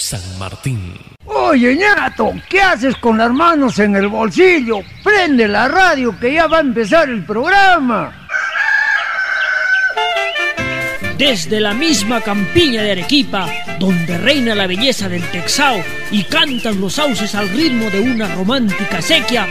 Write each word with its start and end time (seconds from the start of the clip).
San 0.00 0.38
Martín. 0.38 0.94
Oye, 1.26 1.76
ñato, 1.76 2.32
¿qué 2.48 2.60
haces 2.62 2.96
con 2.96 3.18
las 3.18 3.30
manos 3.30 3.78
en 3.78 3.94
el 3.96 4.08
bolsillo? 4.08 4.80
Prende 5.04 5.46
la 5.46 5.68
radio 5.68 6.18
que 6.18 6.34
ya 6.34 6.46
va 6.46 6.58
a 6.58 6.60
empezar 6.60 7.08
el 7.08 7.24
programa. 7.24 8.12
Desde 11.18 11.60
la 11.60 11.74
misma 11.74 12.22
campiña 12.22 12.82
de 12.82 12.92
Arequipa, 12.92 13.46
donde 13.78 14.16
reina 14.16 14.54
la 14.54 14.66
belleza 14.66 15.06
del 15.08 15.22
Texao 15.30 15.84
y 16.10 16.24
cantan 16.24 16.80
los 16.80 16.94
sauces 16.94 17.34
al 17.34 17.50
ritmo 17.50 17.90
de 17.90 18.00
una 18.00 18.34
romántica 18.34 19.02
sequía, 19.02 19.46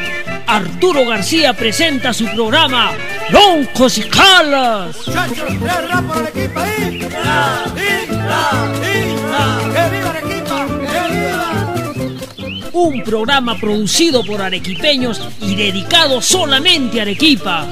Arturo 0.47 1.05
García 1.05 1.53
presenta 1.53 2.11
su 2.11 2.25
programa 2.25 2.91
Loncos 3.29 3.99
y 3.99 4.03
Calas. 4.03 4.97
Muchachos, 5.05 5.53
por 5.59 5.69
Arequipa, 6.17 6.65
Un 12.81 13.03
programa 13.03 13.57
producido 13.57 14.23
por 14.23 14.41
arequipeños 14.41 15.21
y 15.41 15.53
dedicado 15.53 16.21
solamente 16.21 16.99
a 16.99 17.01
Arequipa. 17.01 17.67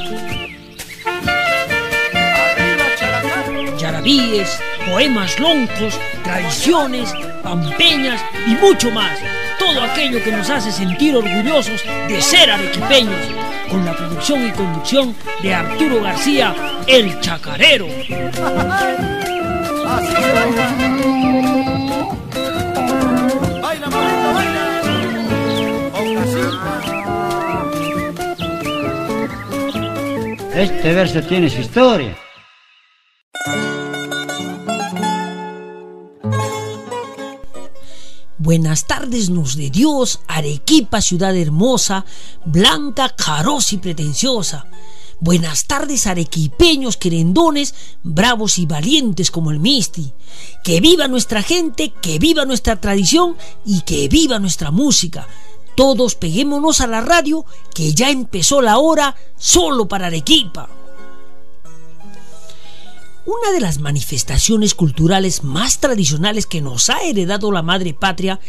Yarabíes, 3.80 4.60
poemas 4.86 5.40
loncos, 5.40 5.98
tradiciones, 6.26 7.14
pampeñas 7.42 8.22
y 8.48 8.56
mucho 8.56 8.92
más. 8.92 9.18
Todo 9.58 9.82
aquello 9.82 10.22
que 10.22 10.34
nos 10.34 10.50
hace 10.50 10.74
sentir 10.74 11.16
orgullosos 11.16 11.82
de 12.10 12.22
ser 12.22 12.52
arequipeños. 12.52 13.30
Con 13.72 13.86
la 13.86 13.96
producción 13.96 14.46
y 14.46 14.52
conducción 14.52 15.16
de 15.42 15.54
Arturo 15.54 16.04
García, 16.04 16.54
el 16.86 17.18
chacarero. 17.22 17.88
Este 30.56 30.92
verso 30.94 31.22
tiene 31.22 31.50
su 31.52 31.62
historia. 31.62 32.18
Buenas 38.40 38.88
tardes 38.88 39.30
nos 39.30 39.56
de 39.56 39.70
Dios, 39.70 40.22
Arequipa, 40.28 41.02
ciudad 41.02 41.36
hermosa, 41.36 42.06
blanca, 42.46 43.10
carosa 43.10 43.76
y 43.76 43.78
pretenciosa. 43.80 44.66
Buenas 45.20 45.66
tardes 45.66 46.08
arequipeños, 46.08 46.96
querendones, 46.98 47.74
bravos 48.04 48.58
y 48.58 48.66
valientes 48.66 49.32
como 49.32 49.52
el 49.52 49.60
Misti. 49.60 50.14
Que 50.64 50.80
viva 50.80 51.08
nuestra 51.08 51.44
gente, 51.44 51.92
que 52.02 52.20
viva 52.20 52.46
nuestra 52.46 52.80
tradición 52.80 53.36
y 53.66 53.82
que 53.82 54.08
viva 54.08 54.40
nuestra 54.40 54.72
música. 54.72 55.28
Todos 55.78 56.16
peguémonos 56.16 56.82
a 56.82 56.88
la 56.88 57.02
radio 57.02 57.46
que 57.76 57.94
ya 57.94 58.10
empezó 58.10 58.64
la 58.64 58.80
hora 58.80 59.16
solo 59.38 59.88
para 59.88 60.08
Arequipa. 60.08 60.68
Una 63.28 63.52
de 63.52 63.60
las 63.60 63.80
manifestaciones 63.80 64.74
culturales 64.74 65.44
más 65.44 65.80
tradicionales 65.80 66.48
que 66.48 66.62
nos 66.62 66.90
ha 66.90 67.04
heredado 67.04 67.52
la 67.52 67.62
madre 67.62 67.94
patria 67.94 68.40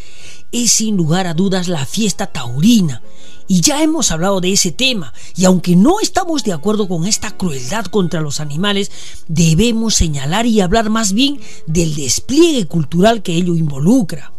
es 0.51 0.71
sin 0.71 0.97
lugar 0.97 1.27
a 1.27 1.35
dudas 1.35 1.67
la 1.67 1.85
fiesta 1.85 2.25
taurina. 2.25 3.03
Y 3.47 3.61
ya 3.61 3.83
hemos 3.83 4.09
hablado 4.09 4.41
de 4.41 4.51
ese 4.51 4.71
tema, 4.71 5.13
y 5.35 5.45
aunque 5.45 5.75
no 5.75 5.99
estamos 5.99 6.43
de 6.43 6.53
acuerdo 6.53 6.87
con 6.87 7.05
esta 7.05 7.37
crueldad 7.37 7.85
contra 7.85 8.21
los 8.21 8.39
animales, 8.39 8.91
debemos 9.27 9.93
señalar 9.93 10.47
y 10.47 10.61
hablar 10.61 10.89
más 10.89 11.13
bien 11.13 11.39
del 11.67 11.93
despliegue 11.93 12.65
cultural 12.65 13.21
que 13.21 13.35
ello 13.35 13.55
involucra. 13.55 14.33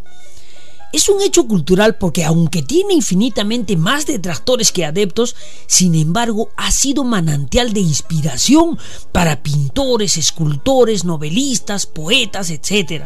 Es 0.92 1.08
un 1.08 1.22
hecho 1.22 1.46
cultural 1.46 1.96
porque 1.98 2.24
aunque 2.24 2.62
tiene 2.62 2.94
infinitamente 2.94 3.77
más 3.77 4.06
detractores 4.06 4.72
que 4.72 4.84
adeptos, 4.84 5.36
sin 5.69 5.94
embargo 5.94 6.48
ha 6.56 6.72
sido 6.72 7.05
manantial 7.05 7.72
de 7.72 7.78
inspiración 7.78 8.76
para 9.12 9.41
pintores, 9.41 10.16
escultores, 10.16 11.04
novelistas, 11.04 11.87
poetas, 11.87 12.50
etc. 12.50 13.04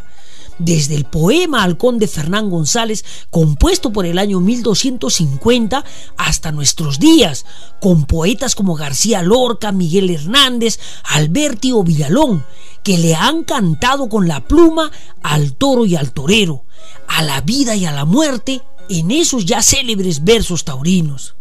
Desde 0.58 0.94
el 0.94 1.04
poema 1.04 1.62
al 1.62 1.76
conde 1.76 2.08
Fernán 2.08 2.48
González, 2.48 3.04
compuesto 3.28 3.92
por 3.92 4.06
el 4.06 4.18
año 4.18 4.40
1250, 4.40 5.84
hasta 6.16 6.52
nuestros 6.52 6.98
días, 6.98 7.44
con 7.82 8.06
poetas 8.06 8.54
como 8.54 8.76
García 8.76 9.20
Lorca, 9.20 9.72
Miguel 9.72 10.08
Hernández, 10.08 10.80
Alberti 11.02 11.72
o 11.72 11.82
Villalón, 11.82 12.46
que 12.82 12.96
le 12.96 13.14
han 13.14 13.44
cantado 13.44 14.08
con 14.08 14.26
la 14.26 14.48
pluma 14.48 14.90
al 15.22 15.54
toro 15.54 15.84
y 15.84 15.96
al 15.96 16.12
torero 16.12 16.63
a 17.08 17.22
la 17.22 17.40
vida 17.40 17.76
y 17.76 17.86
a 17.86 17.92
la 17.92 18.04
muerte 18.04 18.62
en 18.88 19.10
esos 19.10 19.44
ya 19.44 19.62
célebres 19.62 20.24
versos 20.24 20.64
taurinos. 20.64 21.34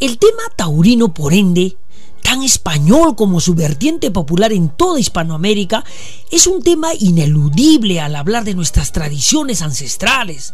El 0.00 0.18
tema 0.18 0.42
taurino, 0.56 1.14
por 1.14 1.32
ende, 1.32 1.76
tan 2.22 2.42
español 2.42 3.16
como 3.16 3.40
su 3.40 3.54
vertiente 3.54 4.10
popular 4.10 4.52
en 4.52 4.68
toda 4.68 5.00
Hispanoamérica, 5.00 5.84
es 6.30 6.46
un 6.46 6.62
tema 6.62 6.88
ineludible 6.98 8.00
al 8.00 8.16
hablar 8.16 8.44
de 8.44 8.54
nuestras 8.54 8.92
tradiciones 8.92 9.62
ancestrales. 9.62 10.52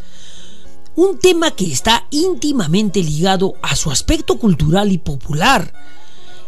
Un 0.94 1.18
tema 1.18 1.50
que 1.52 1.72
está 1.72 2.06
íntimamente 2.10 3.02
ligado 3.02 3.54
a 3.62 3.74
su 3.74 3.90
aspecto 3.90 4.38
cultural 4.38 4.92
y 4.92 4.98
popular, 4.98 5.72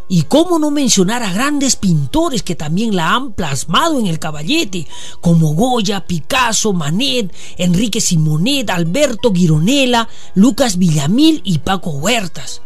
y 0.09 0.23
cómo 0.23 0.59
no 0.59 0.71
mencionar 0.71 1.23
a 1.23 1.33
grandes 1.33 1.77
pintores 1.77 2.43
que 2.43 2.55
también 2.55 2.95
la 2.95 3.15
han 3.15 3.33
plasmado 3.33 3.99
en 3.99 4.07
el 4.07 4.19
caballete, 4.19 4.87
como 5.21 5.55
Goya, 5.55 6.07
Picasso, 6.07 6.73
Manet, 6.73 7.35
Enrique 7.57 8.01
Simonet, 8.01 8.69
Alberto 8.71 9.33
Gironella, 9.33 10.09
Lucas 10.35 10.77
Villamil 10.79 11.41
y 11.45 11.59
Paco 11.59 11.91
Huertas. 11.91 12.61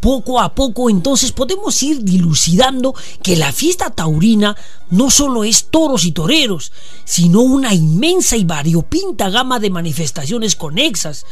Poco 0.00 0.40
a 0.40 0.54
poco 0.54 0.90
entonces 0.90 1.32
podemos 1.32 1.82
ir 1.82 2.04
dilucidando 2.04 2.94
que 3.20 3.36
la 3.36 3.52
fiesta 3.52 3.90
taurina 3.90 4.56
no 4.90 5.10
solo 5.10 5.42
es 5.42 5.66
toros 5.70 6.04
y 6.04 6.12
toreros, 6.12 6.70
sino 7.04 7.40
una 7.40 7.74
inmensa 7.74 8.36
y 8.36 8.44
variopinta 8.44 9.28
gama 9.28 9.58
de 9.58 9.70
manifestaciones 9.70 10.54
conexas, 10.54 11.26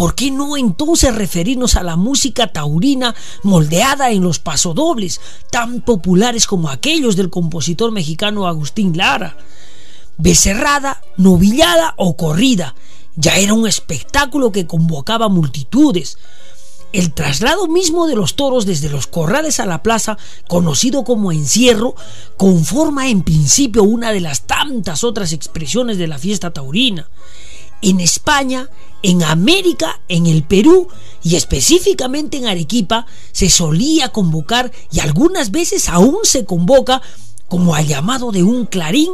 ¿Por 0.00 0.14
qué 0.14 0.30
no 0.30 0.56
entonces 0.56 1.14
referirnos 1.14 1.76
a 1.76 1.82
la 1.82 1.94
música 1.94 2.46
taurina 2.46 3.14
moldeada 3.42 4.10
en 4.10 4.22
los 4.22 4.38
pasodobles, 4.38 5.20
tan 5.50 5.82
populares 5.82 6.46
como 6.46 6.70
aquellos 6.70 7.16
del 7.16 7.28
compositor 7.28 7.92
mexicano 7.92 8.46
Agustín 8.46 8.96
Lara? 8.96 9.36
Becerrada, 10.16 11.02
novillada 11.18 11.92
o 11.98 12.16
corrida, 12.16 12.74
ya 13.14 13.36
era 13.36 13.52
un 13.52 13.68
espectáculo 13.68 14.52
que 14.52 14.66
convocaba 14.66 15.28
multitudes. 15.28 16.16
El 16.94 17.12
traslado 17.12 17.68
mismo 17.68 18.06
de 18.06 18.16
los 18.16 18.36
toros 18.36 18.64
desde 18.64 18.88
los 18.88 19.06
corrales 19.06 19.60
a 19.60 19.66
la 19.66 19.82
plaza, 19.82 20.16
conocido 20.48 21.04
como 21.04 21.30
encierro, 21.30 21.94
conforma 22.38 23.10
en 23.10 23.20
principio 23.20 23.82
una 23.82 24.12
de 24.12 24.20
las 24.20 24.46
tantas 24.46 25.04
otras 25.04 25.34
expresiones 25.34 25.98
de 25.98 26.08
la 26.08 26.18
fiesta 26.18 26.54
taurina 26.54 27.06
en 27.82 28.00
España, 28.00 28.68
en 29.02 29.22
América, 29.22 30.00
en 30.08 30.26
el 30.26 30.42
Perú 30.42 30.88
y 31.22 31.36
específicamente 31.36 32.36
en 32.36 32.46
Arequipa 32.46 33.06
se 33.32 33.48
solía 33.50 34.10
convocar 34.10 34.72
y 34.90 35.00
algunas 35.00 35.50
veces 35.50 35.88
aún 35.88 36.18
se 36.22 36.44
convoca 36.44 37.02
como 37.50 37.74
al 37.74 37.86
llamado 37.86 38.30
de 38.30 38.44
un 38.44 38.64
clarín 38.64 39.10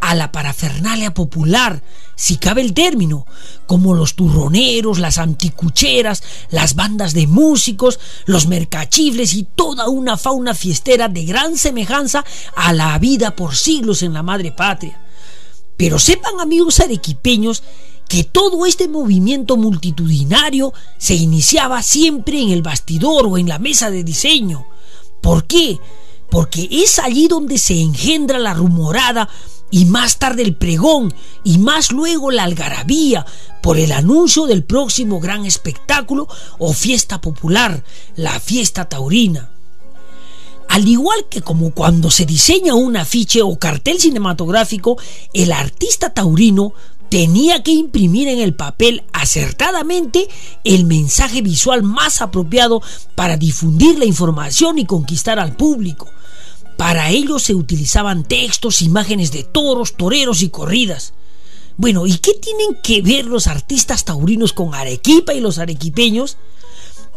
a 0.00 0.14
la 0.14 0.30
parafernalia 0.30 1.12
popular, 1.12 1.82
si 2.14 2.36
cabe 2.36 2.60
el 2.60 2.72
término, 2.72 3.26
como 3.66 3.94
los 3.94 4.14
turroneros, 4.14 5.00
las 5.00 5.18
anticucheras, 5.18 6.22
las 6.50 6.76
bandas 6.76 7.14
de 7.14 7.26
músicos, 7.26 7.98
los 8.26 8.46
mercachifles 8.46 9.34
y 9.34 9.42
toda 9.42 9.88
una 9.88 10.16
fauna 10.16 10.54
fiestera 10.54 11.08
de 11.08 11.24
gran 11.24 11.58
semejanza 11.58 12.24
a 12.54 12.72
la 12.72 12.96
vida 13.00 13.34
por 13.34 13.56
siglos 13.56 14.04
en 14.04 14.12
la 14.12 14.22
madre 14.22 14.52
patria. 14.52 15.02
Pero 15.76 15.98
sepan 15.98 16.38
amigos 16.38 16.78
arequipeños 16.78 17.64
que 18.10 18.24
todo 18.24 18.66
este 18.66 18.88
movimiento 18.88 19.56
multitudinario 19.56 20.74
se 20.98 21.14
iniciaba 21.14 21.80
siempre 21.80 22.42
en 22.42 22.50
el 22.50 22.60
bastidor 22.60 23.24
o 23.28 23.38
en 23.38 23.48
la 23.48 23.60
mesa 23.60 23.88
de 23.88 24.02
diseño. 24.02 24.66
¿Por 25.22 25.44
qué? 25.44 25.78
Porque 26.28 26.68
es 26.72 26.98
allí 26.98 27.28
donde 27.28 27.56
se 27.56 27.80
engendra 27.80 28.40
la 28.40 28.52
rumorada 28.52 29.28
y 29.70 29.84
más 29.84 30.18
tarde 30.18 30.42
el 30.42 30.56
pregón 30.56 31.14
y 31.44 31.58
más 31.58 31.92
luego 31.92 32.32
la 32.32 32.42
algarabía 32.42 33.24
por 33.62 33.78
el 33.78 33.92
anuncio 33.92 34.46
del 34.46 34.64
próximo 34.64 35.20
gran 35.20 35.46
espectáculo 35.46 36.26
o 36.58 36.72
fiesta 36.72 37.20
popular, 37.20 37.84
la 38.16 38.40
fiesta 38.40 38.88
taurina. 38.88 39.52
Al 40.70 40.86
igual 40.88 41.26
que 41.28 41.42
como 41.42 41.70
cuando 41.72 42.10
se 42.10 42.26
diseña 42.26 42.74
un 42.74 42.96
afiche 42.96 43.42
o 43.42 43.56
cartel 43.56 44.00
cinematográfico, 44.00 44.98
el 45.32 45.52
artista 45.52 46.14
taurino 46.14 46.74
tenía 47.10 47.62
que 47.62 47.72
imprimir 47.72 48.28
en 48.28 48.38
el 48.38 48.54
papel 48.54 49.02
acertadamente 49.12 50.28
el 50.64 50.84
mensaje 50.86 51.42
visual 51.42 51.82
más 51.82 52.22
apropiado 52.22 52.80
para 53.16 53.36
difundir 53.36 53.98
la 53.98 54.04
información 54.04 54.78
y 54.78 54.86
conquistar 54.86 55.38
al 55.38 55.56
público. 55.56 56.08
Para 56.78 57.10
ello 57.10 57.38
se 57.38 57.54
utilizaban 57.54 58.24
textos, 58.24 58.80
imágenes 58.80 59.32
de 59.32 59.44
toros, 59.44 59.96
toreros 59.96 60.40
y 60.40 60.48
corridas. 60.48 61.12
Bueno, 61.76 62.06
¿y 62.06 62.16
qué 62.18 62.32
tienen 62.34 62.80
que 62.82 63.02
ver 63.02 63.26
los 63.26 63.48
artistas 63.48 64.04
taurinos 64.04 64.52
con 64.52 64.74
Arequipa 64.74 65.34
y 65.34 65.40
los 65.40 65.58
arequipeños? 65.58 66.38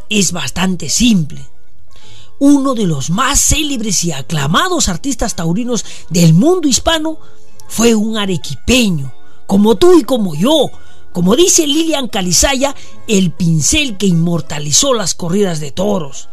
Es 0.10 0.32
bastante 0.32 0.90
simple. 0.90 1.46
Uno 2.40 2.74
de 2.74 2.88
los 2.88 3.10
más 3.10 3.40
célebres 3.40 4.04
y 4.04 4.12
aclamados 4.12 4.90
artistas 4.90 5.36
taurinos 5.36 5.86
del 6.10 6.34
mundo 6.34 6.68
hispano 6.68 7.20
fue 7.68 7.96
un 7.96 8.18
arequipeño, 8.18 9.14
como 9.54 9.76
tú 9.76 10.00
y 10.00 10.04
como 10.04 10.34
yo, 10.34 10.72
como 11.12 11.36
dice 11.36 11.68
Lilian 11.68 12.08
Calizaya, 12.08 12.74
el 13.08 13.30
pincel 13.30 13.98
que 13.98 14.08
inmortalizó 14.08 14.96
las 14.96 15.14
corridas 15.14 15.60
de 15.60 15.70
toros. 15.70 16.28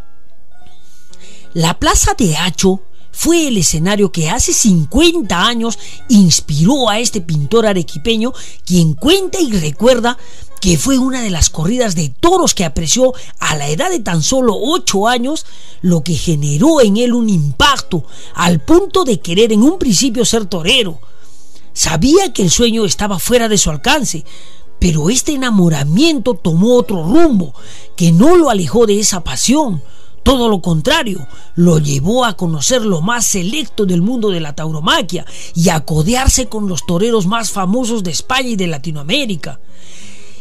La 1.52 1.78
plaza 1.78 2.14
de 2.17 2.38
Hacho 2.38 2.81
fue 3.12 3.49
el 3.49 3.58
escenario 3.58 4.11
que 4.11 4.31
hace 4.31 4.55
50 4.55 5.38
años 5.38 5.78
inspiró 6.08 6.88
a 6.88 6.99
este 6.99 7.20
pintor 7.20 7.67
arequipeño, 7.67 8.32
quien 8.64 8.94
cuenta 8.94 9.38
y 9.38 9.52
recuerda 9.52 10.17
que 10.62 10.78
fue 10.78 10.96
una 10.96 11.20
de 11.20 11.28
las 11.28 11.50
corridas 11.50 11.94
de 11.94 12.08
toros 12.08 12.55
que 12.55 12.64
apreció 12.64 13.12
a 13.38 13.55
la 13.55 13.69
edad 13.69 13.90
de 13.90 14.00
tan 14.00 14.22
solo 14.22 14.56
8 14.58 15.08
años, 15.08 15.44
lo 15.82 16.02
que 16.02 16.14
generó 16.14 16.81
en 16.81 16.96
él 16.96 17.12
un 17.12 17.28
impacto 17.28 18.02
al 18.32 18.61
punto 18.61 19.05
de 19.05 19.20
querer 19.20 19.52
en 19.52 19.62
un 19.62 19.78
principio 19.78 20.25
ser 20.25 20.46
torero. 20.46 21.02
Sabía 21.81 22.31
que 22.35 22.43
el 22.43 22.50
sueño 22.50 22.85
estaba 22.85 23.19
fuera 23.19 23.49
de 23.49 23.56
su 23.56 23.71
alcance, 23.71 24.23
pero 24.79 25.09
este 25.09 25.32
enamoramiento 25.32 26.35
tomó 26.35 26.75
otro 26.75 27.03
rumbo 27.03 27.55
que 27.97 28.12
no 28.12 28.37
lo 28.37 28.50
alejó 28.50 28.85
de 28.85 29.00
esa 29.00 29.25
pasión. 29.25 29.82
Todo 30.23 30.50
lo 30.50 30.61
contrario, 30.61 31.27
lo 31.55 31.79
llevó 31.79 32.27
a 32.27 32.37
conocer 32.37 32.82
lo 32.82 33.00
más 33.00 33.29
selecto 33.29 33.87
del 33.87 34.03
mundo 34.03 34.29
de 34.29 34.41
la 34.41 34.55
tauromaquia 34.55 35.25
y 35.55 35.71
a 35.71 35.81
codearse 35.81 36.50
con 36.50 36.69
los 36.69 36.85
toreros 36.85 37.25
más 37.25 37.50
famosos 37.50 38.05
de 38.05 38.11
España 38.11 38.50
y 38.50 38.56
de 38.56 38.67
Latinoamérica. 38.67 39.59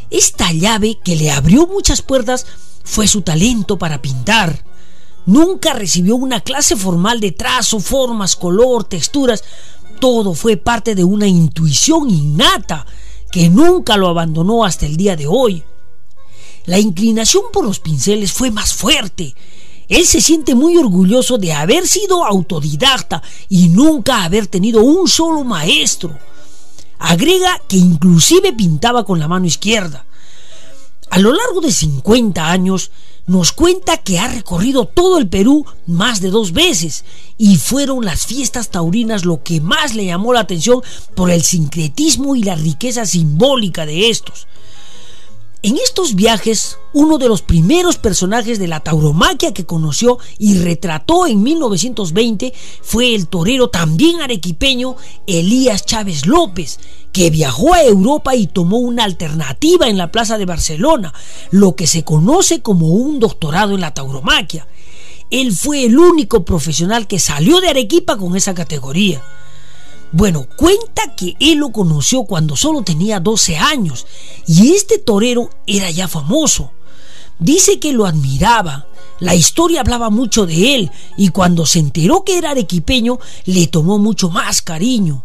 Esta 0.09 0.51
llave 0.51 0.99
que 1.01 1.15
le 1.15 1.31
abrió 1.31 1.67
muchas 1.67 2.01
puertas 2.01 2.45
fue 2.83 3.07
su 3.07 3.21
talento 3.21 3.79
para 3.79 4.01
pintar. 4.01 4.65
Nunca 5.25 5.73
recibió 5.73 6.15
una 6.15 6.41
clase 6.41 6.75
formal 6.75 7.21
de 7.21 7.31
trazo, 7.31 7.79
formas, 7.79 8.35
color, 8.35 8.83
texturas. 8.83 9.43
Todo 9.99 10.33
fue 10.33 10.55
parte 10.55 10.95
de 10.95 11.03
una 11.03 11.27
intuición 11.27 12.09
innata 12.09 12.85
que 13.31 13.49
nunca 13.49 13.97
lo 13.97 14.07
abandonó 14.07 14.63
hasta 14.63 14.85
el 14.85 14.95
día 14.95 15.15
de 15.15 15.27
hoy. 15.27 15.63
La 16.65 16.79
inclinación 16.79 17.43
por 17.51 17.65
los 17.65 17.79
pinceles 17.79 18.31
fue 18.31 18.49
más 18.49 18.73
fuerte. 18.73 19.35
Él 19.89 20.05
se 20.05 20.21
siente 20.21 20.55
muy 20.55 20.77
orgulloso 20.77 21.37
de 21.37 21.51
haber 21.51 21.87
sido 21.87 22.23
autodidacta 22.23 23.21
y 23.49 23.69
nunca 23.69 24.23
haber 24.23 24.47
tenido 24.47 24.81
un 24.81 25.07
solo 25.07 25.43
maestro. 25.43 26.17
Agrega 26.99 27.61
que 27.67 27.77
inclusive 27.77 28.53
pintaba 28.53 29.03
con 29.03 29.19
la 29.19 29.27
mano 29.27 29.47
izquierda. 29.47 30.05
A 31.09 31.19
lo 31.19 31.33
largo 31.33 31.59
de 31.59 31.71
50 31.71 32.49
años, 32.49 32.91
nos 33.29 33.51
cuenta 33.51 33.97
que 33.97 34.17
ha 34.17 34.27
recorrido 34.27 34.85
todo 34.85 35.19
el 35.19 35.27
Perú 35.27 35.63
más 35.85 36.19
de 36.19 36.31
dos 36.31 36.51
veces 36.51 37.05
y 37.37 37.57
fueron 37.57 38.03
las 38.03 38.25
fiestas 38.25 38.71
taurinas 38.71 39.23
lo 39.23 39.43
que 39.43 39.61
más 39.61 39.93
le 39.93 40.05
llamó 40.05 40.33
la 40.33 40.39
atención 40.39 40.81
por 41.13 41.29
el 41.29 41.43
sincretismo 41.43 42.35
y 42.35 42.41
la 42.41 42.55
riqueza 42.55 43.05
simbólica 43.05 43.85
de 43.85 44.09
estos. 44.09 44.47
En 45.61 45.75
estos 45.75 46.15
viajes, 46.15 46.77
uno 46.93 47.17
de 47.17 47.27
los 47.27 47.41
primeros 47.41 47.97
personajes 47.97 48.59
de 48.59 48.69
la 48.69 48.79
tauromaquia 48.79 49.53
que 49.53 49.65
conoció 49.65 50.17
y 50.37 50.57
retrató 50.57 51.27
en 51.27 51.43
1920 51.43 52.53
fue 52.81 53.13
el 53.13 53.27
torero 53.27 53.69
también 53.69 54.21
arequipeño 54.21 54.95
Elías 55.27 55.85
Chávez 55.85 56.25
López, 56.27 56.79
que 57.11 57.29
viajó 57.29 57.73
a 57.73 57.83
Europa 57.83 58.37
y 58.37 58.47
tomó 58.47 58.77
una 58.77 59.03
alternativa 59.03 59.89
en 59.89 59.97
la 59.97 60.13
Plaza 60.13 60.37
de 60.37 60.45
Barcelona, 60.45 61.13
lo 61.51 61.75
que 61.75 61.87
se 61.87 62.05
conoce 62.05 62.61
como 62.61 62.87
un 62.87 63.19
doctorado 63.19 63.75
en 63.75 63.81
la 63.81 63.93
tauromaquia. 63.93 64.65
Él 65.29 65.51
fue 65.51 65.83
el 65.83 65.99
único 65.99 66.45
profesional 66.45 67.05
que 67.05 67.19
salió 67.19 67.59
de 67.59 67.67
Arequipa 67.67 68.15
con 68.15 68.37
esa 68.37 68.53
categoría. 68.53 69.21
Bueno, 70.11 70.47
cuenta 70.55 71.15
que 71.15 71.35
él 71.39 71.59
lo 71.59 71.71
conoció 71.71 72.23
cuando 72.23 72.55
solo 72.55 72.81
tenía 72.81 73.19
12 73.19 73.57
años 73.57 74.07
y 74.47 74.73
este 74.73 74.97
torero 74.97 75.51
era 75.67 75.91
ya 75.91 76.07
famoso. 76.07 76.71
Dice 77.37 77.79
que 77.79 77.93
lo 77.93 78.05
admiraba, 78.05 78.87
la 79.19 79.35
historia 79.35 79.81
hablaba 79.81 80.09
mucho 80.09 80.45
de 80.45 80.75
él 80.75 80.91
y 81.15 81.29
cuando 81.29 81.65
se 81.65 81.79
enteró 81.79 82.23
que 82.23 82.37
era 82.37 82.51
arequipeño 82.51 83.19
le 83.45 83.67
tomó 83.67 83.99
mucho 83.99 84.29
más 84.29 84.61
cariño. 84.63 85.23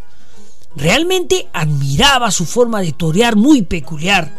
Realmente 0.77 1.49
admiraba 1.53 2.31
su 2.31 2.45
forma 2.45 2.81
de 2.81 2.93
torear 2.93 3.37
muy 3.37 3.63
peculiar. 3.63 4.35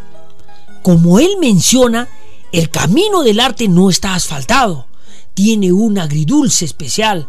Como 0.83 1.19
él 1.19 1.37
menciona, 1.39 2.07
el 2.51 2.69
camino 2.69 3.23
del 3.23 3.39
arte 3.39 3.67
no 3.67 3.89
está 3.89 4.13
asfaltado, 4.13 4.85
tiene 5.33 5.73
un 5.73 5.97
agridulce 5.97 6.65
especial 6.65 7.27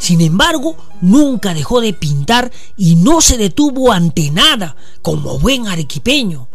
sin 0.00 0.22
embargo, 0.22 0.76
nunca 1.02 1.52
dejó 1.52 1.82
de 1.82 1.92
pintar 1.92 2.50
y 2.76 2.96
no 2.96 3.20
se 3.20 3.36
detuvo 3.36 3.92
ante 3.92 4.30
nada, 4.30 4.74
como 5.02 5.38
buen 5.38 5.68
arequipeño. 5.68 6.48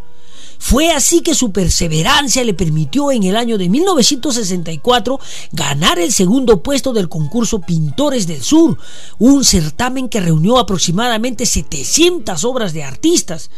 Fue 0.57 0.91
así 0.91 1.21
que 1.21 1.35
su 1.35 1.51
perseverancia 1.51 2.43
le 2.43 2.55
permitió 2.55 3.11
en 3.11 3.21
el 3.21 3.35
año 3.35 3.59
de 3.59 3.69
1964 3.69 5.19
ganar 5.51 5.99
el 5.99 6.11
segundo 6.11 6.63
puesto 6.63 6.91
del 6.91 7.07
concurso 7.07 7.61
Pintores 7.61 8.25
del 8.25 8.41
Sur, 8.41 8.79
un 9.19 9.43
certamen 9.43 10.09
que 10.09 10.21
reunió 10.21 10.57
aproximadamente 10.57 11.45
700 11.45 12.43
obras 12.45 12.73
de 12.73 12.83
artistas. 12.83 13.51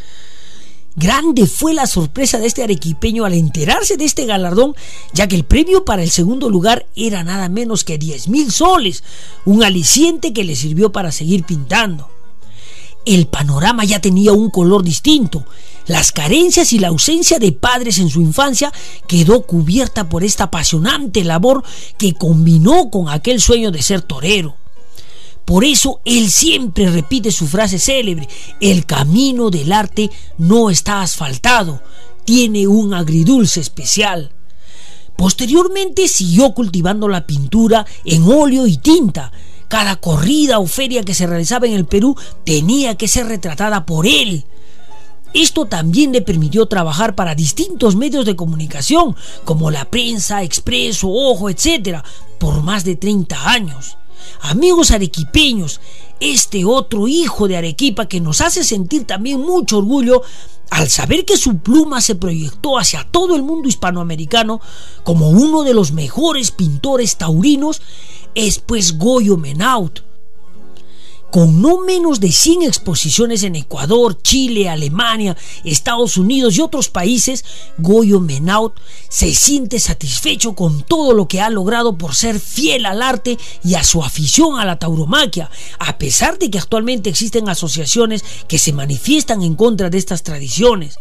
Grande 1.00 1.46
fue 1.46 1.76
la 1.76 1.86
sorpresa 1.86 2.40
de 2.40 2.48
este 2.48 2.64
arequipeño 2.64 3.24
al 3.24 3.36
enterarse 3.36 3.98
de 3.98 4.06
este 4.06 4.26
galardón, 4.26 4.74
ya 5.14 5.28
que 5.28 5.36
el 5.36 5.46
premio 5.46 5.86
para 5.86 6.02
el 6.02 6.10
segundo 6.10 6.50
lugar 6.50 6.88
era 6.96 7.24
nada 7.24 7.50
menos 7.50 7.84
que 7.84 8.00
10 8.00 8.30
mil 8.30 8.52
soles, 8.52 9.04
un 9.46 9.64
aliciente 9.64 10.34
que 10.34 10.44
le 10.44 10.56
sirvió 10.56 10.92
para 10.92 11.12
seguir 11.12 11.44
pintando. 11.44 12.10
El 13.06 13.28
panorama 13.28 13.86
ya 13.86 14.02
tenía 14.02 14.34
un 14.34 14.50
color 14.50 14.84
distinto. 14.84 15.46
Las 15.86 16.12
carencias 16.12 16.74
y 16.74 16.80
la 16.80 16.88
ausencia 16.88 17.38
de 17.38 17.52
padres 17.52 18.00
en 18.00 18.10
su 18.10 18.20
infancia 18.20 18.74
quedó 19.08 19.44
cubierta 19.44 20.10
por 20.10 20.24
esta 20.24 20.46
apasionante 20.46 21.24
labor 21.24 21.64
que 22.00 22.16
combinó 22.16 22.90
con 22.90 23.08
aquel 23.08 23.40
sueño 23.40 23.70
de 23.70 23.84
ser 23.84 24.02
torero. 24.02 24.56
Por 25.48 25.64
eso 25.64 26.02
él 26.04 26.30
siempre 26.30 26.92
repite 26.92 27.32
su 27.32 27.48
frase 27.48 27.80
célebre, 27.80 28.28
el 28.60 28.86
camino 28.86 29.50
del 29.50 29.72
arte 29.72 30.10
no 30.38 30.70
está 30.70 31.02
asfaltado, 31.02 31.82
tiene 32.26 32.68
un 32.68 32.94
agridulce 32.94 33.62
especial. 33.62 34.34
Posteriormente 35.16 36.10
siguió 36.10 36.54
cultivando 36.54 37.08
la 37.08 37.26
pintura 37.26 37.86
en 38.04 38.24
óleo 38.30 38.68
y 38.68 38.76
tinta. 38.76 39.32
Cada 39.70 39.96
corrida 39.96 40.60
o 40.60 40.68
feria 40.68 41.04
que 41.04 41.14
se 41.14 41.26
realizaba 41.26 41.66
en 41.66 41.76
el 41.76 41.86
Perú 41.86 42.18
tenía 42.44 42.96
que 42.96 43.08
ser 43.08 43.28
retratada 43.28 43.86
por 43.86 44.06
él. 44.06 44.44
Esto 45.34 45.66
también 45.66 46.12
le 46.12 46.22
permitió 46.22 46.66
trabajar 46.66 47.16
para 47.16 47.36
distintos 47.36 47.96
medios 47.96 48.26
de 48.26 48.36
comunicación, 48.36 49.16
como 49.46 49.72
la 49.72 49.86
prensa, 49.86 50.44
Expreso, 50.44 51.08
Ojo, 51.10 51.50
etc., 51.50 52.00
por 52.38 52.64
más 52.64 52.84
de 52.84 52.98
30 52.98 53.50
años. 53.50 53.96
Amigos 54.42 54.92
arequipeños, 54.92 55.82
este 56.20 56.66
otro 56.66 57.08
hijo 57.08 57.48
de 57.48 57.58
Arequipa 57.58 58.08
que 58.08 58.20
nos 58.20 58.42
hace 58.42 58.64
sentir 58.64 59.06
también 59.06 59.40
mucho 59.40 59.78
orgullo 59.78 60.24
al 60.70 60.90
saber 60.90 61.26
que 61.26 61.38
su 61.38 61.60
pluma 61.60 62.02
se 62.02 62.16
proyectó 62.16 62.78
hacia 62.78 63.08
todo 63.10 63.36
el 63.36 63.44
mundo 63.44 63.70
hispanoamericano 63.70 64.60
como 65.04 65.30
uno 65.30 65.64
de 65.64 65.74
los 65.74 65.92
mejores 65.92 66.52
pintores 66.52 67.18
taurinos, 67.18 67.82
es 68.36 68.60
pues 68.60 68.98
Goyo 68.98 69.38
Menaut, 69.38 70.02
con 71.32 71.62
no 71.62 71.82
menos 71.82 72.20
de 72.20 72.32
100 72.32 72.64
exposiciones 72.64 73.44
en 73.44 73.56
Ecuador, 73.56 74.22
Chile, 74.22 74.70
Alemania, 74.70 75.36
Estados 75.64 76.18
Unidos 76.18 76.58
y 76.58 76.62
otros 76.62 76.90
países, 76.90 77.44
Goyo 77.78 78.20
Menaut 78.20 78.80
se 79.10 79.34
siente 79.34 79.80
satisfecho 79.80 80.56
con 80.56 80.84
todo 80.84 81.14
lo 81.14 81.28
que 81.28 81.42
ha 81.42 81.50
logrado 81.50 81.98
por 81.98 82.16
ser 82.16 82.40
fiel 82.40 82.86
al 82.86 83.02
arte 83.02 83.38
y 83.64 83.76
a 83.76 83.84
su 83.84 84.04
afición 84.04 84.60
a 84.60 84.66
la 84.66 84.80
tauromaquia, 84.80 85.50
a 85.80 85.98
pesar 85.98 86.38
de 86.40 86.50
que 86.50 86.60
actualmente 86.60 87.10
existen 87.10 87.50
asociaciones 87.50 88.24
que 88.48 88.60
se 88.60 88.74
manifiestan 88.74 89.44
en 89.44 89.56
contra 89.56 89.90
de 89.90 89.98
estas 89.98 90.24
tradiciones. 90.24 91.00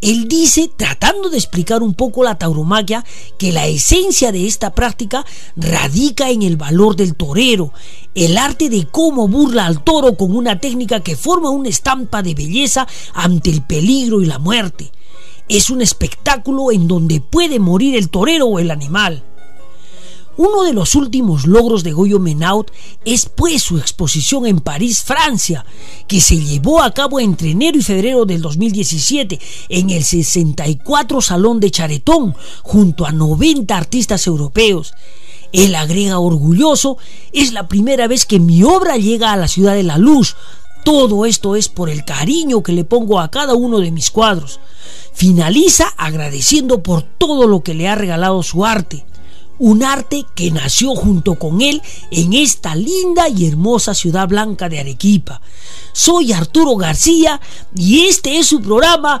Él 0.00 0.28
dice, 0.28 0.70
tratando 0.76 1.30
de 1.30 1.38
explicar 1.38 1.82
un 1.82 1.94
poco 1.94 2.22
la 2.22 2.36
tauromaquia, 2.36 3.04
que 3.38 3.52
la 3.52 3.66
esencia 3.66 4.30
de 4.30 4.46
esta 4.46 4.74
práctica 4.74 5.24
radica 5.56 6.30
en 6.30 6.42
el 6.42 6.56
valor 6.56 6.96
del 6.96 7.14
torero, 7.14 7.72
el 8.14 8.36
arte 8.36 8.68
de 8.68 8.86
cómo 8.86 9.26
burla 9.26 9.66
al 9.66 9.82
toro 9.82 10.16
con 10.16 10.36
una 10.36 10.60
técnica 10.60 11.00
que 11.00 11.16
forma 11.16 11.50
una 11.50 11.70
estampa 11.70 12.22
de 12.22 12.34
belleza 12.34 12.86
ante 13.14 13.50
el 13.50 13.62
peligro 13.62 14.20
y 14.20 14.26
la 14.26 14.38
muerte. 14.38 14.92
Es 15.48 15.70
un 15.70 15.80
espectáculo 15.80 16.72
en 16.72 16.88
donde 16.88 17.20
puede 17.20 17.58
morir 17.58 17.96
el 17.96 18.10
torero 18.10 18.46
o 18.46 18.58
el 18.58 18.70
animal. 18.70 19.22
Uno 20.38 20.64
de 20.64 20.74
los 20.74 20.94
últimos 20.94 21.46
logros 21.46 21.82
de 21.82 21.92
Goyo 21.92 22.18
Menaut 22.18 22.70
es 23.06 23.24
pues 23.24 23.62
su 23.62 23.78
exposición 23.78 24.46
en 24.46 24.60
París, 24.60 25.02
Francia, 25.02 25.64
que 26.06 26.20
se 26.20 26.36
llevó 26.36 26.82
a 26.82 26.90
cabo 26.90 27.20
entre 27.20 27.52
enero 27.52 27.78
y 27.78 27.82
febrero 27.82 28.26
del 28.26 28.42
2017 28.42 29.40
en 29.70 29.88
el 29.88 30.04
64 30.04 31.22
Salón 31.22 31.58
de 31.58 31.70
Charetón 31.70 32.34
junto 32.62 33.06
a 33.06 33.12
90 33.12 33.74
artistas 33.74 34.26
europeos. 34.26 34.92
Él 35.52 35.74
agrega 35.74 36.18
orgulloso, 36.18 36.98
es 37.32 37.54
la 37.54 37.66
primera 37.66 38.06
vez 38.06 38.26
que 38.26 38.38
mi 38.38 38.62
obra 38.62 38.98
llega 38.98 39.32
a 39.32 39.38
la 39.38 39.48
ciudad 39.48 39.74
de 39.74 39.84
la 39.84 39.96
luz. 39.96 40.36
Todo 40.84 41.24
esto 41.24 41.56
es 41.56 41.70
por 41.70 41.88
el 41.88 42.04
cariño 42.04 42.62
que 42.62 42.72
le 42.72 42.84
pongo 42.84 43.20
a 43.20 43.30
cada 43.30 43.54
uno 43.54 43.78
de 43.78 43.90
mis 43.90 44.10
cuadros. 44.10 44.60
Finaliza 45.14 45.86
agradeciendo 45.96 46.82
por 46.82 47.04
todo 47.04 47.46
lo 47.46 47.62
que 47.62 47.72
le 47.72 47.88
ha 47.88 47.94
regalado 47.94 48.42
su 48.42 48.66
arte 48.66 49.06
un 49.58 49.82
arte 49.82 50.24
que 50.34 50.50
nació 50.50 50.94
junto 50.94 51.36
con 51.36 51.60
él 51.60 51.82
en 52.10 52.32
esta 52.32 52.74
linda 52.74 53.28
y 53.28 53.46
hermosa 53.46 53.94
ciudad 53.94 54.28
blanca 54.28 54.68
de 54.68 54.80
Arequipa. 54.80 55.40
Soy 55.92 56.32
Arturo 56.32 56.76
García 56.76 57.40
y 57.74 58.06
este 58.06 58.38
es 58.38 58.46
su 58.46 58.60
programa 58.60 59.20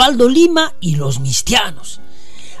Osvaldo 0.00 0.30
Lima 0.30 0.72
y 0.80 0.96
los 0.96 1.20
Mistianos. 1.20 2.00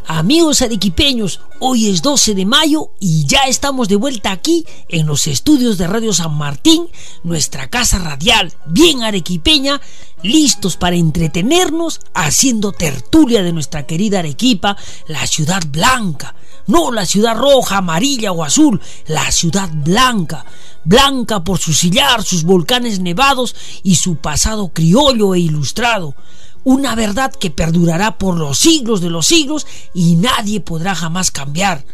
Amigos 0.06 0.60
arequipeños, 0.60 1.40
hoy 1.58 1.88
es 1.88 2.02
12 2.02 2.34
de 2.34 2.44
mayo 2.44 2.90
y 3.00 3.24
ya 3.24 3.44
estamos 3.44 3.88
de 3.88 3.96
vuelta 3.96 4.30
aquí 4.30 4.66
en 4.90 5.06
los 5.06 5.26
estudios 5.26 5.78
de 5.78 5.86
Radio 5.86 6.12
San 6.12 6.34
Martín, 6.34 6.90
nuestra 7.24 7.70
casa 7.70 7.98
radial 7.98 8.52
bien 8.66 9.02
arequipeña, 9.02 9.80
listos 10.22 10.76
para 10.76 10.96
entretenernos 10.96 12.02
haciendo 12.12 12.72
tertulia 12.72 13.42
de 13.42 13.54
nuestra 13.54 13.86
querida 13.86 14.18
Arequipa, 14.18 14.76
la 15.06 15.26
ciudad 15.26 15.62
blanca, 15.66 16.34
no 16.66 16.92
la 16.92 17.06
ciudad 17.06 17.38
roja, 17.38 17.78
amarilla 17.78 18.32
o 18.32 18.44
azul, 18.44 18.82
la 19.06 19.32
ciudad 19.32 19.70
blanca, 19.72 20.44
blanca 20.84 21.42
por 21.42 21.58
su 21.58 21.72
sillar, 21.72 22.22
sus 22.22 22.44
volcanes 22.44 23.00
nevados 23.00 23.56
y 23.82 23.94
su 23.94 24.16
pasado 24.16 24.68
criollo 24.74 25.34
e 25.34 25.38
ilustrado 25.40 26.14
una 26.64 26.94
verdad 26.94 27.32
que 27.32 27.50
perdurará 27.50 28.18
por 28.18 28.38
los 28.38 28.58
siglos 28.58 29.00
de 29.00 29.10
los 29.10 29.26
siglos 29.26 29.66
y 29.94 30.16
nadie 30.16 30.60
podrá 30.60 30.94
jamás 30.94 31.30
cambiar. 31.30 31.84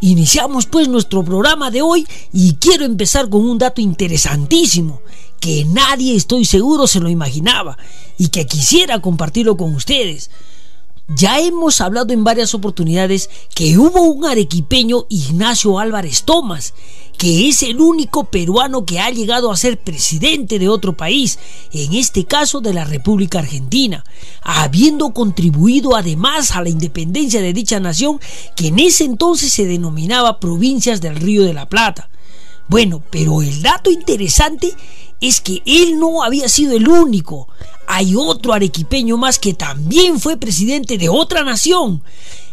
Iniciamos 0.00 0.66
pues 0.66 0.88
nuestro 0.88 1.24
programa 1.24 1.70
de 1.70 1.82
hoy 1.82 2.06
y 2.32 2.54
quiero 2.54 2.84
empezar 2.84 3.28
con 3.28 3.42
un 3.48 3.58
dato 3.58 3.80
interesantísimo 3.80 5.00
que 5.38 5.64
nadie 5.64 6.16
estoy 6.16 6.44
seguro 6.44 6.86
se 6.86 7.00
lo 7.00 7.08
imaginaba 7.08 7.76
y 8.18 8.28
que 8.28 8.46
quisiera 8.46 9.00
compartirlo 9.00 9.56
con 9.56 9.74
ustedes. 9.74 10.30
Ya 11.08 11.40
hemos 11.40 11.80
hablado 11.80 12.12
en 12.12 12.24
varias 12.24 12.54
oportunidades 12.54 13.28
que 13.54 13.76
hubo 13.76 14.02
un 14.02 14.24
arequipeño 14.24 15.06
Ignacio 15.08 15.78
Álvarez 15.78 16.24
Tomás, 16.24 16.74
que 17.22 17.48
es 17.48 17.62
el 17.62 17.80
único 17.80 18.24
peruano 18.24 18.84
que 18.84 18.98
ha 18.98 19.08
llegado 19.08 19.52
a 19.52 19.56
ser 19.56 19.78
presidente 19.78 20.58
de 20.58 20.68
otro 20.68 20.96
país, 20.96 21.38
en 21.72 21.94
este 21.94 22.24
caso 22.24 22.60
de 22.60 22.74
la 22.74 22.84
República 22.84 23.38
Argentina, 23.38 24.04
habiendo 24.42 25.14
contribuido 25.14 25.94
además 25.94 26.50
a 26.50 26.62
la 26.62 26.68
independencia 26.68 27.40
de 27.40 27.52
dicha 27.52 27.78
nación 27.78 28.18
que 28.56 28.66
en 28.66 28.80
ese 28.80 29.04
entonces 29.04 29.52
se 29.52 29.66
denominaba 29.66 30.40
Provincias 30.40 31.00
del 31.00 31.14
Río 31.14 31.44
de 31.44 31.54
la 31.54 31.68
Plata. 31.68 32.10
Bueno, 32.66 33.04
pero 33.08 33.40
el 33.40 33.62
dato 33.62 33.92
interesante 33.92 34.74
es 35.20 35.40
que 35.40 35.62
él 35.64 36.00
no 36.00 36.24
había 36.24 36.48
sido 36.48 36.76
el 36.76 36.88
único. 36.88 37.46
Hay 37.86 38.16
otro 38.16 38.52
arequipeño 38.52 39.16
más 39.16 39.38
que 39.38 39.54
también 39.54 40.18
fue 40.18 40.38
presidente 40.38 40.98
de 40.98 41.08
otra 41.08 41.44
nación, 41.44 42.02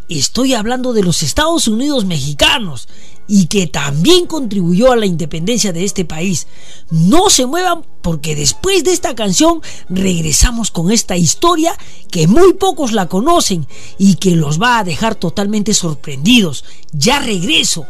estoy 0.09 0.53
hablando 0.53 0.93
de 0.93 1.03
los 1.03 1.23
Estados 1.23 1.67
Unidos 1.67 2.05
mexicanos 2.05 2.87
y 3.27 3.45
que 3.45 3.67
también 3.67 4.25
contribuyó 4.25 4.91
a 4.91 4.95
la 4.95 5.05
independencia 5.05 5.71
de 5.71 5.85
este 5.85 6.03
país. 6.03 6.47
No 6.89 7.29
se 7.29 7.45
muevan 7.45 7.85
porque 8.01 8.35
después 8.35 8.83
de 8.83 8.91
esta 8.91 9.13
canción 9.13 9.61
regresamos 9.87 10.71
con 10.71 10.91
esta 10.91 11.15
historia 11.15 11.77
que 12.09 12.27
muy 12.27 12.53
pocos 12.53 12.91
la 12.91 13.07
conocen 13.07 13.67
y 13.99 14.15
que 14.15 14.35
los 14.35 14.59
va 14.59 14.79
a 14.79 14.83
dejar 14.83 15.13
totalmente 15.13 15.75
sorprendidos. 15.75 16.65
Ya 16.91 17.19
regreso. 17.19 17.85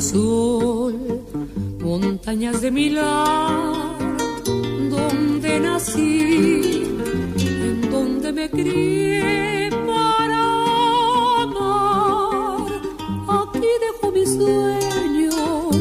Sol, 0.00 0.94
montañas 1.80 2.62
de 2.62 2.70
Milán, 2.70 4.16
donde 4.90 5.60
nací, 5.60 6.82
en 7.36 7.90
donde 7.90 8.32
me 8.32 8.50
crié 8.50 9.68
para 9.86 10.40
amar. 11.42 12.66
Aquí 13.28 13.68
dejo 13.84 14.10
mis 14.12 14.34
sueños, 14.34 15.76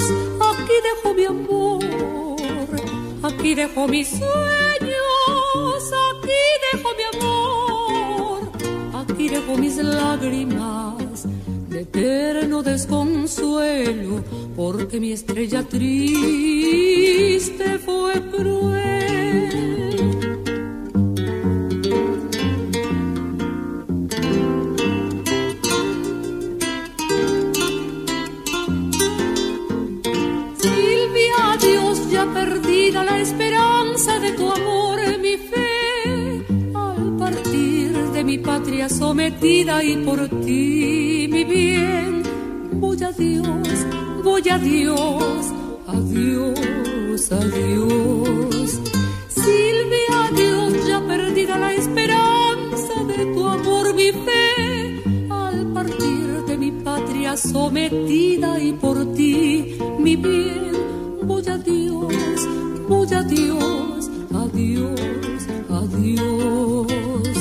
aquí 0.52 0.76
dejo 0.90 1.14
mi 1.16 1.26
amor, 1.26 1.86
aquí 3.24 3.56
dejo 3.56 3.88
mis 3.88 4.10
sueños, 4.10 5.82
aquí 6.10 6.42
dejo 6.72 6.90
mi 7.00 7.04
amor, 7.18 8.40
aquí 9.02 9.30
dejo 9.30 9.56
mis 9.58 9.78
lágrimas 9.78 10.99
eterno 11.72 12.64
desconsuelo, 12.64 14.24
porque 14.56 15.00
mi 15.00 15.12
estrella 15.12 15.64
triste 15.64 17.78
fue 17.80 18.14
cruel. 18.32 19.50
Silvia, 30.62 31.54
adiós, 31.54 32.10
ya 32.12 32.26
perdida 32.34 33.04
la 33.04 33.20
esperanza 33.20 34.20
de 34.20 34.32
tu 34.34 34.52
amor, 34.52 34.79
mi 38.90 38.96
sometida 38.96 39.84
y 39.84 39.98
por 39.98 40.28
ti 40.46 41.28
bien. 41.28 42.24
Voy 42.74 43.04
a 43.04 43.12
Dios, 43.12 43.86
voy 44.24 44.50
a 44.50 44.58
Dios, 44.58 45.46
adiós, 45.88 47.32
adiós. 47.32 48.80
Silvia, 49.28 50.16
adiós, 50.30 50.88
ya 50.88 51.02
perdida 51.02 51.58
la 51.58 51.74
esperanza 51.74 53.04
de 53.08 53.26
tu 53.34 53.48
amor, 53.48 53.94
mi 53.94 54.12
fe. 54.12 55.04
Al 55.30 55.74
partir 55.74 56.44
de 56.48 56.58
mi 56.58 56.72
patria 56.72 57.38
sometida 57.38 58.60
y 58.60 58.74
por 58.74 59.14
ti, 59.14 59.78
mi 60.00 60.16
bien. 60.16 60.72
Voy 61.24 61.48
a 61.48 61.58
Dios, 61.58 62.48
voy 62.88 63.14
a 63.14 63.24
Dios, 63.24 64.10
adiós, 64.34 65.48
adiós. 65.70 67.39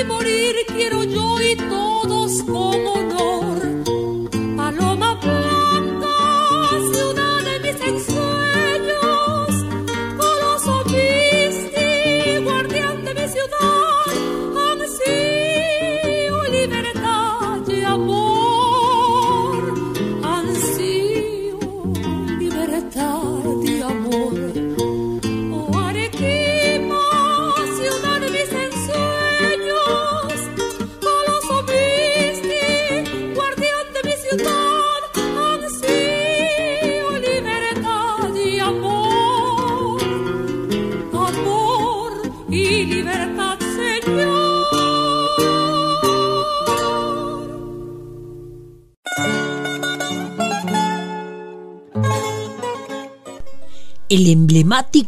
El 0.00 0.68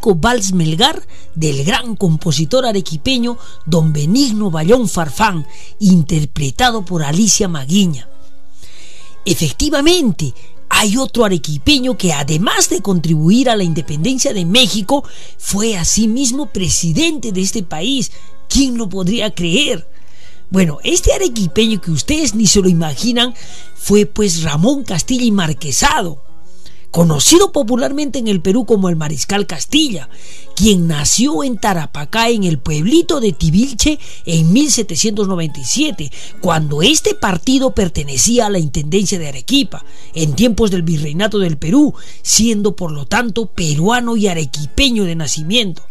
Vals 0.02 0.52
Melgar 0.52 1.02
del 1.34 1.64
gran 1.64 1.96
compositor 1.96 2.66
arequipeño 2.66 3.38
don 3.66 3.92
Benigno 3.92 4.50
Bayón 4.50 4.88
Farfán, 4.88 5.46
interpretado 5.78 6.84
por 6.84 7.02
Alicia 7.02 7.48
Maguiña. 7.48 8.08
Efectivamente, 9.24 10.34
hay 10.68 10.96
otro 10.96 11.24
arequipeño 11.24 11.98
que 11.98 12.12
además 12.12 12.70
de 12.70 12.80
contribuir 12.80 13.50
a 13.50 13.56
la 13.56 13.64
independencia 13.64 14.32
de 14.32 14.44
México, 14.44 15.04
fue 15.36 15.76
asimismo 15.76 16.46
presidente 16.46 17.32
de 17.32 17.40
este 17.40 17.62
país. 17.62 18.12
¿Quién 18.48 18.78
lo 18.78 18.88
podría 18.88 19.34
creer? 19.34 19.86
Bueno, 20.48 20.78
este 20.82 21.12
arequipeño 21.12 21.80
que 21.80 21.90
ustedes 21.90 22.34
ni 22.34 22.46
se 22.46 22.60
lo 22.60 22.68
imaginan 22.68 23.34
fue 23.74 24.06
pues 24.06 24.42
Ramón 24.42 24.84
Castilla 24.84 25.24
y 25.24 25.30
Marquesado 25.30 26.30
conocido 26.90 27.53
popularmente 27.53 28.18
en 28.18 28.29
el 28.29 28.40
Perú 28.40 28.64
como 28.66 28.88
el 28.88 28.96
Mariscal 28.96 29.46
Castilla, 29.46 30.09
quien 30.57 30.88
nació 30.88 31.44
en 31.44 31.59
Tarapacá, 31.59 32.29
en 32.29 32.44
el 32.44 32.59
pueblito 32.59 33.20
de 33.20 33.33
Tibilche, 33.33 33.98
en 34.26 34.53
1797, 34.53 36.11
cuando 36.40 36.83
este 36.83 37.14
partido 37.14 37.74
pertenecía 37.74 38.46
a 38.46 38.50
la 38.50 38.59
Intendencia 38.59 39.18
de 39.18 39.29
Arequipa, 39.29 39.85
en 40.14 40.35
tiempos 40.35 40.70
del 40.70 40.83
Virreinato 40.83 41.38
del 41.38 41.59
Perú, 41.59 41.94
siendo 42.22 42.76
por 42.76 42.92
lo 42.92 43.07
tanto 43.07 43.46
peruano 43.46 44.16
y 44.16 44.26
arequipeño 44.26 45.05
de 45.05 45.16
nacimiento. 45.16 45.83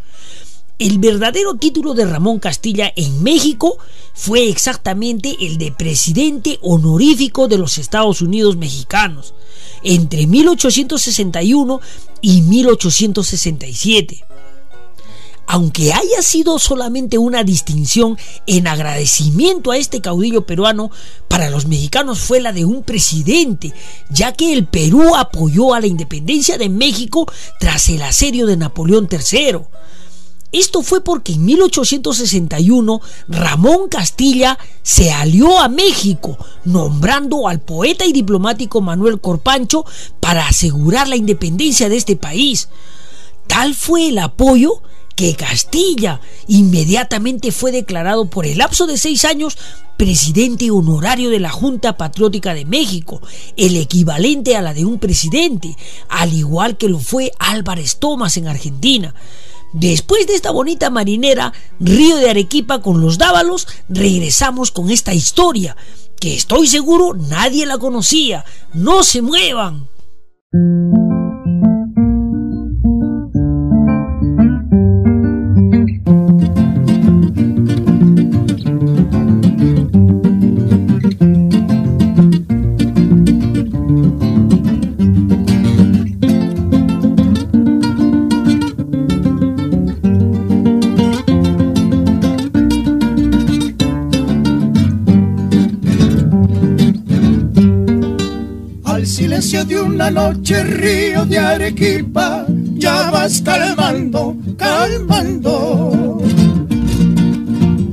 El 0.80 0.98
verdadero 0.98 1.56
título 1.56 1.94
de 1.94 2.06
Ramón 2.06 2.40
Castilla 2.40 2.94
en 2.96 3.22
México 3.22 3.78
fue 4.14 4.48
exactamente 4.48 5.36
el 5.42 5.58
de 5.58 5.74
presidente 5.74 6.58
honorífico 6.62 7.50
de 7.50 7.58
los 7.58 7.78
Estados 7.78 8.22
Unidos 8.22 8.56
mexicanos 8.56 9.34
entre 9.84 10.26
1861 10.26 11.82
y 12.22 12.42
1867. 12.44 14.24
Aunque 15.48 15.92
haya 15.92 16.22
sido 16.22 16.58
solamente 16.60 17.18
una 17.18 17.44
distinción 17.44 18.18
en 18.48 18.66
agradecimiento 18.66 19.72
a 19.72 19.78
este 19.78 20.00
caudillo 20.00 20.46
peruano, 20.46 20.92
para 21.28 21.50
los 21.50 21.68
mexicanos 21.68 22.20
fue 22.20 22.40
la 22.40 22.54
de 22.54 22.64
un 22.64 22.84
presidente, 22.84 23.74
ya 24.10 24.32
que 24.32 24.54
el 24.54 24.66
Perú 24.66 25.14
apoyó 25.18 25.74
a 25.74 25.82
la 25.82 25.88
independencia 25.88 26.58
de 26.58 26.70
México 26.70 27.30
tras 27.60 27.90
el 27.90 28.02
asedio 28.02 28.46
de 28.46 28.56
Napoleón 28.56 29.10
III 29.12 29.60
Esto 30.52 30.82
fue 30.82 31.04
porque 31.04 31.34
en 31.34 31.46
1861 31.46 33.02
Ramón 33.28 33.88
Castilla 33.90 34.58
se 34.82 35.12
alió 35.12 35.60
a 35.60 35.70
México, 35.70 36.38
nombrando 36.66 37.48
al 37.48 37.60
poeta 37.60 38.06
y 38.06 38.14
diplomático 38.14 38.82
Manuel 38.82 39.22
Corpancho 39.22 39.86
para 40.20 40.48
asegurar 40.48 41.08
la 41.08 41.16
independencia 41.16 41.88
de 41.88 41.98
este 41.98 42.16
país. 42.16 42.70
Tal 43.46 43.76
fue 43.76 44.10
el 44.10 44.18
apoyo 44.18 44.82
que 45.16 45.36
Castilla 45.36 46.22
inmediatamente 46.48 47.52
fue 47.52 47.72
declarado 47.72 48.30
por 48.30 48.46
el 48.46 48.60
lapso 48.60 48.88
de 48.88 48.98
seis 48.98 49.26
años 49.26 49.58
presidente 49.98 50.72
honorario 50.72 51.30
de 51.30 51.42
la 51.42 51.50
Junta 51.50 51.98
Patriótica 51.98 52.54
de 52.54 52.64
México, 52.64 53.22
el 53.58 53.76
equivalente 53.76 54.56
a 54.56 54.62
la 54.62 54.74
de 54.74 54.86
un 54.86 54.98
presidente, 54.98 55.76
al 56.08 56.34
igual 56.34 56.78
que 56.78 56.88
lo 56.88 57.00
fue 57.00 57.34
Álvarez 57.38 57.98
Tomás 57.98 58.38
en 58.38 58.48
Argentina. 58.48 59.14
Después 59.74 60.26
de 60.28 60.36
esta 60.36 60.52
bonita 60.52 60.90
marinera, 60.90 61.54
Río 61.80 62.18
de 62.18 62.30
Arequipa 62.30 62.82
con 62.82 63.02
los 63.02 63.18
Dávalos, 63.18 63.68
regresamos 63.88 64.72
con 64.72 64.90
esta 64.90 65.14
historia, 65.14 65.78
que 66.20 66.36
estoy 66.36 66.68
seguro 66.68 67.14
nadie 67.14 67.66
la 67.66 67.78
conocía. 67.78 68.46
No 68.74 69.04
se 69.04 69.22
muevan. 69.22 69.88
Noche 100.12 100.64
río 100.64 101.26
de 101.26 101.38
Arequipa, 101.38 102.46
ya 102.76 103.12
vas 103.12 103.42
calmando, 103.42 104.36
calmando. 104.58 106.22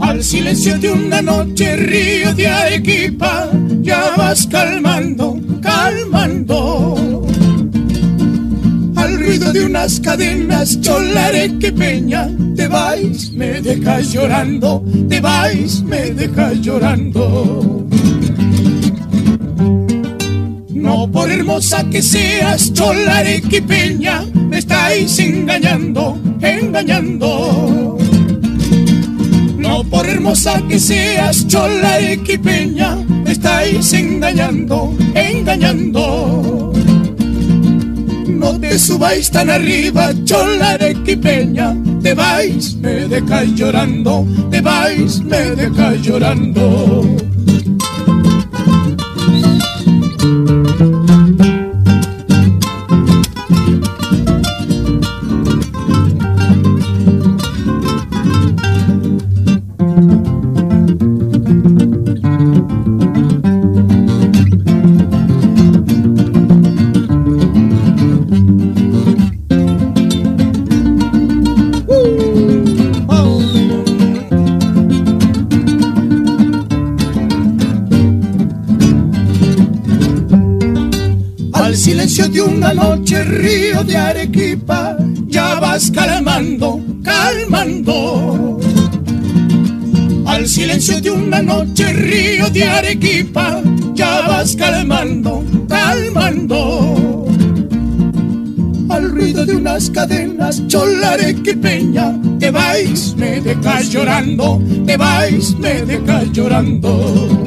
Al 0.01 0.23
silencio 0.23 0.79
de 0.79 0.91
una 0.91 1.21
noche 1.21 1.77
río 1.77 2.35
de 2.35 2.47
Arequipa, 2.47 3.49
ya 3.83 4.15
vas 4.17 4.47
calmando, 4.47 5.39
calmando. 5.61 7.27
Al 8.97 9.19
ruido 9.19 9.53
de 9.53 9.65
unas 9.65 10.01
cadenas, 10.01 10.81
chola 10.81 11.27
arequipeña, 11.27 12.31
te 12.57 12.67
vais, 12.69 13.33
me 13.33 13.61
dejas 13.61 14.13
llorando, 14.13 14.83
te 15.09 15.21
vais, 15.21 15.83
me 15.83 16.11
dejas 16.11 16.61
llorando. 16.61 17.87
Hermosa 21.37 21.85
que 21.91 22.03
seas, 22.03 22.73
chola 22.73 23.19
arequipeña, 23.19 24.25
me 24.35 24.59
estáis 24.59 25.19
engañando, 25.19 26.19
engañando. 26.41 27.99
No 29.59 29.85
por 29.85 30.07
hermosa 30.09 30.63
que 30.69 30.79
seas, 30.79 31.47
chola 31.47 31.95
arequipeña, 31.95 32.97
me 33.25 33.33
estáis 33.33 33.93
engañando, 33.93 34.95
engañando. 35.15 36.73
No 38.29 38.59
te 38.59 38.79
subáis 38.79 39.31
tan 39.31 39.51
arriba, 39.51 40.13
chola 40.25 40.71
arequipeña, 40.71 41.77
te 42.03 42.15
vais, 42.15 42.77
me 42.77 43.09
dejáis 43.09 43.55
llorando, 43.55 44.27
te 44.51 44.61
vais, 44.61 45.21
me 45.21 45.41
dejáis 45.55 46.03
llorando. 46.03 47.26
Río 83.27 83.83
de 83.85 83.97
Arequipa, 83.97 84.97
ya 85.27 85.59
vas 85.61 85.91
calmando, 85.91 86.81
calmando. 87.03 88.61
Al 90.27 90.47
silencio 90.49 91.01
de 91.01 91.11
una 91.11 91.43
noche 91.43 91.93
río 91.93 92.49
de 92.51 92.65
Arequipa, 92.65 93.61
ya 93.95 94.23
vas 94.23 94.57
calmando, 94.57 95.45
calmando. 95.69 97.27
Al 98.89 99.11
ruido 99.11 99.45
de 99.45 99.57
unas 99.57 99.91
cadenas, 99.91 100.67
chola 100.69 101.13
arequipeña, 101.13 102.19
te 102.39 102.51
vais, 102.51 103.15
me 103.17 103.41
dejas 103.41 103.91
llorando, 103.91 104.61
te 104.87 104.97
vais, 104.97 105.59
me 105.59 105.83
dejas 105.83 106.31
llorando. 106.33 107.46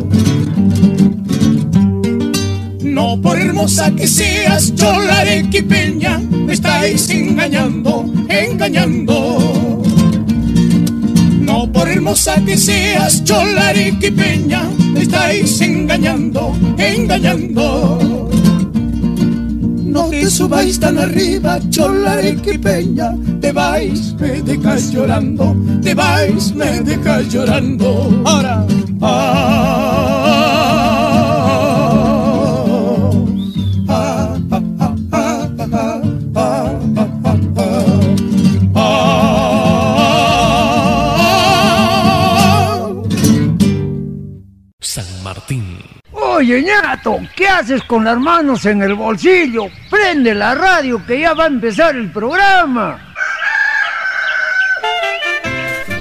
No 3.09 3.19
por 3.19 3.39
hermosa 3.39 3.89
que 3.95 4.05
seas, 4.05 4.75
chola 4.75 5.21
arequipeña, 5.21 6.19
me 6.19 6.53
estáis 6.53 7.09
engañando, 7.09 8.05
engañando. 8.29 9.81
No 11.41 11.71
por 11.71 11.89
hermosa 11.89 12.35
que 12.45 12.55
seas, 12.55 13.23
chola 13.23 13.69
arequipeña, 13.69 14.61
me 14.93 15.01
estáis 15.01 15.59
engañando, 15.59 16.55
engañando. 16.77 18.29
No 19.85 20.03
te 20.09 20.29
subáis 20.29 20.79
tan 20.79 20.99
arriba, 20.99 21.59
chola 21.71 22.11
arequipeña, 22.11 23.15
te 23.41 23.51
vais, 23.51 24.13
me 24.19 24.43
dejas 24.43 24.91
llorando, 24.91 25.55
te 25.81 25.95
vais, 25.95 26.53
me 26.53 26.79
dejas 26.81 27.27
llorando. 27.33 28.21
Ahora, 28.23 28.67
ah. 29.01 29.58
Ñato, 46.57 47.19
¿qué 47.35 47.47
haces 47.47 47.83
con 47.83 48.03
las 48.03 48.17
manos 48.17 48.65
en 48.65 48.81
el 48.81 48.95
bolsillo? 48.95 49.67
Prende 49.89 50.33
la 50.33 50.55
radio 50.55 51.05
que 51.05 51.19
ya 51.19 51.33
va 51.33 51.43
a 51.43 51.47
empezar 51.47 51.95
el 51.95 52.11
programa. 52.11 53.13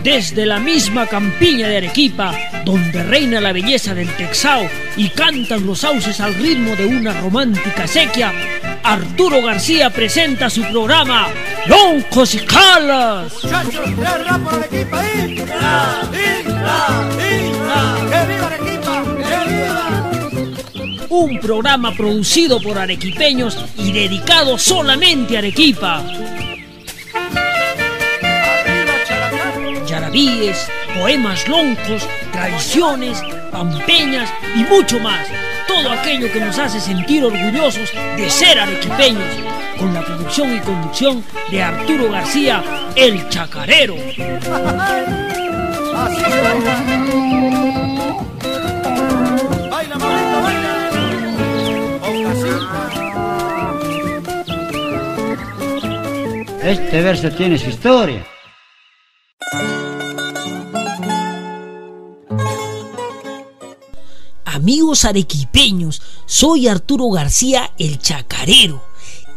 Desde 0.03 0.47
la 0.47 0.59
misma 0.59 1.07
campiña 1.07 1.69
de 1.69 1.77
Arequipa, 1.79 2.33
donde 2.65 3.03
reina 3.03 3.41
la 3.41 3.53
belleza 3.53 3.95
del 3.95 4.09
Texao 4.17 4.67
y 4.97 5.11
cantan 5.11 5.67
los 5.67 5.81
sauces 5.81 6.19
al 6.21 6.35
ritmo 6.35 6.75
de 6.77 6.87
una 6.87 7.21
romántica 7.21 7.87
sequía, 7.87 8.33
Arturo 8.83 9.43
García 9.43 9.91
presenta 9.91 10.49
su 10.49 10.63
programa 10.63 11.29
Loncos 11.67 12.35
y 12.35 12.39
Calas. 12.39 13.35
Un 21.19 21.41
programa 21.41 21.93
producido 21.93 22.61
por 22.61 22.79
arequipeños 22.79 23.59
y 23.77 23.91
dedicado 23.91 24.57
solamente 24.57 25.35
a 25.35 25.41
Arequipa. 25.41 26.05
Yarabíes, 29.85 30.69
poemas 30.97 31.49
loncos, 31.49 32.07
tradiciones, 32.31 33.21
pampeñas 33.51 34.33
y 34.55 34.61
mucho 34.73 35.01
más. 35.01 35.27
Todo 35.67 35.91
aquello 35.91 36.33
que 36.33 36.41
nos 36.41 36.57
hace 36.57 36.81
sentir 36.81 37.25
orgullosos 37.25 37.91
de 38.17 38.31
ser 38.31 38.61
arequipeños. 38.61 39.35
Con 39.77 39.93
la 39.93 40.05
producción 40.05 40.57
y 40.57 40.61
conducción 40.61 41.25
de 41.51 41.63
Arturo 41.63 42.13
García, 42.13 42.63
el 42.95 43.29
Chacarero. 43.29 43.97
Este 56.69 57.01
verso 57.01 57.31
tiene 57.31 57.59
su 57.59 57.71
historia. 57.71 58.27
Amigos 64.45 65.07
arequipeños, 65.07 66.03
soy 66.27 66.69
Arturo 66.69 67.09
García 67.09 67.73
el 67.79 67.99
Chacarero. 67.99 68.83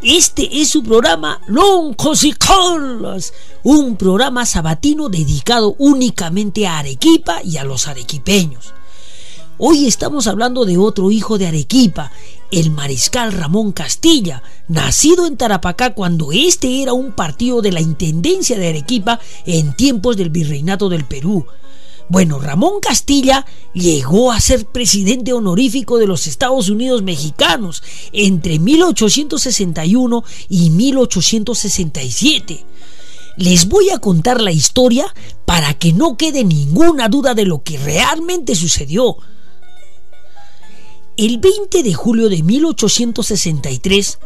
Este 0.03 0.61
es 0.61 0.71
su 0.71 0.83
programa 0.83 1.39
Loncos 1.47 2.25
y 2.25 2.33
Colas, 2.33 3.33
un 3.63 3.95
programa 3.95 4.45
sabatino 4.45 5.07
dedicado 5.07 5.77
únicamente 5.77 6.67
a 6.67 6.79
Arequipa 6.79 7.41
y 7.45 7.55
a 7.55 7.63
los 7.63 7.87
arequipeños. 7.87 8.73
Hoy 9.63 9.85
estamos 9.85 10.25
hablando 10.25 10.65
de 10.65 10.79
otro 10.79 11.11
hijo 11.11 11.37
de 11.37 11.45
Arequipa, 11.45 12.11
el 12.49 12.71
mariscal 12.71 13.31
Ramón 13.31 13.73
Castilla, 13.73 14.41
nacido 14.67 15.27
en 15.27 15.37
Tarapacá 15.37 15.93
cuando 15.93 16.31
este 16.31 16.81
era 16.81 16.93
un 16.93 17.11
partido 17.11 17.61
de 17.61 17.71
la 17.71 17.79
Intendencia 17.79 18.57
de 18.57 18.69
Arequipa 18.69 19.19
en 19.45 19.75
tiempos 19.75 20.17
del 20.17 20.31
Virreinato 20.31 20.89
del 20.89 21.05
Perú. 21.05 21.45
Bueno, 22.09 22.39
Ramón 22.39 22.79
Castilla 22.81 23.45
llegó 23.71 24.31
a 24.31 24.39
ser 24.39 24.65
presidente 24.65 25.31
honorífico 25.31 25.99
de 25.99 26.07
los 26.07 26.25
Estados 26.25 26.67
Unidos 26.67 27.03
mexicanos 27.03 27.83
entre 28.13 28.57
1861 28.57 30.23
y 30.49 30.71
1867. 30.71 32.65
Les 33.37 33.67
voy 33.67 33.91
a 33.91 33.99
contar 33.99 34.41
la 34.41 34.51
historia 34.51 35.05
para 35.45 35.75
que 35.75 35.93
no 35.93 36.17
quede 36.17 36.43
ninguna 36.45 37.09
duda 37.09 37.35
de 37.35 37.45
lo 37.45 37.61
que 37.61 37.77
realmente 37.77 38.55
sucedió. 38.55 39.17
El 41.21 41.37
20 41.37 41.83
de 41.83 41.93
julio 41.93 42.29
de 42.29 42.41
1863, 42.41 44.17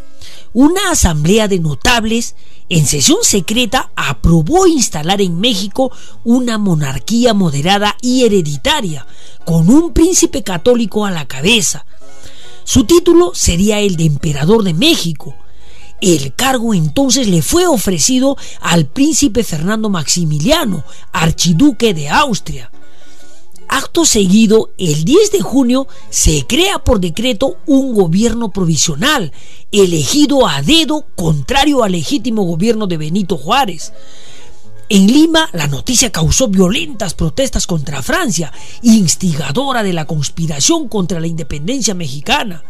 una 0.54 0.92
asamblea 0.92 1.50
de 1.50 1.60
notables 1.60 2.36
en 2.70 2.86
sesión 2.86 3.18
secreta 3.22 3.92
aprobó 3.98 4.66
instalar 4.66 5.20
en 5.20 5.38
México 5.38 5.92
una 6.24 6.58
monarquía 6.58 7.34
moderada 7.34 7.98
y 8.00 8.24
hereditaria, 8.24 9.06
con 9.44 9.70
un 9.70 9.92
príncipe 9.92 10.42
católico 10.42 11.06
a 11.06 11.12
la 11.12 11.28
cabeza. 11.28 11.86
Su 12.64 12.86
título 12.86 13.34
sería 13.36 13.82
el 13.82 13.98
de 13.98 14.06
emperador 14.06 14.64
de 14.64 14.74
México. 14.74 15.36
El 16.00 16.34
cargo 16.34 16.74
entonces 16.74 17.28
le 17.28 17.42
fue 17.42 17.68
ofrecido 17.68 18.38
al 18.62 18.86
príncipe 18.86 19.44
Fernando 19.44 19.90
Maximiliano, 19.90 20.86
archiduque 21.12 21.94
de 21.94 22.08
Austria. 22.08 22.72
Acto 23.68 24.06
seguido, 24.06 24.70
el 24.78 25.06
10 25.06 25.32
de 25.32 25.42
junio 25.42 25.88
se 26.10 26.46
crea 26.48 26.80
por 26.80 27.00
decreto 27.00 27.58
un 27.66 27.94
gobierno 27.94 28.52
provisional, 28.52 29.32
elegido 29.72 30.48
a 30.48 30.62
dedo 30.62 31.06
contrario 31.16 31.84
al 31.84 31.94
legítimo 31.94 32.44
gobierno 32.44 32.88
de 32.88 32.98
Benito 32.98 33.38
Juárez. 33.38 33.94
En 34.88 35.08
Lima, 35.08 35.50
la 35.52 35.66
noticia 35.66 36.12
causó 36.12 36.48
violentas 36.48 37.16
protestas 37.16 37.66
contra 37.66 38.04
Francia, 38.04 38.54
instigadora 38.84 39.82
de 39.82 39.94
la 39.94 40.06
conspiración 40.06 40.88
contra 40.90 41.20
la 41.20 41.26
independencia 41.26 41.96
mexicana. 41.96 42.64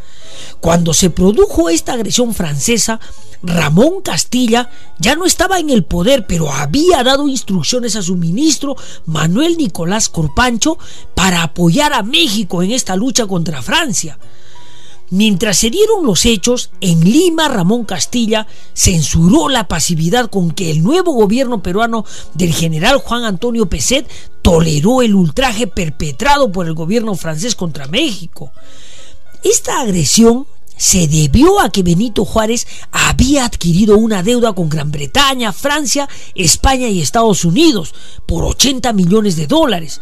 Cuando 0.62 0.94
se 0.94 1.10
produjo 1.10 1.70
esta 1.70 1.92
agresión 1.92 2.34
francesa, 2.34 3.02
Ramón 3.44 4.02
Castilla 4.02 4.70
ya 4.98 5.16
no 5.16 5.26
estaba 5.26 5.60
en 5.60 5.70
el 5.70 5.84
poder, 5.84 6.26
pero 6.26 6.54
había 6.54 7.04
dado 7.04 7.28
instrucciones 7.28 7.98
a 7.98 8.02
su 8.02 8.16
ministro 8.16 8.78
Manuel 9.06 9.58
Nicolás 9.58 10.08
Corpancho 10.08 10.78
para 11.16 11.44
apoyar 11.44 11.92
a 11.92 12.02
México 12.02 12.64
en 12.64 12.72
esta 12.72 12.96
lucha 12.96 13.28
contra 13.28 13.62
Francia. 13.62 14.18
Mientras 15.12 15.58
se 15.58 15.70
dieron 15.70 16.06
los 16.06 16.26
hechos, 16.26 16.72
en 16.82 17.02
Lima 17.02 17.48
Ramón 17.48 17.86
Castilla 17.86 18.48
censuró 18.74 19.50
la 19.50 19.68
pasividad 19.68 20.30
con 20.30 20.52
que 20.52 20.72
el 20.72 20.82
nuevo 20.82 21.14
gobierno 21.14 21.62
peruano 21.62 22.06
del 22.34 22.54
general 22.54 22.98
Juan 22.98 23.24
Antonio 23.24 23.68
Peset 23.68 24.10
toleró 24.42 25.02
el 25.02 25.14
ultraje 25.14 25.68
perpetrado 25.68 26.52
por 26.52 26.66
el 26.66 26.74
gobierno 26.74 27.16
francés 27.16 27.56
contra 27.56 27.88
México. 27.88 28.52
Esta 29.44 29.82
agresión 29.82 30.48
se 30.78 31.08
debió 31.08 31.60
a 31.60 31.70
que 31.70 31.84
Benito 31.84 32.26
Juárez 32.26 32.68
había 32.92 33.46
adquirido 33.46 33.98
una 33.98 34.24
deuda 34.24 34.54
con 34.54 34.70
Gran 34.70 34.92
Bretaña, 34.92 35.54
Francia, 35.54 36.10
España 36.34 36.88
y 36.90 37.02
Estados 37.02 37.46
Unidos 37.46 37.94
por 38.26 38.44
80 38.44 38.92
millones 38.94 39.36
de 39.36 39.48
dólares. 39.48 40.02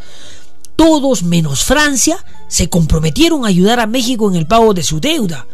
Todos 0.76 1.24
menos 1.24 1.64
Francia 1.64 2.18
se 2.54 2.70
comprometieron 2.70 3.46
a 3.46 3.48
ayudar 3.48 3.80
a 3.80 3.88
México 3.88 4.30
en 4.30 4.36
el 4.36 4.46
pago 4.46 4.76
de 4.76 4.84
su 4.84 5.00
deuda. 5.00 5.48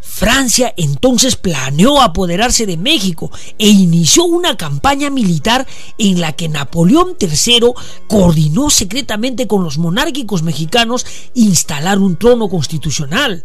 Francia 0.00 0.72
entonces 0.78 1.36
planeó 1.36 2.00
apoderarse 2.00 2.64
de 2.64 2.78
México 2.78 3.30
e 3.58 3.68
inició 3.68 4.24
una 4.24 4.56
campaña 4.56 5.10
militar 5.10 5.66
en 5.98 6.22
la 6.22 6.32
que 6.32 6.48
Napoleón 6.48 7.16
III 7.20 7.72
coordinó 8.08 8.70
secretamente 8.70 9.46
con 9.46 9.62
los 9.62 9.76
monárquicos 9.76 10.42
mexicanos 10.42 11.04
instalar 11.34 11.98
un 11.98 12.16
trono 12.16 12.48
constitucional. 12.48 13.44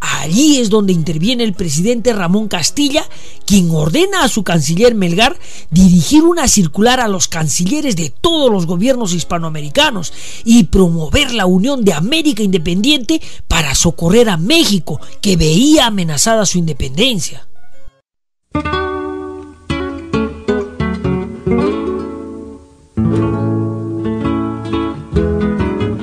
Allí 0.00 0.58
es 0.58 0.70
donde 0.70 0.92
interviene 0.92 1.42
el 1.42 1.54
presidente 1.54 2.12
Ramón 2.12 2.48
Castilla, 2.48 3.04
quien 3.46 3.70
ordena 3.70 4.22
a 4.22 4.28
su 4.28 4.44
canciller 4.44 4.94
Melgar 4.94 5.36
dirigir 5.70 6.22
una 6.22 6.46
circular 6.46 7.00
a 7.00 7.08
los 7.08 7.26
cancilleres 7.26 7.96
de 7.96 8.10
todos 8.10 8.50
los 8.50 8.66
gobiernos 8.66 9.12
hispanoamericanos 9.12 10.12
y 10.44 10.64
promover 10.64 11.32
la 11.32 11.46
unión 11.46 11.84
de 11.84 11.94
América 11.94 12.42
Independiente 12.42 13.20
para 13.48 13.74
socorrer 13.74 14.28
a 14.28 14.36
México, 14.36 15.00
que 15.20 15.36
veía 15.36 15.86
amenazada 15.86 16.46
su 16.46 16.58
independencia. 16.58 17.46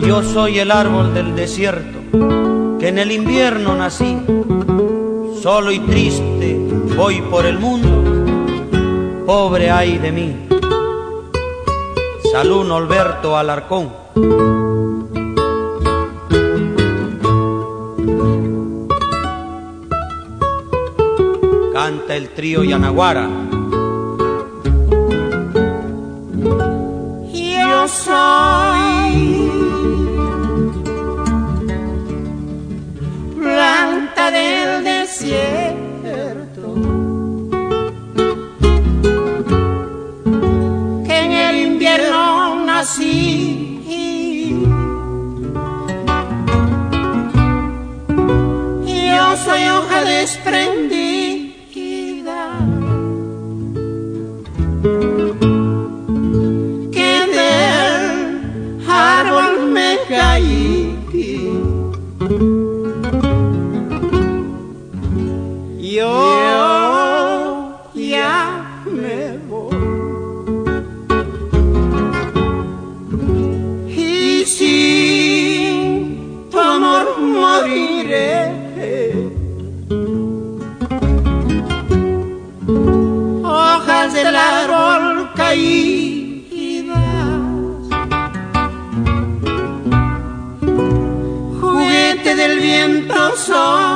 Yo 0.05 0.23
soy 0.33 0.59
el 0.59 0.71
árbol 0.71 1.13
del 1.13 1.35
desierto 1.35 2.54
en 2.87 2.99
el 2.99 3.11
invierno 3.11 3.75
nací, 3.75 4.15
solo 5.41 5.71
y 5.71 5.79
triste 5.79 6.55
voy 6.95 7.19
por 7.21 7.45
el 7.45 7.57
mundo, 7.57 9.25
pobre 9.25 9.71
ay 9.71 9.97
de 9.97 10.11
mí. 10.11 10.35
Salud 12.31 12.71
Alberto 12.71 13.35
Alarcón. 13.35 13.91
Canta 21.73 22.15
el 22.15 22.29
trío 22.29 22.63
Yanaguara. 22.63 23.27
Yo 27.33 27.87
soy 27.87 29.44
del 34.31 34.83
desierto 34.83 36.73
que 41.05 41.17
en 41.25 41.31
el 41.31 41.55
invierno 41.67 42.65
nací. 42.65 43.61
Yo 48.85 49.37
soy 49.37 49.63
hoja 49.69 50.03
desprendida 50.03 51.59
que 56.91 57.11
del 57.35 58.89
árbol 58.89 59.67
me 59.71 59.97
caí. 60.09 60.64
Yo 65.95 67.79
ya 67.93 68.81
me 68.85 69.37
voy. 69.49 69.75
Y 73.87 74.45
sin 74.45 76.49
tu 76.51 76.59
amor 76.59 77.05
moriré. 77.37 78.35
Hojas 83.43 84.13
del 84.13 84.35
árbol 84.35 85.29
caídas, 85.35 86.97
juguete 91.61 92.35
del 92.35 92.59
viento 92.59 93.35
son. 93.37 93.94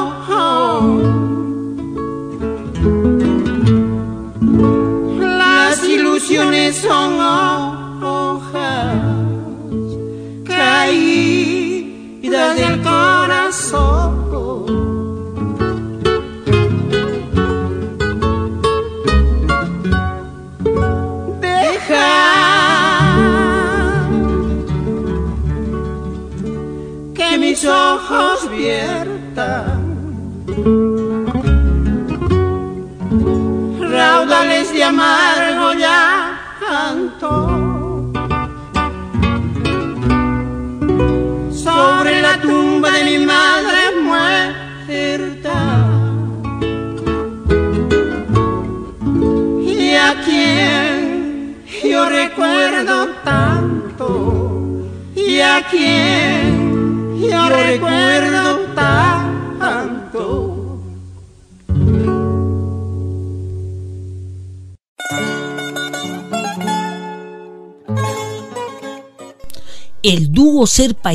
Serpa 70.79 71.11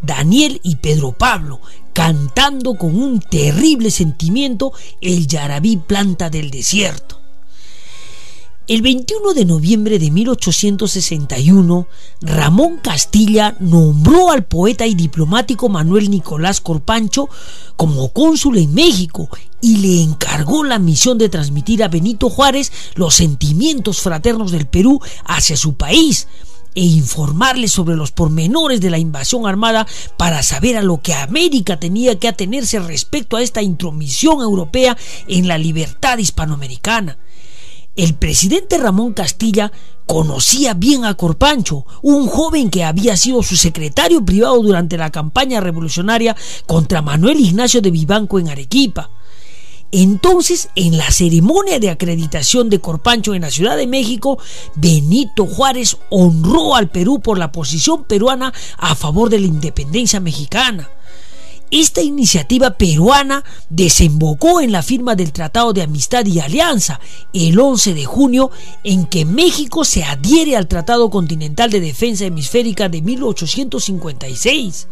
Daniel 0.00 0.60
y 0.62 0.76
Pedro 0.76 1.10
Pablo, 1.10 1.60
cantando 1.92 2.76
con 2.76 3.02
un 3.02 3.18
terrible 3.18 3.90
sentimiento 3.90 4.72
el 5.00 5.26
Yarabí 5.26 5.76
Planta 5.76 6.30
del 6.30 6.52
Desierto. 6.52 7.18
El 8.68 8.82
21 8.82 9.34
de 9.34 9.44
noviembre 9.44 9.98
de 9.98 10.12
1861, 10.12 11.88
Ramón 12.20 12.76
Castilla 12.76 13.56
nombró 13.58 14.30
al 14.30 14.44
poeta 14.44 14.86
y 14.86 14.94
diplomático 14.94 15.68
Manuel 15.68 16.08
Nicolás 16.08 16.60
Corpancho 16.60 17.28
como 17.74 18.12
cónsul 18.12 18.58
en 18.58 18.72
México 18.72 19.28
y 19.60 19.78
le 19.78 20.00
encargó 20.00 20.62
la 20.62 20.78
misión 20.78 21.18
de 21.18 21.28
transmitir 21.28 21.82
a 21.82 21.88
Benito 21.88 22.30
Juárez 22.30 22.70
los 22.94 23.16
sentimientos 23.16 23.98
fraternos 23.98 24.52
del 24.52 24.68
Perú 24.68 25.00
hacia 25.24 25.56
su 25.56 25.74
país, 25.74 26.28
e 26.74 26.82
informarle 26.82 27.68
sobre 27.68 27.96
los 27.96 28.12
pormenores 28.12 28.80
de 28.80 28.90
la 28.90 28.98
invasión 28.98 29.46
armada 29.46 29.86
para 30.16 30.42
saber 30.42 30.76
a 30.76 30.82
lo 30.82 31.00
que 31.00 31.14
América 31.14 31.78
tenía 31.78 32.18
que 32.18 32.28
atenerse 32.28 32.78
respecto 32.80 33.36
a 33.36 33.42
esta 33.42 33.62
intromisión 33.62 34.40
europea 34.40 34.96
en 35.26 35.48
la 35.48 35.58
libertad 35.58 36.18
hispanoamericana. 36.18 37.18
El 37.96 38.14
presidente 38.14 38.78
Ramón 38.78 39.12
Castilla 39.12 39.72
conocía 40.06 40.74
bien 40.74 41.04
a 41.04 41.14
Corpancho, 41.14 41.86
un 42.02 42.28
joven 42.28 42.70
que 42.70 42.84
había 42.84 43.16
sido 43.16 43.42
su 43.42 43.56
secretario 43.56 44.24
privado 44.24 44.62
durante 44.62 44.96
la 44.96 45.10
campaña 45.10 45.60
revolucionaria 45.60 46.36
contra 46.66 47.02
Manuel 47.02 47.40
Ignacio 47.40 47.80
de 47.80 47.90
Vivanco 47.90 48.38
en 48.38 48.48
Arequipa. 48.48 49.10
Entonces, 49.92 50.68
en 50.76 50.96
la 50.96 51.10
ceremonia 51.10 51.80
de 51.80 51.90
acreditación 51.90 52.70
de 52.70 52.80
Corpancho 52.80 53.34
en 53.34 53.42
la 53.42 53.50
Ciudad 53.50 53.76
de 53.76 53.88
México, 53.88 54.38
Benito 54.76 55.46
Juárez 55.46 55.96
honró 56.10 56.76
al 56.76 56.90
Perú 56.90 57.20
por 57.20 57.38
la 57.38 57.50
posición 57.50 58.04
peruana 58.04 58.52
a 58.78 58.94
favor 58.94 59.30
de 59.30 59.40
la 59.40 59.46
independencia 59.46 60.20
mexicana. 60.20 60.88
Esta 61.72 62.02
iniciativa 62.02 62.72
peruana 62.72 63.44
desembocó 63.68 64.60
en 64.60 64.72
la 64.72 64.82
firma 64.82 65.14
del 65.14 65.32
Tratado 65.32 65.72
de 65.72 65.82
Amistad 65.82 66.26
y 66.26 66.40
Alianza 66.40 66.98
el 67.32 67.60
11 67.60 67.94
de 67.94 68.04
junio 68.04 68.50
en 68.82 69.06
que 69.06 69.24
México 69.24 69.84
se 69.84 70.02
adhiere 70.02 70.56
al 70.56 70.66
Tratado 70.66 71.10
Continental 71.10 71.70
de 71.70 71.80
Defensa 71.80 72.24
Hemisférica 72.24 72.88
de 72.88 73.02
1856. 73.02 74.88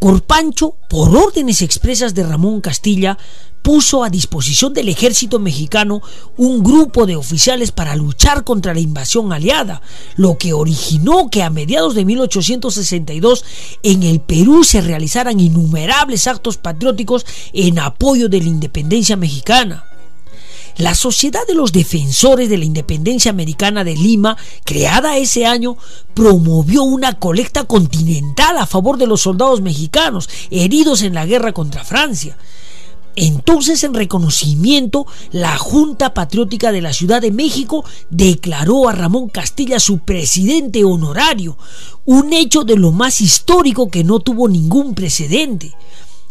Corpancho, 0.00 0.76
por 0.88 1.16
órdenes 1.16 1.62
expresas 1.62 2.14
de 2.14 2.22
Ramón 2.22 2.60
Castilla, 2.60 3.18
puso 3.62 4.04
a 4.04 4.10
disposición 4.10 4.72
del 4.74 4.88
ejército 4.88 5.40
mexicano 5.40 6.00
un 6.36 6.62
grupo 6.62 7.04
de 7.04 7.16
oficiales 7.16 7.72
para 7.72 7.96
luchar 7.96 8.44
contra 8.44 8.72
la 8.72 8.78
invasión 8.78 9.32
aliada, 9.32 9.82
lo 10.14 10.38
que 10.38 10.52
originó 10.52 11.30
que 11.30 11.42
a 11.42 11.50
mediados 11.50 11.96
de 11.96 12.04
1862 12.04 13.44
en 13.82 14.04
el 14.04 14.20
Perú 14.20 14.62
se 14.62 14.82
realizaran 14.82 15.40
innumerables 15.40 16.28
actos 16.28 16.58
patrióticos 16.58 17.26
en 17.52 17.80
apoyo 17.80 18.28
de 18.28 18.38
la 18.38 18.46
independencia 18.46 19.16
mexicana. 19.16 19.84
La 20.78 20.94
Sociedad 20.94 21.46
de 21.48 21.54
los 21.54 21.72
Defensores 21.72 22.50
de 22.50 22.58
la 22.58 22.66
Independencia 22.66 23.30
Americana 23.30 23.82
de 23.82 23.96
Lima, 23.96 24.36
creada 24.62 25.16
ese 25.16 25.46
año, 25.46 25.78
promovió 26.12 26.82
una 26.82 27.18
colecta 27.18 27.64
continental 27.64 28.58
a 28.58 28.66
favor 28.66 28.98
de 28.98 29.06
los 29.06 29.22
soldados 29.22 29.62
mexicanos 29.62 30.28
heridos 30.50 31.00
en 31.00 31.14
la 31.14 31.24
guerra 31.24 31.54
contra 31.54 31.82
Francia. 31.82 32.36
Entonces, 33.18 33.82
en 33.84 33.94
reconocimiento, 33.94 35.06
la 35.32 35.56
Junta 35.56 36.12
Patriótica 36.12 36.70
de 36.70 36.82
la 36.82 36.92
Ciudad 36.92 37.22
de 37.22 37.32
México 37.32 37.82
declaró 38.10 38.90
a 38.90 38.92
Ramón 38.92 39.30
Castilla 39.30 39.80
su 39.80 40.00
presidente 40.00 40.84
honorario, 40.84 41.56
un 42.04 42.34
hecho 42.34 42.64
de 42.64 42.76
lo 42.76 42.92
más 42.92 43.22
histórico 43.22 43.90
que 43.90 44.04
no 44.04 44.20
tuvo 44.20 44.46
ningún 44.46 44.94
precedente. 44.94 45.72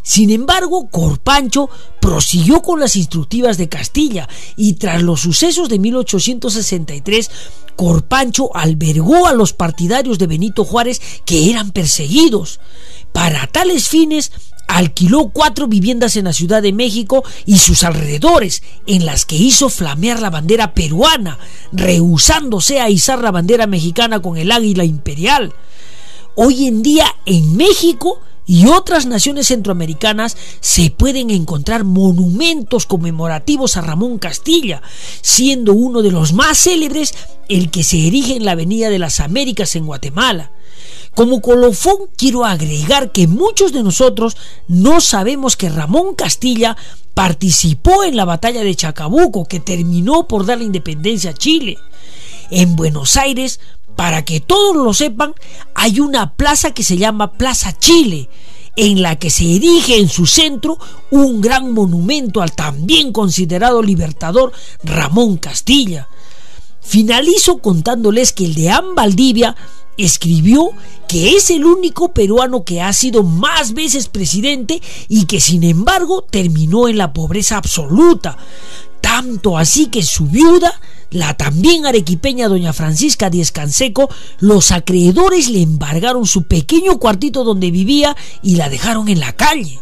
Sin 0.06 0.30
embargo, 0.30 0.88
Corpancho 0.92 1.68
prosiguió 2.00 2.62
con 2.62 2.80
las 2.80 2.96
instructivas 2.96 3.58
de 3.58 3.70
Castilla 3.70 4.30
y 4.56 4.74
tras 4.74 5.02
los 5.02 5.22
sucesos 5.22 5.68
de 5.68 5.80
1863, 5.80 7.32
Corpancho 7.76 8.56
albergó 8.56 9.26
a 9.26 9.34
los 9.34 9.54
partidarios 9.54 10.20
de 10.20 10.28
Benito 10.28 10.64
Juárez 10.64 11.02
que 11.26 11.50
eran 11.50 11.72
perseguidos. 11.72 12.60
Para 13.14 13.48
tales 13.48 13.88
fines, 13.90 14.32
alquiló 14.68 15.30
cuatro 15.30 15.66
viviendas 15.66 16.16
en 16.18 16.26
la 16.26 16.34
Ciudad 16.34 16.62
de 16.62 16.72
México 16.72 17.24
y 17.48 17.58
sus 17.58 17.84
alrededores, 17.84 18.62
en 18.86 19.08
las 19.08 19.26
que 19.26 19.38
hizo 19.38 19.70
flamear 19.70 20.22
la 20.22 20.30
bandera 20.30 20.76
peruana, 20.76 21.40
rehusándose 21.72 22.80
a 22.80 22.92
izar 22.92 23.24
la 23.24 23.32
bandera 23.32 23.66
mexicana 23.66 24.22
con 24.22 24.38
el 24.38 24.52
águila 24.52 24.84
imperial. 24.84 25.52
Hoy 26.36 26.68
en 26.68 26.84
día 26.84 27.08
en 27.26 27.58
México 27.58 28.22
y 28.46 28.68
otras 28.68 29.06
naciones 29.06 29.48
centroamericanas 29.48 30.38
se 30.60 30.92
pueden 30.92 31.30
encontrar 31.30 31.84
monumentos 31.84 32.86
conmemorativos 32.86 33.78
a 33.78 33.82
Ramón 33.82 34.20
Castilla, 34.20 34.82
siendo 35.22 35.74
uno 35.74 36.02
de 36.02 36.12
los 36.12 36.34
más 36.34 36.60
célebres 36.60 37.14
el 37.50 37.72
que 37.72 37.84
se 37.84 38.08
erige 38.08 38.36
en 38.36 38.46
la 38.46 38.52
Avenida 38.52 38.90
de 38.90 39.00
las 39.00 39.20
Américas 39.20 39.76
en 39.76 39.86
Guatemala. 39.86 40.52
Como 41.16 41.42
colofón 41.42 42.10
quiero 42.18 42.46
agregar 42.46 43.12
que 43.12 43.28
muchos 43.28 43.72
de 43.72 43.84
nosotros 43.84 44.36
no 44.68 45.00
sabemos 45.00 45.56
que 45.56 45.70
Ramón 45.70 46.14
Castilla 46.14 46.76
participó 47.14 48.04
en 48.04 48.18
la 48.18 48.26
batalla 48.26 48.64
de 48.64 48.76
Chacabuco 48.76 49.46
que 49.46 49.62
terminó 49.62 50.28
por 50.28 50.46
dar 50.46 50.58
la 50.58 50.66
independencia 50.66 51.32
a 51.32 51.34
Chile. 51.34 51.78
En 52.52 52.76
Buenos 52.76 53.16
Aires, 53.16 53.60
para 53.96 54.26
que 54.26 54.40
todos 54.40 54.76
lo 54.76 54.94
sepan, 54.94 55.34
hay 55.74 56.00
una 56.00 56.34
plaza 56.34 56.72
que 56.72 56.84
se 56.84 56.98
llama 56.98 57.34
Plaza 57.34 57.78
Chile, 57.78 58.30
en 58.76 59.02
la 59.02 59.18
que 59.18 59.30
se 59.30 59.56
erige 59.56 59.98
en 59.98 60.10
su 60.10 60.26
centro 60.26 60.78
un 61.12 61.40
gran 61.42 61.74
monumento 61.74 62.42
al 62.42 62.54
también 62.54 63.14
considerado 63.14 63.82
libertador 63.82 64.52
Ramón 64.84 65.38
Castilla. 65.38 66.10
Finalizo 66.82 67.60
contándoles 67.60 68.34
que 68.34 68.46
el 68.46 68.54
de 68.54 68.74
Valdivia 68.96 69.56
escribió 69.98 70.72
que 71.08 71.36
es 71.36 71.50
el 71.50 71.66
único 71.66 72.14
peruano 72.14 72.64
que 72.64 72.82
ha 72.82 72.92
sido 72.94 73.24
más 73.24 73.74
veces 73.74 74.08
presidente 74.08 74.82
y 75.08 75.26
que 75.26 75.40
sin 75.40 75.64
embargo 75.64 76.22
terminó 76.22 76.88
en 76.88 76.98
la 76.98 77.14
pobreza 77.14 77.58
absoluta. 77.58 78.38
Tanto 79.02 79.58
así 79.58 79.88
que 79.88 80.04
su 80.04 80.26
viuda, 80.26 80.80
la 81.12 81.36
también 81.36 81.86
arequipeña 81.86 82.48
doña 82.48 82.74
Francisca 82.74 83.30
Díez 83.30 83.52
Canseco, 83.52 84.10
los 84.40 84.72
acreedores 84.72 85.50
le 85.50 85.62
embargaron 85.62 86.26
su 86.26 86.44
pequeño 86.44 87.00
cuartito 87.00 87.44
donde 87.44 87.72
vivía 87.72 88.16
y 88.42 88.56
la 88.56 88.70
dejaron 88.70 89.10
en 89.10 89.20
la 89.20 89.34
calle. 89.34 89.80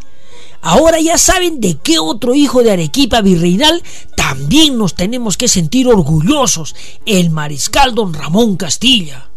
Ahora 0.60 1.00
ya 1.00 1.18
saben 1.18 1.60
de 1.60 1.76
qué 1.76 1.98
otro 1.98 2.34
hijo 2.34 2.62
de 2.62 2.72
Arequipa 2.72 3.20
virreinal 3.20 3.82
también 4.16 4.78
nos 4.78 4.94
tenemos 4.94 5.36
que 5.36 5.48
sentir 5.48 5.88
orgullosos, 5.88 6.74
el 7.04 7.30
mariscal 7.30 7.94
don 7.94 8.14
Ramón 8.14 8.56
Castilla 8.56 9.28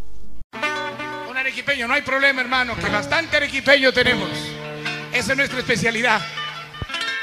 no 1.85 1.93
hay 1.93 2.01
problema, 2.01 2.41
hermano, 2.41 2.75
que 2.75 2.89
bastante 2.89 3.37
arequipeño 3.37 3.91
tenemos. 3.91 4.29
Esa 5.13 5.31
es 5.31 5.37
nuestra 5.37 5.59
especialidad. 5.59 6.21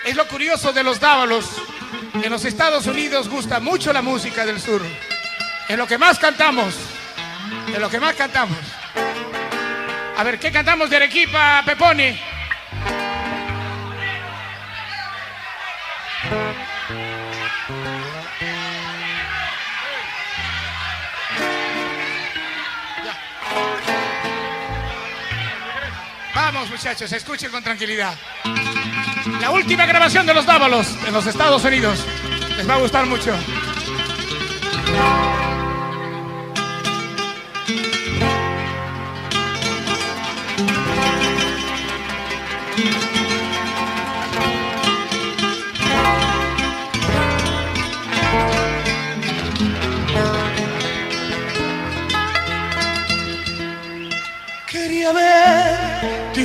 Es 0.04 0.14
lo 0.16 0.28
curioso 0.28 0.72
de 0.72 0.84
los 0.84 1.00
dávalos. 1.00 1.46
En 2.22 2.30
los 2.30 2.44
Estados 2.44 2.86
Unidos 2.86 3.28
gusta 3.28 3.58
mucho 3.58 3.92
la 3.92 4.00
música 4.00 4.46
del 4.46 4.60
sur. 4.60 4.80
Es 5.68 5.76
lo 5.76 5.86
que 5.86 5.98
más 5.98 6.18
cantamos. 6.18 6.74
Es 7.72 7.78
lo 7.78 7.90
que 7.90 7.98
más 7.98 8.14
cantamos. 8.14 8.58
A 10.16 10.22
ver, 10.22 10.38
¿qué 10.38 10.52
cantamos 10.52 10.88
de 10.90 10.96
Arequipa, 10.96 11.62
Peponi? 11.66 12.16
Vamos 26.54 26.70
muchachos, 26.70 27.10
escuchen 27.10 27.50
con 27.50 27.64
tranquilidad. 27.64 28.14
La 29.40 29.50
última 29.50 29.86
grabación 29.86 30.24
de 30.24 30.32
los 30.32 30.46
Dávalos 30.46 30.86
en 31.04 31.12
los 31.12 31.26
Estados 31.26 31.64
Unidos. 31.64 32.06
Les 32.56 32.68
va 32.68 32.74
a 32.74 32.78
gustar 32.78 33.06
mucho. 33.06 33.34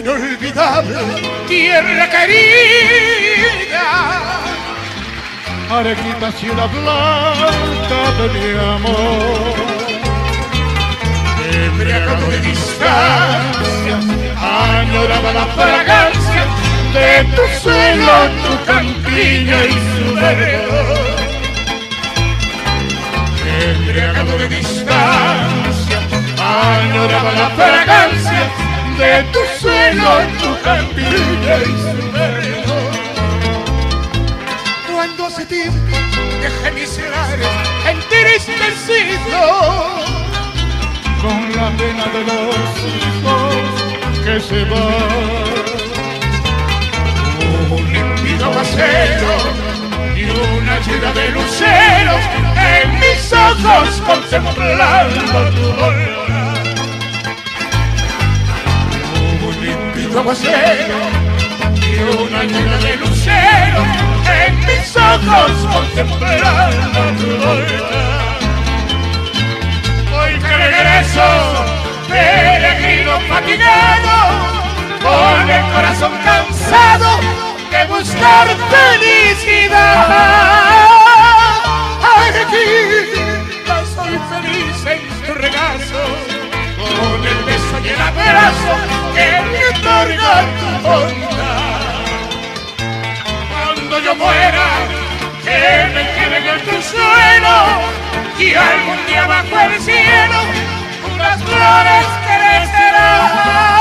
Inolvidable 0.09 0.95
tierra 1.47 2.09
querida. 2.09 3.85
Arequita 5.69 6.31
ciudad 6.31 6.69
blanca 6.69 8.01
de 8.17 8.25
mi 8.33 8.47
amor. 8.75 9.55
Embriagado 11.51 12.25
de 12.27 12.39
distancia, 12.39 13.97
añoraba 14.37 15.33
la 15.33 15.45
fragancia 15.47 16.43
de 16.93 17.23
tu 17.35 17.43
suelo, 17.61 18.13
tu 18.43 18.65
campiña 18.65 19.57
y 19.65 19.71
su 19.71 20.15
verdor. 20.15 20.97
Embriagado 23.61 24.37
de 24.37 24.47
distancia, 24.49 25.99
añoraba 26.37 27.31
la 27.31 27.49
fragancia 27.49 28.68
de 28.99 29.23
tu 29.31 29.39
suelo, 29.61 30.11
tu 30.41 30.61
campiña 30.61 31.55
y. 31.65 31.89
Cuando 34.91 35.27
hace 35.27 35.45
tiempo 35.45 35.95
dejé 36.41 36.71
mis 36.71 36.97
lares 36.97 37.47
entristecido 37.87 39.41
con 41.21 41.39
la 41.55 41.67
pena 41.77 42.05
de 42.15 42.21
los 42.29 42.55
hijos 42.97 43.55
que 44.25 44.35
se 44.41 44.65
van. 44.65 45.79
Un 47.71 47.93
límpido 47.93 48.45
aguacero 48.47 49.33
y 50.13 50.23
una 50.25 50.79
lluvia 50.81 51.11
de 51.13 51.29
luceros 51.29 52.23
en 52.73 52.99
mis 52.99 53.31
ojos 53.31 54.01
contemplando 54.05 55.37
tu 55.51 55.65
volver. 55.79 56.18
Límpido 60.09 60.21
aguacero 60.21 60.97
y 61.75 61.99
una 62.01 62.43
lluvia 62.43 62.77
de 62.79 62.95
luceros 62.97 63.87
en 64.25 64.59
mis 64.65 64.95
ojos 64.95 65.51
contemplando 65.71 66.99
tu 67.19 67.27
volver. 67.45 67.83
Hoy 70.11 70.33
que 70.39 70.57
regreso, 70.57 71.27
peregrino 72.07 73.19
fatigado, 73.29 74.13
con 75.03 75.49
el 75.49 75.63
corazón 75.73 76.13
cansado 76.23 77.09
de 77.69 77.85
buscar 77.85 78.47
felicidad. 78.71 80.07
Arequipa, 82.17 83.75
soy 83.93 84.19
feliz 84.31 84.85
en 84.87 85.01
tu 85.27 85.33
regazo, 85.35 86.28
con 86.97 87.19
el 87.25 87.43
beso 87.43 87.75
y 87.83 87.89
el 87.89 88.01
abrazo 88.01 88.71
que 89.15 89.27
me 89.51 89.61
otorga 89.67 90.33
tu 90.59 90.69
bondad. 90.87 91.79
Cuando 93.49 93.99
yo 93.99 94.15
muera, 94.15 94.67
que 95.43 95.59
me 95.93 96.03
queden 96.15 96.45
en 96.55 96.61
tu 96.65 96.81
suelo 96.81 97.55
y 98.37 98.53
algún 98.53 99.05
día 99.07 99.25
bajo 99.25 99.59
el 99.59 99.81
cielo 99.81 100.69
unas 101.13 101.43
flores 101.43 102.05
crecerán. 102.25 103.79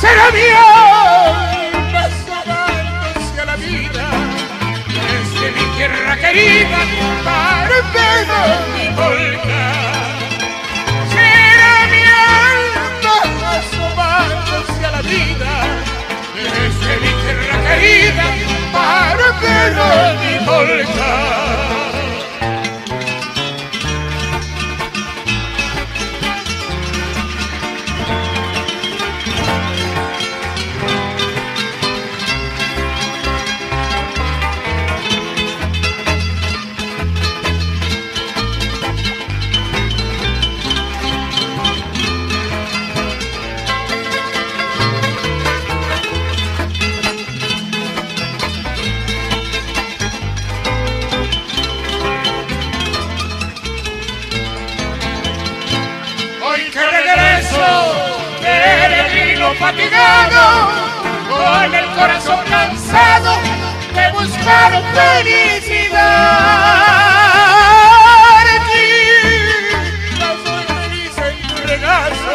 Será 0.00 0.30
mi 0.30 0.48
alma 0.50 2.00
asomándose 2.06 3.40
a 3.40 3.44
la 3.44 3.56
vida 3.56 4.06
desde 4.86 5.46
mi 5.52 5.64
tierra 5.76 6.16
querida 6.16 6.78
para 7.24 7.78
mi 8.74 8.88
volcán. 8.94 9.87
Asomándose 14.18 14.84
a 14.84 14.90
la 14.90 15.02
vida 15.02 15.52
desde 16.34 17.00
mi 17.00 17.12
tierra 17.22 17.56
querida 17.66 18.26
para 18.72 19.28
mi 20.20 20.44
volcán. 20.44 21.97
Fatigado, 59.58 60.70
con 61.28 61.74
el 61.74 61.86
corazón 61.94 62.38
cansado 62.48 63.36
de 63.94 64.12
buscar 64.12 64.82
felicidad. 64.94 65.98
Aquí 68.56 68.82
soy 70.44 70.64
feliz 70.64 71.14
en 71.18 71.48
tu 71.48 71.56
regazo, 71.66 72.34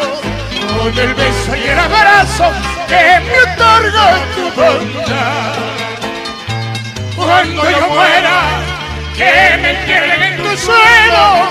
con 0.76 0.98
el 0.98 1.14
beso 1.14 1.56
y 1.56 1.62
el 1.62 1.78
abrazo 1.78 2.52
que 2.88 3.20
me 3.20 3.52
otorga 3.52 4.06
tu 4.34 4.44
bondad. 4.60 5.54
Cuando 7.16 7.70
yo 7.70 7.88
muera, 7.88 8.40
que 9.16 9.58
me 9.62 9.70
entierren 9.78 10.22
en 10.22 10.36
tu 10.42 10.56
suelo 10.58 11.48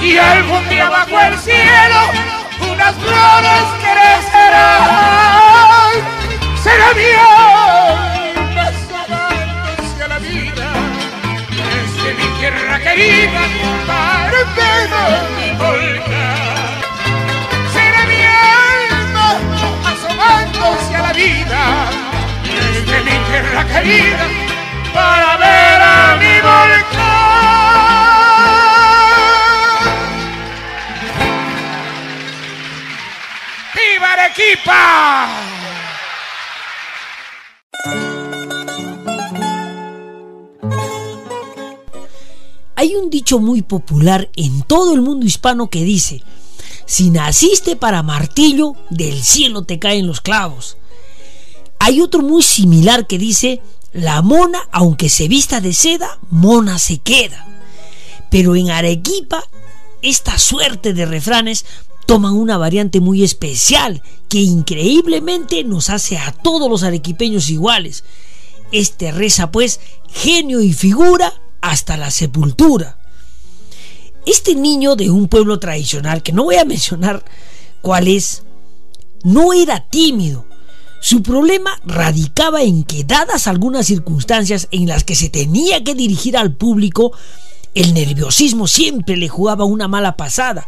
y 0.00 0.16
algún 0.16 0.68
día 0.68 0.88
bajo 0.88 1.20
el 1.20 1.38
cielo 1.38 2.28
unas 2.70 2.94
flores 2.96 3.77
crecerán. 4.48 5.92
Será 6.62 6.94
mi 6.94 7.10
alma 7.12 8.70
a 10.04 10.08
la 10.08 10.18
vida 10.18 10.66
desde 11.50 12.14
mi 12.14 12.26
tierra 12.38 12.78
querida 12.80 13.40
ver 14.56 14.90
mi 15.36 15.48
volcán. 15.62 16.80
Será 17.72 18.02
mi 18.06 18.22
alma 18.24 19.28
asomándose 19.90 20.96
a 20.96 21.02
la 21.02 21.12
vida 21.12 21.60
desde 22.44 22.96
mi 23.02 23.16
tierra 23.28 23.64
querida 23.66 24.26
para 24.94 25.36
ver 25.36 25.82
a 25.82 26.16
mi 26.16 26.40
volcán. 26.40 27.57
Arequipa! 34.38 35.28
Hay 42.76 42.94
un 42.94 43.10
dicho 43.10 43.40
muy 43.40 43.62
popular 43.62 44.30
en 44.36 44.62
todo 44.62 44.94
el 44.94 45.02
mundo 45.02 45.26
hispano 45.26 45.68
que 45.68 45.82
dice, 45.82 46.22
si 46.86 47.10
naciste 47.10 47.74
para 47.74 48.04
martillo, 48.04 48.74
del 48.90 49.22
cielo 49.24 49.64
te 49.64 49.80
caen 49.80 50.06
los 50.06 50.20
clavos. 50.20 50.76
Hay 51.80 52.00
otro 52.00 52.22
muy 52.22 52.42
similar 52.42 53.08
que 53.08 53.18
dice, 53.18 53.60
la 53.92 54.22
mona, 54.22 54.60
aunque 54.70 55.08
se 55.08 55.26
vista 55.26 55.60
de 55.60 55.74
seda, 55.74 56.20
mona 56.30 56.78
se 56.78 56.98
queda. 56.98 57.44
Pero 58.30 58.54
en 58.54 58.70
Arequipa, 58.70 59.42
esta 60.02 60.38
suerte 60.38 60.92
de 60.92 61.06
refranes 61.06 61.64
toman 62.08 62.32
una 62.32 62.56
variante 62.56 63.02
muy 63.02 63.22
especial 63.22 64.02
que 64.30 64.38
increíblemente 64.38 65.62
nos 65.62 65.90
hace 65.90 66.16
a 66.16 66.32
todos 66.32 66.70
los 66.70 66.82
arequipeños 66.82 67.50
iguales. 67.50 68.02
Este 68.72 69.12
reza 69.12 69.52
pues 69.52 69.78
genio 70.08 70.62
y 70.62 70.72
figura 70.72 71.34
hasta 71.60 71.98
la 71.98 72.10
sepultura. 72.10 72.98
Este 74.24 74.54
niño 74.54 74.96
de 74.96 75.10
un 75.10 75.28
pueblo 75.28 75.58
tradicional, 75.58 76.22
que 76.22 76.32
no 76.32 76.44
voy 76.44 76.56
a 76.56 76.64
mencionar 76.64 77.22
cuál 77.82 78.08
es, 78.08 78.42
no 79.22 79.52
era 79.52 79.86
tímido, 79.86 80.46
Su 81.00 81.22
problema 81.22 81.78
radicaba 81.84 82.62
en 82.62 82.84
que, 82.84 83.04
dadas 83.04 83.46
algunas 83.46 83.86
circunstancias 83.86 84.66
en 84.70 84.88
las 84.88 85.04
que 85.04 85.14
se 85.14 85.28
tenía 85.28 85.84
que 85.84 85.94
dirigir 85.94 86.38
al 86.38 86.54
público, 86.54 87.12
el 87.74 87.92
nerviosismo 87.92 88.66
siempre 88.66 89.18
le 89.18 89.28
jugaba 89.28 89.66
una 89.66 89.88
mala 89.88 90.16
pasada 90.16 90.66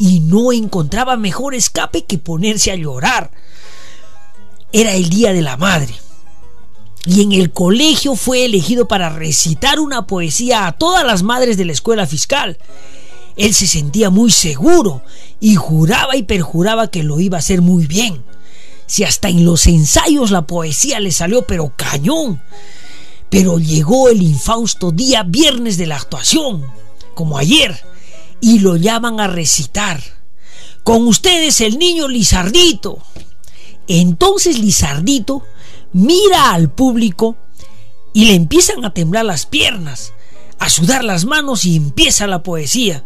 y 0.00 0.20
no 0.20 0.52
encontraba 0.52 1.16
mejor 1.16 1.54
escape 1.54 2.04
que 2.04 2.18
ponerse 2.18 2.72
a 2.72 2.74
llorar. 2.74 3.30
Era 4.72 4.94
el 4.94 5.10
Día 5.10 5.32
de 5.32 5.42
la 5.42 5.56
Madre 5.56 5.94
y 7.04 7.22
en 7.22 7.32
el 7.32 7.52
colegio 7.52 8.16
fue 8.16 8.46
elegido 8.46 8.88
para 8.88 9.10
recitar 9.10 9.78
una 9.78 10.06
poesía 10.06 10.66
a 10.66 10.72
todas 10.72 11.04
las 11.04 11.22
madres 11.22 11.56
de 11.56 11.66
la 11.66 11.72
escuela 11.72 12.06
fiscal. 12.06 12.58
Él 13.36 13.54
se 13.54 13.66
sentía 13.66 14.10
muy 14.10 14.30
seguro 14.30 15.02
y 15.38 15.54
juraba 15.54 16.16
y 16.16 16.22
perjuraba 16.22 16.90
que 16.90 17.02
lo 17.02 17.20
iba 17.20 17.36
a 17.36 17.40
hacer 17.40 17.60
muy 17.60 17.86
bien 17.86 18.22
si 18.90 19.04
hasta 19.04 19.28
en 19.28 19.44
los 19.44 19.68
ensayos 19.68 20.32
la 20.32 20.48
poesía 20.48 20.98
le 20.98 21.12
salió 21.12 21.42
pero 21.42 21.72
cañón. 21.76 22.42
Pero 23.28 23.60
llegó 23.60 24.08
el 24.08 24.20
infausto 24.20 24.90
día 24.90 25.22
viernes 25.22 25.76
de 25.76 25.86
la 25.86 25.94
actuación, 25.94 26.66
como 27.14 27.38
ayer, 27.38 27.80
y 28.40 28.60
lo 28.60 28.76
llaman 28.76 29.20
a 29.20 29.26
recitar. 29.26 30.00
Con 30.84 31.06
ustedes 31.06 31.60
el 31.60 31.78
niño 31.78 32.08
Lizardito. 32.08 32.98
Entonces 33.86 34.58
Lizardito 34.58 35.44
mira 35.92 36.52
al 36.52 36.70
público 36.70 37.36
y 38.12 38.26
le 38.26 38.34
empiezan 38.34 38.84
a 38.84 38.94
temblar 38.94 39.24
las 39.24 39.46
piernas, 39.46 40.12
a 40.58 40.68
sudar 40.70 41.04
las 41.04 41.24
manos 41.24 41.64
y 41.64 41.76
empieza 41.76 42.26
la 42.26 42.42
poesía. 42.42 43.04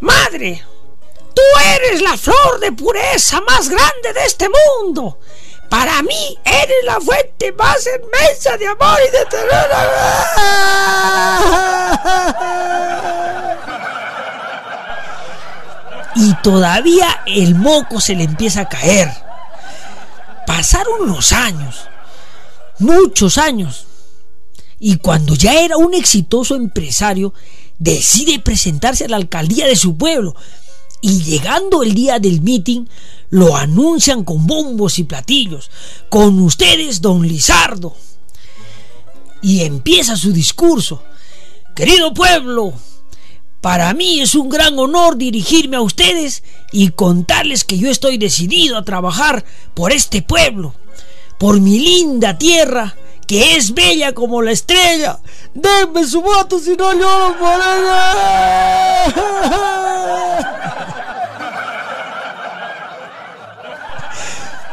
Madre, 0.00 0.62
Tú 1.34 1.42
eres 1.74 2.02
la 2.02 2.16
flor 2.16 2.60
de 2.60 2.72
pureza 2.72 3.40
más 3.42 3.68
grande 3.68 4.12
de 4.12 4.24
este 4.26 4.48
mundo. 4.48 5.18
Para 5.68 6.02
mí 6.02 6.38
eres 6.44 6.84
la 6.84 7.00
fuente 7.00 7.52
más 7.52 7.86
inmensa 7.86 8.56
de 8.58 8.66
amor 8.66 8.98
y 9.08 9.10
de 9.10 9.24
ternura. 9.26 9.88
Y 16.14 16.34
todavía 16.42 17.22
el 17.26 17.54
moco 17.54 18.00
se 18.00 18.14
le 18.14 18.24
empieza 18.24 18.62
a 18.62 18.68
caer. 18.68 19.10
Pasaron 20.46 21.06
los 21.06 21.32
años, 21.32 21.88
muchos 22.78 23.38
años. 23.38 23.86
Y 24.78 24.96
cuando 24.96 25.34
ya 25.34 25.60
era 25.60 25.76
un 25.76 25.94
exitoso 25.94 26.56
empresario, 26.56 27.32
decide 27.78 28.40
presentarse 28.40 29.04
a 29.04 29.08
la 29.08 29.16
alcaldía 29.16 29.66
de 29.66 29.76
su 29.76 29.96
pueblo 29.96 30.34
y 31.02 31.22
llegando 31.22 31.82
el 31.82 31.94
día 31.94 32.18
del 32.20 32.40
meeting 32.40 32.86
lo 33.28 33.56
anuncian 33.56 34.24
con 34.24 34.46
bombos 34.46 34.98
y 34.98 35.04
platillos. 35.04 35.70
Con 36.08 36.40
ustedes, 36.40 37.00
don 37.02 37.26
Lizardo. 37.26 37.94
Y 39.42 39.62
empieza 39.62 40.16
su 40.16 40.32
discurso. 40.32 41.02
Querido 41.74 42.14
pueblo, 42.14 42.72
para 43.62 43.94
mí 43.94 44.20
es 44.20 44.34
un 44.34 44.50
gran 44.50 44.78
honor 44.78 45.16
dirigirme 45.16 45.78
a 45.78 45.80
ustedes 45.80 46.42
y 46.72 46.90
contarles 46.90 47.64
que 47.64 47.78
yo 47.78 47.90
estoy 47.90 48.18
decidido 48.18 48.76
a 48.76 48.84
trabajar 48.84 49.44
por 49.72 49.92
este 49.92 50.20
pueblo, 50.20 50.74
por 51.38 51.60
mi 51.60 51.78
linda 51.78 52.36
tierra, 52.36 52.96
que 53.26 53.56
es 53.56 53.72
bella 53.72 54.12
como 54.12 54.42
la 54.42 54.50
estrella. 54.50 55.20
Denme 55.54 56.04
su 56.04 56.20
voto 56.20 56.58
si 56.58 56.76
no 56.76 56.92
lloro 56.92 57.38
por 57.38 57.54
ella. 57.54 58.82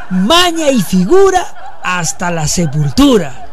maña 0.10 0.72
y 0.72 0.82
figura 0.82 1.80
hasta 1.84 2.32
la 2.32 2.48
sepultura. 2.48 3.49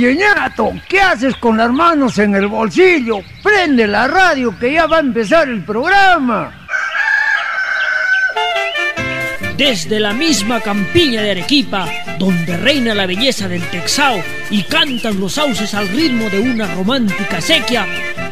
Oye, 0.00 0.16
ñato, 0.16 0.72
¿qué 0.88 0.98
haces 0.98 1.36
con 1.36 1.58
las 1.58 1.70
manos 1.70 2.16
en 2.18 2.34
el 2.34 2.46
bolsillo? 2.46 3.18
Prende 3.42 3.86
la 3.86 4.08
radio 4.08 4.58
que 4.58 4.72
ya 4.72 4.86
va 4.86 4.96
a 4.96 5.00
empezar 5.00 5.46
el 5.46 5.62
programa. 5.62 6.66
Desde 9.58 10.00
la 10.00 10.14
misma 10.14 10.58
campiña 10.62 11.20
de 11.20 11.32
Arequipa, 11.32 11.86
donde 12.18 12.56
reina 12.56 12.94
la 12.94 13.04
belleza 13.04 13.46
del 13.46 13.62
Texao 13.68 14.22
y 14.48 14.62
cantan 14.62 15.20
los 15.20 15.34
sauces 15.34 15.74
al 15.74 15.86
ritmo 15.88 16.30
de 16.30 16.40
una 16.40 16.74
romántica 16.76 17.42
sequía, 17.42 17.86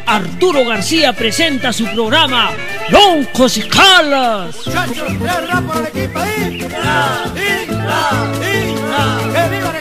Arturo 0.07 0.65
García 0.65 1.13
presenta 1.13 1.71
su 1.71 1.85
programa 1.85 2.49
loncos 2.89 3.57
y 3.57 3.61
calas. 3.61 4.55
Muchachos, 4.65 5.13
por 5.19 5.77
Arequipa, 5.77 6.25
¡Inca! 6.35 7.25
¡Inca! 7.35 8.09
¡Inca! 8.41 9.19
¡Que 9.33 9.55
viva 9.55 9.69
Arequipa! 9.69 9.78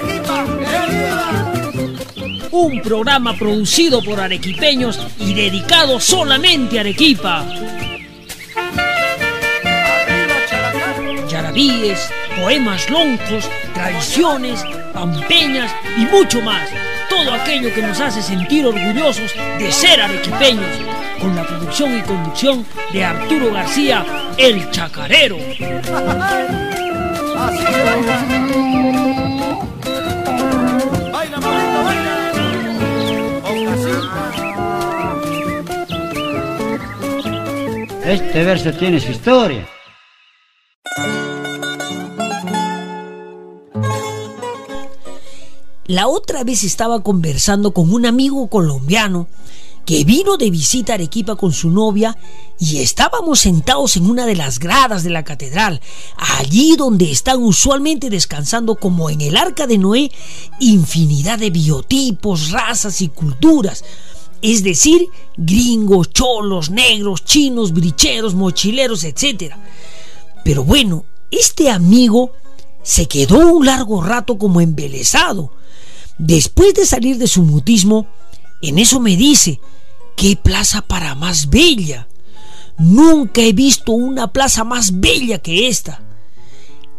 Un 2.60 2.82
programa 2.82 3.34
producido 3.34 4.02
por 4.02 4.18
arequipeños 4.18 4.98
y 5.20 5.32
dedicado 5.32 6.00
solamente 6.00 6.76
a 6.76 6.80
Arequipa. 6.80 7.46
Yarabíes, 11.30 12.10
poemas 12.36 12.90
loncos, 12.90 13.48
tradiciones, 13.74 14.64
pampeñas 14.92 15.70
y 15.98 16.06
mucho 16.06 16.40
más. 16.40 16.68
Todo 17.08 17.32
aquello 17.32 17.72
que 17.72 17.80
nos 17.80 18.00
hace 18.00 18.22
sentir 18.22 18.66
orgullosos 18.66 19.32
de 19.60 19.70
ser 19.70 20.00
arequipeños. 20.00 20.80
Con 21.20 21.36
la 21.36 21.46
producción 21.46 21.96
y 21.96 22.02
conducción 22.02 22.66
de 22.92 23.04
Arturo 23.04 23.52
García, 23.52 24.04
el 24.36 24.68
chacarero. 24.72 25.38
Este 38.08 38.42
verso 38.42 38.72
tiene 38.72 38.98
su 39.00 39.10
historia. 39.10 39.68
La 45.84 46.08
otra 46.08 46.42
vez 46.42 46.64
estaba 46.64 47.02
conversando 47.02 47.74
con 47.74 47.92
un 47.92 48.06
amigo 48.06 48.48
colombiano 48.48 49.28
que 49.84 50.04
vino 50.04 50.38
de 50.38 50.48
visita 50.48 50.92
a 50.92 50.94
Arequipa 50.94 51.36
con 51.36 51.52
su 51.52 51.68
novia 51.68 52.16
y 52.58 52.78
estábamos 52.78 53.40
sentados 53.40 53.98
en 53.98 54.08
una 54.08 54.24
de 54.24 54.36
las 54.36 54.58
gradas 54.58 55.02
de 55.02 55.10
la 55.10 55.24
catedral, 55.24 55.82
allí 56.16 56.76
donde 56.76 57.10
están 57.10 57.42
usualmente 57.42 58.08
descansando 58.08 58.76
como 58.76 59.10
en 59.10 59.20
el 59.20 59.36
arca 59.36 59.66
de 59.66 59.76
Noé 59.76 60.10
infinidad 60.60 61.38
de 61.38 61.50
biotipos, 61.50 62.52
razas 62.52 63.02
y 63.02 63.08
culturas, 63.08 63.84
es 64.42 64.62
decir, 64.62 65.08
gringos, 65.36 66.10
cholos, 66.10 66.70
negros, 66.70 67.24
chinos, 67.24 67.72
bricheros, 67.72 68.34
mochileros, 68.34 69.04
etc. 69.04 69.54
Pero 70.44 70.64
bueno, 70.64 71.04
este 71.30 71.70
amigo 71.70 72.32
se 72.82 73.06
quedó 73.06 73.52
un 73.52 73.66
largo 73.66 74.02
rato 74.02 74.38
como 74.38 74.60
embelesado. 74.60 75.52
Después 76.18 76.74
de 76.74 76.86
salir 76.86 77.18
de 77.18 77.28
su 77.28 77.42
mutismo, 77.42 78.06
en 78.62 78.78
eso 78.78 79.00
me 79.00 79.16
dice, 79.16 79.60
¿qué 80.16 80.36
plaza 80.36 80.82
para 80.82 81.14
más 81.14 81.50
bella? 81.50 82.08
Nunca 82.78 83.40
he 83.40 83.52
visto 83.52 83.92
una 83.92 84.32
plaza 84.32 84.64
más 84.64 85.00
bella 85.00 85.38
que 85.38 85.68
esta. 85.68 86.02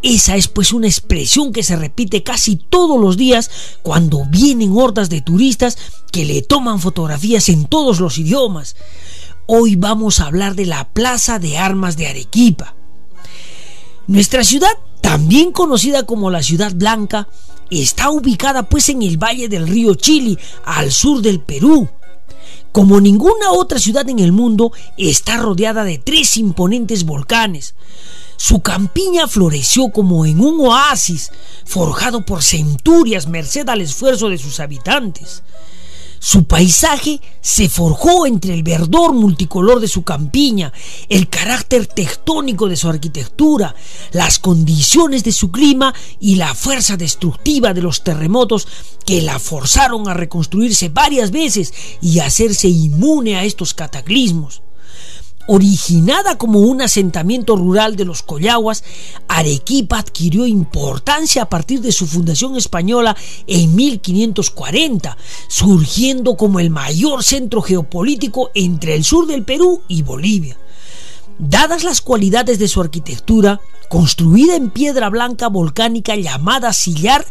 Esa 0.02 0.38
es 0.38 0.48
pues 0.48 0.72
una 0.72 0.88
expresión 0.88 1.52
que 1.52 1.64
se 1.64 1.76
repite 1.76 2.24
casi 2.24 2.56
todos 2.56 3.00
los 3.00 3.18
días 3.18 3.52
cuando 3.82 4.24
vienen 4.26 4.78
hordas 4.78 5.10
de 5.10 5.22
turistas 5.22 5.78
que 6.12 6.24
le 6.24 6.42
toman 6.42 6.80
fotografías 6.80 7.50
en 7.50 7.66
todos 7.66 8.00
los 8.00 8.18
idiomas. 8.18 8.78
Hoy 9.46 9.76
vamos 9.76 10.20
a 10.20 10.28
hablar 10.28 10.56
de 10.56 10.66
la 10.66 10.88
Plaza 10.88 11.38
de 11.38 11.58
Armas 11.58 11.98
de 11.98 12.08
Arequipa. 12.08 12.76
Nuestra 14.08 14.44
ciudad, 14.44 14.72
también 15.02 15.52
conocida 15.52 16.04
como 16.04 16.30
la 16.30 16.44
Ciudad 16.44 16.72
Blanca, 16.74 17.28
está 17.70 18.10
ubicada 18.10 18.70
pues 18.70 18.88
en 18.90 19.02
el 19.02 19.18
valle 19.18 19.50
del 19.50 19.68
río 19.68 19.96
Chili, 19.96 20.38
al 20.66 20.92
sur 20.92 21.22
del 21.22 21.42
Perú. 21.42 21.90
Como 22.72 23.02
ninguna 23.02 23.52
otra 23.52 23.80
ciudad 23.80 24.08
en 24.08 24.20
el 24.20 24.32
mundo, 24.32 24.72
está 24.98 25.38
rodeada 25.38 25.84
de 25.84 25.98
tres 25.98 26.38
imponentes 26.38 27.04
volcanes. 27.04 27.76
Su 28.40 28.62
campiña 28.62 29.28
floreció 29.28 29.90
como 29.90 30.26
en 30.26 30.40
un 30.40 30.66
oasis, 30.66 31.30
forjado 31.66 32.26
por 32.26 32.42
centurias 32.42 33.28
merced 33.28 33.68
al 33.68 33.82
esfuerzo 33.82 34.30
de 34.30 34.38
sus 34.38 34.62
habitantes. 34.62 35.44
Su 36.20 36.46
paisaje 36.46 37.20
se 37.42 37.68
forjó 37.68 38.26
entre 38.26 38.54
el 38.54 38.64
verdor 38.64 39.12
multicolor 39.12 39.82
de 39.82 39.90
su 39.90 40.04
campiña, 40.04 40.72
el 41.10 41.28
carácter 41.28 41.86
tectónico 41.86 42.70
de 42.70 42.78
su 42.78 42.88
arquitectura, 42.88 43.76
las 44.14 44.40
condiciones 44.40 45.26
de 45.26 45.34
su 45.34 45.52
clima 45.52 45.94
y 46.22 46.36
la 46.36 46.56
fuerza 46.56 46.96
destructiva 46.96 47.74
de 47.74 47.82
los 47.82 48.06
terremotos 48.06 48.70
que 49.06 49.22
la 49.22 49.38
forzaron 49.40 50.08
a 50.08 50.14
reconstruirse 50.14 50.88
varias 50.88 51.32
veces 51.32 51.74
y 52.02 52.20
a 52.20 52.28
hacerse 52.28 52.70
inmune 52.70 53.36
a 53.36 53.44
estos 53.44 53.74
cataclismos. 53.74 54.62
Originada 55.52 56.38
como 56.38 56.60
un 56.60 56.80
asentamiento 56.80 57.56
rural 57.56 57.96
de 57.96 58.06
los 58.06 58.22
Collaguas, 58.22 58.84
Arequipa 59.28 59.98
adquirió 59.98 60.46
importancia 60.46 61.42
a 61.42 61.50
partir 61.50 61.82
de 61.82 61.92
su 61.92 62.06
fundación 62.06 62.56
española 62.56 63.18
en 63.48 63.76
1540, 63.76 65.18
surgiendo 65.48 66.38
como 66.38 66.60
el 66.60 66.70
mayor 66.70 67.24
centro 67.24 67.64
geopolítico 67.64 68.52
entre 68.54 68.94
el 68.94 69.04
sur 69.04 69.26
del 69.26 69.44
Perú 69.44 69.82
y 69.88 70.04
Bolivia. 70.04 70.56
Dadas 71.40 71.84
las 71.84 72.02
cualidades 72.02 72.60
de 72.60 72.68
su 72.68 72.80
arquitectura, 72.80 73.60
construida 73.90 74.56
en 74.56 74.70
piedra 74.70 75.10
blanca 75.10 75.48
volcánica 75.48 76.16
llamada 76.16 76.74
Sillar, 76.74 77.26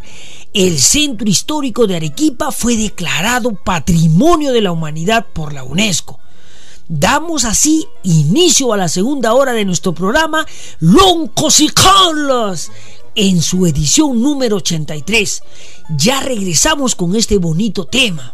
el 0.53 0.77
centro 0.79 1.29
histórico 1.29 1.87
de 1.87 1.95
Arequipa 1.95 2.51
fue 2.51 2.75
declarado 2.75 3.51
Patrimonio 3.55 4.51
de 4.51 4.59
la 4.59 4.73
Humanidad 4.73 5.25
por 5.31 5.53
la 5.53 5.63
UNESCO. 5.63 6.19
Damos 6.91 7.45
así 7.45 7.87
inicio 8.01 8.73
a 8.73 8.77
la 8.77 8.87
segunda 8.87 9.35
hora 9.35 9.53
de 9.53 9.63
nuestro 9.63 9.93
programa 9.93 10.47
Loncos 10.79 11.59
y 11.59 11.69
Carlos 11.69 12.71
en 13.13 13.43
su 13.43 13.67
edición 13.67 14.19
número 14.23 14.55
83. 14.55 15.43
Ya 15.95 16.19
regresamos 16.19 16.95
con 16.95 17.15
este 17.15 17.37
bonito 17.37 17.85
tema. 17.85 18.33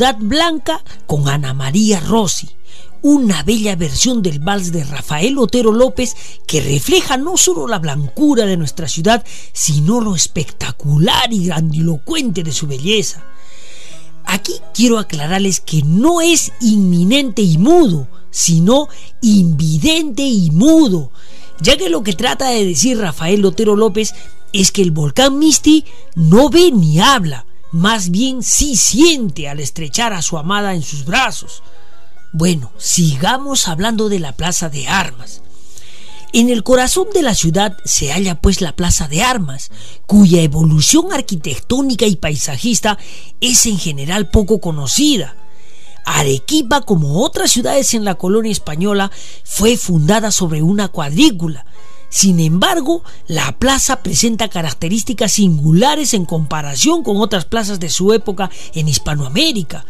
Ciudad 0.00 0.16
Blanca 0.18 0.82
con 1.06 1.28
Ana 1.28 1.52
María 1.52 2.00
Rossi, 2.00 2.48
una 3.02 3.42
bella 3.42 3.76
versión 3.76 4.22
del 4.22 4.38
vals 4.38 4.72
de 4.72 4.82
Rafael 4.82 5.36
Otero 5.36 5.72
López 5.72 6.16
que 6.46 6.62
refleja 6.62 7.18
no 7.18 7.36
solo 7.36 7.68
la 7.68 7.80
blancura 7.80 8.46
de 8.46 8.56
nuestra 8.56 8.88
ciudad, 8.88 9.22
sino 9.52 10.00
lo 10.00 10.16
espectacular 10.16 11.30
y 11.34 11.44
grandilocuente 11.44 12.42
de 12.42 12.50
su 12.50 12.66
belleza. 12.66 13.22
Aquí 14.24 14.54
quiero 14.72 14.98
aclararles 14.98 15.60
que 15.60 15.82
no 15.82 16.22
es 16.22 16.50
inminente 16.62 17.42
y 17.42 17.58
mudo, 17.58 18.08
sino 18.30 18.88
invidente 19.20 20.22
y 20.22 20.50
mudo, 20.50 21.12
ya 21.60 21.76
que 21.76 21.90
lo 21.90 22.02
que 22.02 22.14
trata 22.14 22.48
de 22.48 22.64
decir 22.64 22.96
Rafael 22.96 23.44
Otero 23.44 23.76
López 23.76 24.14
es 24.54 24.72
que 24.72 24.80
el 24.80 24.92
volcán 24.92 25.38
Misti 25.38 25.84
no 26.14 26.48
ve 26.48 26.70
ni 26.72 27.00
habla, 27.00 27.44
más 27.72 28.10
bien 28.10 28.42
sí 28.42 28.76
siente 28.76 29.48
al 29.48 29.60
estrechar 29.60 30.12
a 30.12 30.22
su 30.22 30.38
amada 30.38 30.74
en 30.74 30.82
sus 30.82 31.04
brazos. 31.04 31.62
Bueno, 32.32 32.72
sigamos 32.78 33.68
hablando 33.68 34.08
de 34.08 34.20
la 34.20 34.32
Plaza 34.32 34.68
de 34.68 34.88
Armas. 34.88 35.42
En 36.32 36.48
el 36.48 36.62
corazón 36.62 37.08
de 37.12 37.22
la 37.22 37.34
ciudad 37.34 37.76
se 37.84 38.12
halla 38.12 38.40
pues 38.40 38.60
la 38.60 38.76
Plaza 38.76 39.08
de 39.08 39.22
Armas, 39.22 39.70
cuya 40.06 40.42
evolución 40.42 41.12
arquitectónica 41.12 42.06
y 42.06 42.14
paisajista 42.14 42.98
es 43.40 43.66
en 43.66 43.78
general 43.78 44.30
poco 44.30 44.60
conocida. 44.60 45.36
Arequipa, 46.04 46.82
como 46.82 47.24
otras 47.24 47.50
ciudades 47.50 47.94
en 47.94 48.04
la 48.04 48.14
colonia 48.14 48.52
española, 48.52 49.10
fue 49.44 49.76
fundada 49.76 50.30
sobre 50.30 50.62
una 50.62 50.88
cuadrícula. 50.88 51.66
Sin 52.10 52.40
embargo, 52.40 53.04
la 53.28 53.52
plaza 53.52 54.02
presenta 54.02 54.48
características 54.48 55.32
singulares 55.32 56.12
en 56.12 56.24
comparación 56.26 57.04
con 57.04 57.18
otras 57.18 57.44
plazas 57.44 57.78
de 57.78 57.88
su 57.88 58.12
época 58.12 58.50
en 58.74 58.88
Hispanoamérica. 58.88 59.86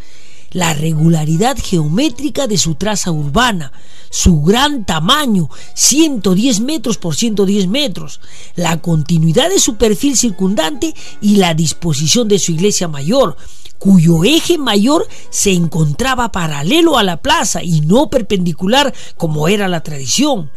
La 0.53 0.75
regularidad 0.75 1.57
geométrica 1.59 2.47
de 2.47 2.59
su 2.59 2.75
traza 2.75 3.11
urbana, 3.11 3.73
su 4.11 4.43
gran 4.43 4.85
tamaño, 4.85 5.49
110 5.75 6.61
metros 6.61 6.99
por 6.99 7.14
110 7.14 7.68
metros, 7.68 8.21
la 8.55 8.83
continuidad 8.83 9.49
de 9.49 9.61
su 9.61 9.77
perfil 9.77 10.16
circundante 10.16 10.95
y 11.23 11.37
la 11.37 11.55
disposición 11.55 12.29
de 12.29 12.39
su 12.39 12.53
iglesia 12.53 12.89
mayor, 12.89 13.37
cuyo 13.79 14.25
eje 14.25 14.59
mayor 14.59 15.09
se 15.31 15.53
encontraba 15.53 16.33
paralelo 16.33 16.99
a 16.99 17.03
la 17.03 17.16
plaza 17.16 17.62
y 17.62 17.81
no 17.81 18.11
perpendicular 18.11 18.93
como 19.16 19.49
era 19.49 19.68
la 19.68 19.83
tradición. 19.83 20.51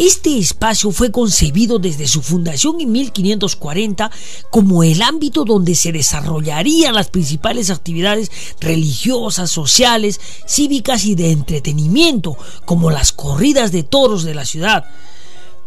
Este 0.00 0.38
espacio 0.38 0.92
fue 0.92 1.10
concebido 1.12 1.78
desde 1.78 2.08
su 2.08 2.22
fundación 2.22 2.80
en 2.80 2.90
1540 2.90 4.10
como 4.48 4.82
el 4.82 5.02
ámbito 5.02 5.44
donde 5.44 5.74
se 5.74 5.92
desarrollarían 5.92 6.94
las 6.94 7.10
principales 7.10 7.68
actividades 7.68 8.30
religiosas, 8.60 9.50
sociales, 9.50 10.18
cívicas 10.48 11.04
y 11.04 11.16
de 11.16 11.32
entretenimiento, 11.32 12.38
como 12.64 12.90
las 12.90 13.12
corridas 13.12 13.72
de 13.72 13.82
toros 13.82 14.22
de 14.24 14.34
la 14.34 14.46
ciudad 14.46 14.86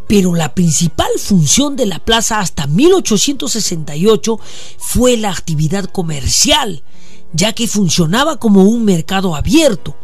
pero 0.08 0.34
la 0.34 0.56
principal 0.56 1.12
función 1.18 1.76
de 1.76 1.86
la 1.86 2.00
plaza 2.00 2.40
hasta 2.40 2.66
1868 2.66 4.40
fue 4.78 5.16
la 5.16 5.30
actividad 5.32 5.86
comercial, 5.86 6.84
ya 7.34 7.54
que 7.54 7.68
funcionaba 7.68 8.38
como 8.38 8.64
un 8.64 8.84
mercado 8.84 9.36
abierto. 9.36 9.96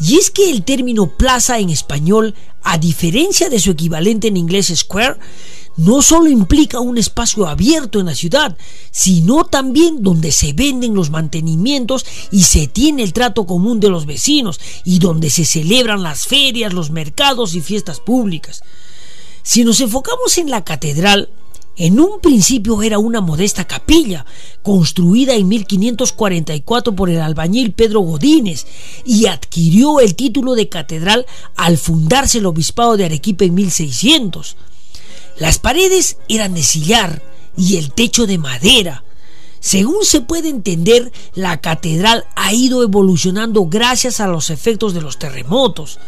Y 0.00 0.16
es 0.16 0.30
que 0.30 0.50
el 0.50 0.64
término 0.64 1.08
plaza 1.08 1.58
en 1.58 1.70
español, 1.70 2.34
a 2.62 2.78
diferencia 2.78 3.48
de 3.48 3.60
su 3.60 3.70
equivalente 3.72 4.28
en 4.28 4.36
inglés 4.36 4.72
square, 4.74 5.18
no 5.76 6.02
solo 6.02 6.28
implica 6.28 6.80
un 6.80 6.98
espacio 6.98 7.46
abierto 7.46 7.98
en 7.98 8.06
la 8.06 8.14
ciudad, 8.14 8.56
sino 8.90 9.44
también 9.44 10.02
donde 10.02 10.30
se 10.30 10.52
venden 10.52 10.94
los 10.94 11.10
mantenimientos 11.10 12.04
y 12.30 12.42
se 12.42 12.66
tiene 12.66 13.02
el 13.02 13.12
trato 13.12 13.46
común 13.46 13.80
de 13.80 13.88
los 13.88 14.04
vecinos 14.04 14.60
y 14.84 14.98
donde 14.98 15.30
se 15.30 15.44
celebran 15.44 16.02
las 16.02 16.26
ferias, 16.26 16.72
los 16.72 16.90
mercados 16.90 17.54
y 17.54 17.60
fiestas 17.60 18.00
públicas. 18.00 18.62
Si 19.42 19.64
nos 19.64 19.80
enfocamos 19.80 20.36
en 20.38 20.50
la 20.50 20.62
catedral, 20.62 21.30
en 21.76 22.00
un 22.00 22.20
principio 22.20 22.82
era 22.82 22.98
una 22.98 23.20
modesta 23.20 23.66
capilla, 23.66 24.26
construida 24.62 25.34
en 25.34 25.48
1544 25.48 26.94
por 26.94 27.08
el 27.08 27.20
albañil 27.20 27.72
Pedro 27.72 28.00
Godínez, 28.00 28.66
y 29.04 29.26
adquirió 29.26 30.00
el 30.00 30.14
título 30.14 30.54
de 30.54 30.68
catedral 30.68 31.26
al 31.56 31.78
fundarse 31.78 32.38
el 32.38 32.46
obispado 32.46 32.96
de 32.96 33.06
Arequipa 33.06 33.44
en 33.44 33.54
1600. 33.54 34.56
Las 35.38 35.58
paredes 35.58 36.18
eran 36.28 36.54
de 36.54 36.62
sillar 36.62 37.22
y 37.56 37.76
el 37.76 37.92
techo 37.92 38.26
de 38.26 38.38
madera. 38.38 39.04
Según 39.60 40.04
se 40.04 40.20
puede 40.20 40.48
entender, 40.48 41.12
la 41.34 41.60
catedral 41.60 42.26
ha 42.34 42.52
ido 42.52 42.82
evolucionando 42.82 43.66
gracias 43.66 44.20
a 44.20 44.26
los 44.26 44.50
efectos 44.50 44.92
de 44.92 45.00
los 45.00 45.18
terremotos. 45.18 46.00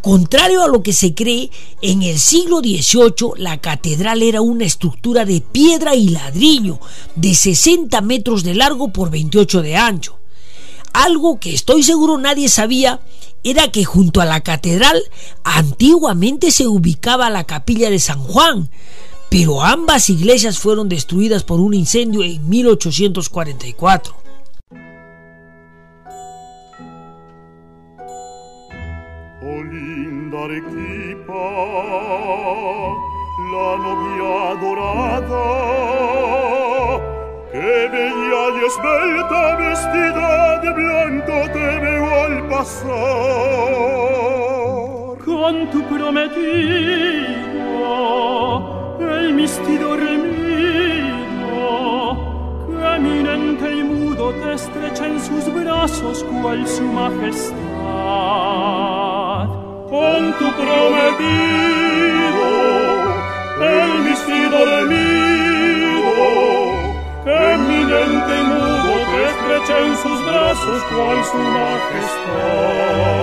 Contrario 0.00 0.62
a 0.62 0.68
lo 0.68 0.82
que 0.82 0.94
se 0.94 1.14
cree, 1.14 1.50
en 1.82 2.02
el 2.02 2.18
siglo 2.18 2.60
XVIII 2.60 3.32
la 3.36 3.58
catedral 3.58 4.22
era 4.22 4.40
una 4.40 4.64
estructura 4.64 5.26
de 5.26 5.42
piedra 5.42 5.94
y 5.94 6.08
ladrillo 6.08 6.78
de 7.16 7.34
60 7.34 8.00
metros 8.00 8.42
de 8.42 8.54
largo 8.54 8.92
por 8.92 9.10
28 9.10 9.60
de 9.60 9.76
ancho. 9.76 10.18
Algo 10.94 11.38
que 11.38 11.54
estoy 11.54 11.82
seguro 11.82 12.16
nadie 12.16 12.48
sabía 12.48 13.00
era 13.44 13.70
que 13.70 13.84
junto 13.84 14.22
a 14.22 14.24
la 14.24 14.40
catedral 14.40 15.02
antiguamente 15.44 16.50
se 16.50 16.66
ubicaba 16.66 17.28
la 17.28 17.44
capilla 17.44 17.90
de 17.90 17.98
San 17.98 18.20
Juan, 18.20 18.70
pero 19.28 19.62
ambas 19.62 20.08
iglesias 20.08 20.58
fueron 20.58 20.88
destruidas 20.88 21.44
por 21.44 21.60
un 21.60 21.74
incendio 21.74 22.22
en 22.22 22.48
1844. 22.48 24.19
Arequipa, 29.70 31.46
la 33.52 33.70
novia 33.84 34.38
dorada, 34.62 35.46
que 37.52 37.70
bella 37.92 38.44
y 38.56 38.58
esbelta 38.66 39.42
vestida 39.56 40.32
de 40.60 40.70
blanco 40.72 41.36
te 41.52 41.66
veo 41.84 42.08
al 42.24 42.36
pasar. 42.48 42.90
Con 45.24 45.54
tu 45.70 45.80
prometido, 45.84 46.40
el 48.98 49.26
misti 49.34 49.74
dormido, 49.76 50.34
que 52.66 52.76
eminente 52.96 53.66
y 53.72 53.82
mudo 53.84 54.26
te 54.32 54.48
estrecha 54.54 55.04
en 55.06 55.20
sus 55.20 55.44
brazos 55.54 56.24
cual 56.24 56.66
su 56.66 56.82
majestad 56.82 57.59
Christenbach 71.30 71.90
ist 71.94 73.19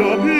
novia 0.00 0.39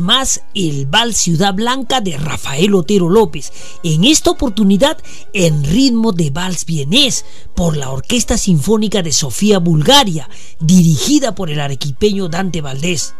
más 0.00 0.42
el 0.54 0.86
Val 0.86 1.14
Ciudad 1.14 1.52
Blanca 1.52 2.00
de 2.00 2.16
Rafael 2.16 2.74
Otero 2.74 3.10
López, 3.10 3.52
en 3.82 4.04
esta 4.04 4.30
oportunidad 4.30 4.96
en 5.32 5.62
ritmo 5.62 6.12
de 6.12 6.30
vals 6.30 6.64
vienés 6.64 7.24
por 7.54 7.76
la 7.76 7.90
Orquesta 7.90 8.38
Sinfónica 8.38 9.02
de 9.02 9.12
Sofía 9.12 9.58
Bulgaria, 9.58 10.28
dirigida 10.58 11.34
por 11.34 11.50
el 11.50 11.60
arequipeño 11.60 12.28
Dante 12.28 12.60
Valdés. 12.60 13.14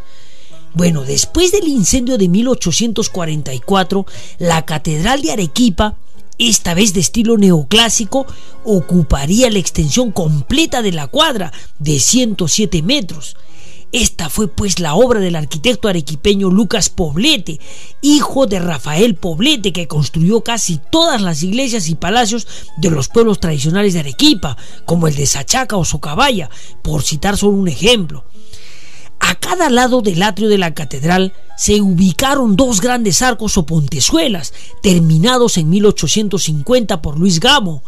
Bueno, 0.72 1.02
después 1.02 1.52
del 1.52 1.68
incendio 1.68 2.16
de 2.16 2.28
1844, 2.28 4.06
la 4.38 4.64
Catedral 4.64 5.22
de 5.22 5.32
Arequipa 5.32 5.96
esta 6.38 6.74
vez 6.74 6.94
de 6.94 7.00
estilo 7.00 7.38
neoclásico, 7.38 8.26
ocuparía 8.64 9.50
la 9.50 9.60
extensión 9.60 10.10
completa 10.10 10.82
de 10.82 10.92
la 10.92 11.06
cuadra 11.06 11.52
de 11.78 12.00
107 12.00 12.82
metros. 12.82 13.36
Esta 13.94 14.28
fue 14.28 14.48
pues 14.48 14.80
la 14.80 14.96
obra 14.96 15.20
del 15.20 15.36
arquitecto 15.36 15.86
arequipeño 15.86 16.50
Lucas 16.50 16.88
Poblete, 16.88 17.60
hijo 18.02 18.48
de 18.48 18.58
Rafael 18.58 19.14
Poblete, 19.14 19.72
que 19.72 19.86
construyó 19.86 20.42
casi 20.42 20.80
todas 20.90 21.22
las 21.22 21.44
iglesias 21.44 21.88
y 21.88 21.94
palacios 21.94 22.48
de 22.76 22.90
los 22.90 23.06
pueblos 23.06 23.38
tradicionales 23.38 23.94
de 23.94 24.00
Arequipa, 24.00 24.56
como 24.84 25.06
el 25.06 25.14
de 25.14 25.26
Sachaca 25.26 25.76
o 25.76 25.84
Socabaya, 25.84 26.50
por 26.82 27.04
citar 27.04 27.36
solo 27.36 27.52
un 27.52 27.68
ejemplo. 27.68 28.24
A 29.20 29.36
cada 29.36 29.70
lado 29.70 30.02
del 30.02 30.24
atrio 30.24 30.48
de 30.48 30.58
la 30.58 30.74
catedral 30.74 31.32
se 31.56 31.80
ubicaron 31.80 32.56
dos 32.56 32.80
grandes 32.80 33.22
arcos 33.22 33.56
o 33.58 33.64
pontezuelas, 33.64 34.54
terminados 34.82 35.56
en 35.56 35.70
1850 35.70 37.00
por 37.00 37.16
Luis 37.16 37.38
Gamo. 37.38 37.84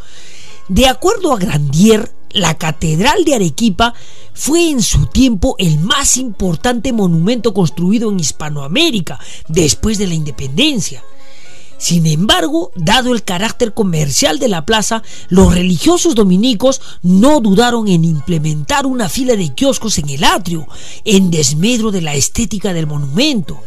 De 0.68 0.86
acuerdo 0.86 1.32
a 1.32 1.38
Grandier, 1.38 2.12
la 2.30 2.54
Catedral 2.58 3.24
de 3.24 3.34
Arequipa 3.34 3.94
fue 4.34 4.68
en 4.70 4.82
su 4.82 5.06
tiempo 5.06 5.56
el 5.58 5.78
más 5.78 6.16
importante 6.16 6.92
monumento 6.92 7.54
construido 7.54 8.10
en 8.10 8.20
Hispanoamérica 8.20 9.18
después 9.48 9.98
de 9.98 10.06
la 10.06 10.14
independencia. 10.14 11.02
Sin 11.78 12.06
embargo, 12.06 12.72
dado 12.74 13.12
el 13.12 13.22
carácter 13.22 13.74
comercial 13.74 14.38
de 14.38 14.48
la 14.48 14.64
plaza, 14.64 15.02
los 15.28 15.54
religiosos 15.54 16.14
dominicos 16.14 16.80
no 17.02 17.40
dudaron 17.40 17.88
en 17.88 18.04
implementar 18.04 18.86
una 18.86 19.08
fila 19.10 19.36
de 19.36 19.54
kioscos 19.54 19.98
en 19.98 20.08
el 20.08 20.24
atrio, 20.24 20.66
en 21.04 21.30
desmedro 21.30 21.90
de 21.90 22.00
la 22.00 22.14
estética 22.14 22.72
del 22.72 22.86
monumento. 22.86 23.60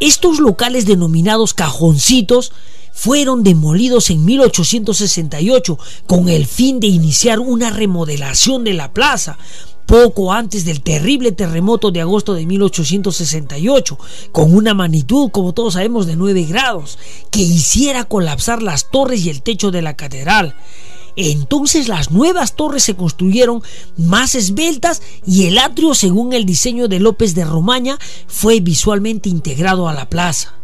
Estos 0.00 0.38
locales 0.38 0.86
denominados 0.86 1.52
cajoncitos 1.52 2.52
fueron 2.98 3.44
demolidos 3.44 4.10
en 4.10 4.24
1868 4.24 5.78
con 6.08 6.28
el 6.28 6.46
fin 6.46 6.80
de 6.80 6.88
iniciar 6.88 7.38
una 7.38 7.70
remodelación 7.70 8.64
de 8.64 8.74
la 8.74 8.92
plaza, 8.92 9.38
poco 9.86 10.32
antes 10.32 10.64
del 10.64 10.80
terrible 10.80 11.30
terremoto 11.30 11.92
de 11.92 12.00
agosto 12.00 12.34
de 12.34 12.44
1868, 12.44 13.98
con 14.32 14.52
una 14.52 14.74
magnitud, 14.74 15.30
como 15.30 15.54
todos 15.54 15.74
sabemos, 15.74 16.08
de 16.08 16.16
9 16.16 16.42
grados, 16.46 16.98
que 17.30 17.38
hiciera 17.38 18.02
colapsar 18.02 18.64
las 18.64 18.90
torres 18.90 19.24
y 19.24 19.30
el 19.30 19.42
techo 19.42 19.70
de 19.70 19.82
la 19.82 19.94
catedral. 19.94 20.56
Entonces 21.14 21.86
las 21.86 22.10
nuevas 22.10 22.56
torres 22.56 22.82
se 22.82 22.96
construyeron 22.96 23.62
más 23.96 24.34
esbeltas 24.34 25.02
y 25.24 25.46
el 25.46 25.58
atrio, 25.58 25.94
según 25.94 26.32
el 26.32 26.44
diseño 26.44 26.88
de 26.88 26.98
López 26.98 27.36
de 27.36 27.44
Romaña, 27.44 27.96
fue 28.26 28.58
visualmente 28.58 29.28
integrado 29.28 29.88
a 29.88 29.94
la 29.94 30.08
plaza. 30.08 30.56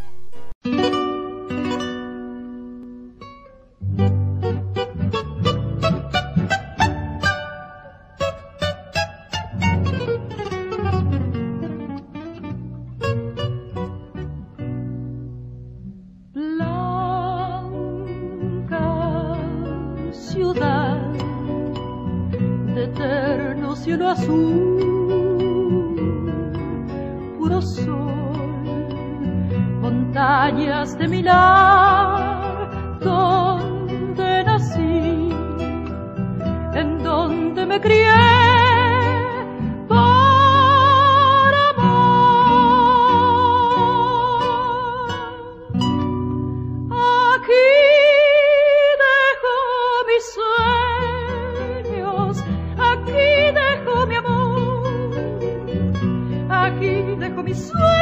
so 57.55 57.93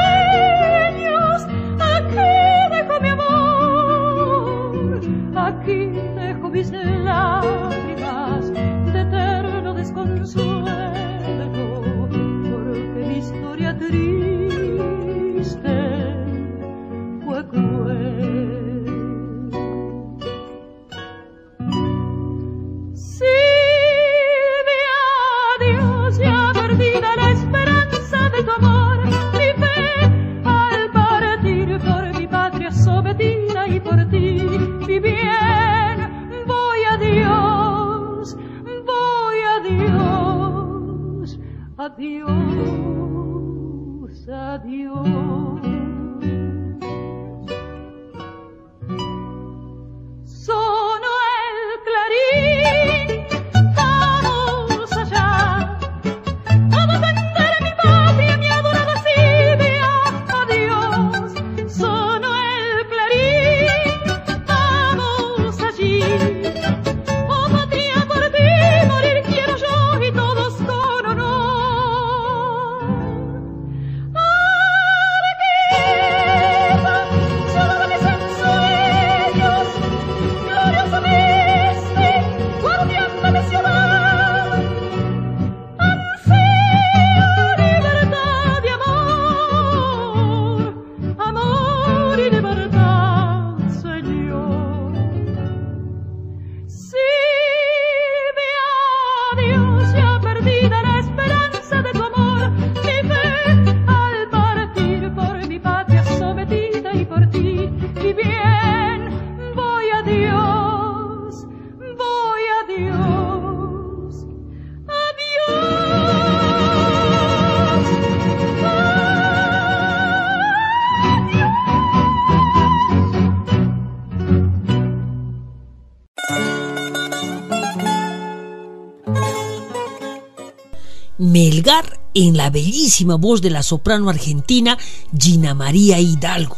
En 132.14 132.38
la 132.38 132.48
bellísima 132.48 133.16
voz 133.16 133.42
de 133.42 133.50
la 133.50 133.62
soprano 133.62 134.09
argentina 134.09 134.78
Gina 135.14 135.53
María 135.53 136.00
Hidalgo. 136.00 136.57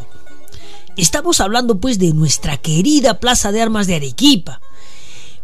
Estamos 0.97 1.41
hablando 1.41 1.81
pues 1.81 1.99
de 1.99 2.13
nuestra 2.13 2.59
querida 2.59 3.19
Plaza 3.19 3.51
de 3.51 3.61
Armas 3.61 3.89
de 3.89 3.97
Arequipa. 3.97 4.61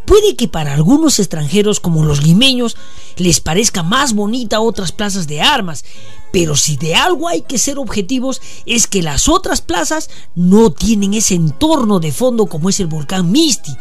Puede 0.06 0.36
que 0.36 0.46
para 0.46 0.74
algunos 0.74 1.18
extranjeros 1.18 1.80
como 1.80 2.04
los 2.04 2.22
limeños 2.22 2.76
les 3.16 3.40
parezca 3.40 3.82
más 3.82 4.14
bonita 4.14 4.60
otras 4.60 4.92
plazas 4.92 5.26
de 5.26 5.40
armas, 5.40 5.84
pero 6.32 6.54
si 6.54 6.76
de 6.76 6.94
algo 6.94 7.26
hay 7.26 7.42
que 7.42 7.58
ser 7.58 7.80
objetivos 7.80 8.40
es 8.66 8.86
que 8.86 9.02
las 9.02 9.28
otras 9.28 9.62
plazas 9.62 10.10
no 10.36 10.70
tienen 10.70 11.12
ese 11.12 11.34
entorno 11.34 11.98
de 11.98 12.12
fondo 12.12 12.46
como 12.46 12.68
es 12.68 12.78
el 12.78 12.86
volcán 12.86 13.32
Misti, 13.32 13.76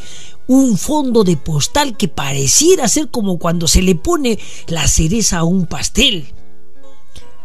un 0.49 0.79
fondo 0.79 1.23
de 1.23 1.37
postal 1.37 1.95
que 1.95 2.07
pareciera 2.07 2.87
ser 2.87 3.09
como 3.09 3.37
cuando 3.37 3.67
se 3.67 3.83
le 3.83 3.93
pone 3.93 4.39
la 4.65 4.87
cereza 4.87 5.37
a 5.37 5.43
un 5.43 5.67
pastel. 5.67 6.25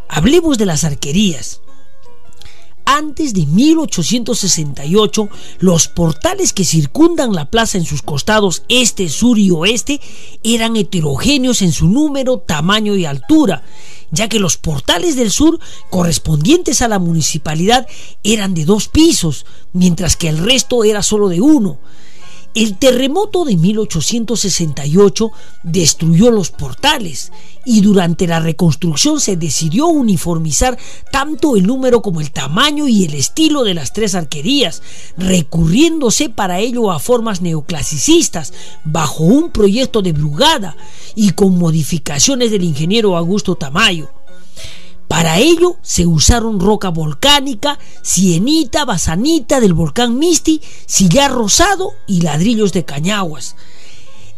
Hablemos 0.09 0.57
de 0.57 0.65
las 0.65 0.83
arquerías. 0.83 1.61
Antes 2.83 3.35
de 3.35 3.45
1868, 3.45 5.29
los 5.59 5.87
portales 5.87 6.51
que 6.51 6.65
circundan 6.65 7.33
la 7.33 7.51
plaza 7.51 7.77
en 7.77 7.85
sus 7.85 8.01
costados 8.01 8.63
este, 8.69 9.07
sur 9.09 9.37
y 9.37 9.51
oeste 9.51 10.01
eran 10.43 10.75
heterogéneos 10.75 11.61
en 11.61 11.73
su 11.73 11.87
número, 11.87 12.39
tamaño 12.39 12.95
y 12.95 13.05
altura, 13.05 13.61
ya 14.09 14.29
que 14.29 14.39
los 14.39 14.57
portales 14.57 15.15
del 15.15 15.29
sur 15.29 15.59
correspondientes 15.91 16.81
a 16.81 16.87
la 16.87 16.97
municipalidad 16.97 17.87
eran 18.23 18.55
de 18.55 18.65
dos 18.65 18.87
pisos, 18.87 19.45
mientras 19.73 20.15
que 20.15 20.27
el 20.27 20.39
resto 20.39 20.83
era 20.83 21.03
solo 21.03 21.29
de 21.29 21.39
uno. 21.39 21.77
El 22.55 22.77
terremoto 22.77 23.43
de 23.43 23.57
1868 23.57 25.31
destruyó 25.63 26.31
los 26.31 26.51
portales 26.51 27.33
y 27.65 27.81
durante 27.81 28.27
la 28.27 28.39
reconstrucción 28.39 29.19
se 29.19 29.35
decidió 29.35 29.87
uniformizar 29.87 30.77
tanto 31.11 31.57
el 31.57 31.67
número 31.67 32.01
como 32.01 32.21
el 32.21 32.31
tamaño 32.31 32.87
y 32.87 33.03
el 33.03 33.13
estilo 33.13 33.65
de 33.65 33.73
las 33.73 33.91
tres 33.91 34.15
arquerías, 34.15 34.81
recurriéndose 35.17 36.29
para 36.29 36.61
ello 36.61 36.93
a 36.93 36.99
formas 36.99 37.41
neoclasicistas 37.41 38.53
bajo 38.85 39.25
un 39.25 39.51
proyecto 39.51 40.01
de 40.01 40.13
Brugada 40.13 40.77
y 41.13 41.31
con 41.31 41.57
modificaciones 41.57 42.51
del 42.51 42.63
ingeniero 42.63 43.17
Augusto 43.17 43.55
Tamayo. 43.55 44.14
Para 45.07 45.39
ello 45.39 45.77
se 45.81 46.07
usaron 46.07 46.59
roca 46.59 46.89
volcánica, 46.89 47.77
sienita, 48.01 48.85
basanita 48.85 49.59
del 49.59 49.73
volcán 49.73 50.17
Misti, 50.17 50.61
sillar 50.85 51.31
rosado 51.31 51.93
y 52.07 52.21
ladrillos 52.21 52.73
de 52.73 52.85
cañaguas. 52.85 53.55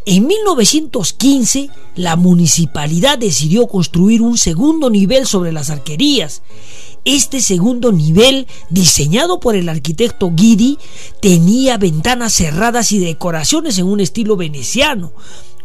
En 0.05 0.25
1915, 0.25 1.69
la 1.95 2.15
municipalidad 2.15 3.17
decidió 3.17 3.67
construir 3.67 4.21
un 4.21 4.37
segundo 4.37 4.89
nivel 4.89 5.27
sobre 5.27 5.51
las 5.51 5.69
arquerías. 5.69 6.43
Este 7.03 7.41
segundo 7.41 7.91
nivel, 7.91 8.47
diseñado 8.69 9.41
por 9.41 9.57
el 9.57 9.67
arquitecto 9.67 10.31
Guidi, 10.33 10.77
tenía 11.21 11.77
ventanas 11.77 12.33
cerradas 12.33 12.93
y 12.93 12.99
decoraciones 12.99 13.79
en 13.79 13.85
un 13.85 13.99
estilo 13.99 14.37
veneciano, 14.37 15.11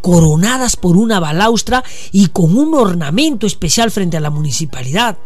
coronadas 0.03 0.77
por 0.77 0.99
una 0.99 1.19
balaustra 1.21 1.83
y 2.11 2.27
con 2.27 2.59
un 2.59 2.75
ornamento 2.75 3.47
especial 3.47 3.91
frente 3.91 4.19
a 4.19 4.21
la 4.21 4.29
municipalidad. 4.29 5.17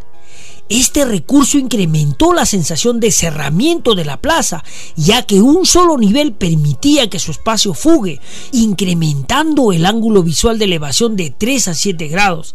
Este 0.69 1.05
recurso 1.05 1.57
incrementó 1.57 2.33
la 2.33 2.45
sensación 2.45 2.99
de 2.99 3.11
cerramiento 3.11 3.95
de 3.95 4.03
la 4.03 4.17
plaza, 4.17 4.65
ya 4.97 5.23
que 5.23 5.41
un 5.41 5.65
solo 5.65 5.97
nivel 5.97 6.33
permitía 6.33 7.09
que 7.09 7.19
su 7.19 7.31
espacio 7.31 7.73
fugue, 7.73 8.19
incrementando 8.51 9.71
el 9.71 9.85
ángulo 9.85 10.23
visual 10.23 10.59
de 10.59 10.65
elevación 10.65 11.15
de 11.15 11.29
3 11.29 11.69
a 11.69 11.73
7 11.73 12.07
grados. 12.09 12.53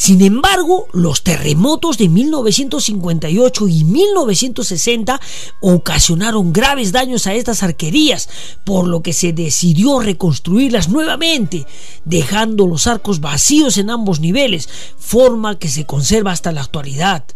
Sin 0.00 0.22
embargo, 0.22 0.88
los 0.94 1.22
terremotos 1.24 1.98
de 1.98 2.08
1958 2.08 3.68
y 3.68 3.84
1960 3.84 5.20
ocasionaron 5.60 6.54
graves 6.54 6.90
daños 6.90 7.26
a 7.26 7.34
estas 7.34 7.62
arquerías, 7.62 8.30
por 8.64 8.88
lo 8.88 9.02
que 9.02 9.12
se 9.12 9.34
decidió 9.34 10.00
reconstruirlas 10.00 10.88
nuevamente, 10.88 11.66
dejando 12.06 12.66
los 12.66 12.86
arcos 12.86 13.20
vacíos 13.20 13.76
en 13.76 13.90
ambos 13.90 14.20
niveles, 14.20 14.70
forma 14.96 15.58
que 15.58 15.68
se 15.68 15.84
conserva 15.84 16.32
hasta 16.32 16.50
la 16.50 16.62
actualidad. 16.62 17.26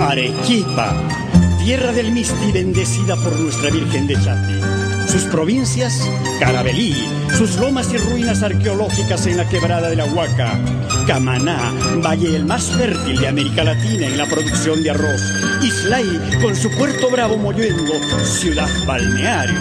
Arequipa, 0.00 0.96
tierra 1.62 1.92
del 1.92 2.10
Misti 2.10 2.50
bendecida 2.52 3.14
por 3.16 3.38
nuestra 3.38 3.70
Virgen 3.70 4.08
de 4.08 4.14
Chapi. 4.14 4.60
Sus 5.06 5.22
provincias, 5.24 5.92
Carabelí, 6.40 6.92
sus 7.38 7.56
lomas 7.56 7.92
y 7.92 7.98
ruinas 7.98 8.42
arqueológicas 8.42 9.26
en 9.26 9.36
la 9.36 9.48
quebrada 9.48 9.90
de 9.90 9.96
la 9.96 10.06
Huaca, 10.06 10.58
Camaná, 11.06 11.72
valle 12.04 12.34
el 12.34 12.44
más 12.44 12.64
fértil 12.64 13.20
de 13.20 13.28
América 13.28 13.62
Latina 13.62 14.06
en 14.06 14.18
la 14.18 14.26
producción 14.26 14.82
de 14.82 14.90
arroz, 14.90 15.22
Islay, 15.62 16.40
con 16.42 16.56
su 16.56 16.68
puerto 16.76 17.10
bravo 17.10 17.36
Mollendo, 17.36 17.92
ciudad 18.24 18.68
balneario. 18.86 19.60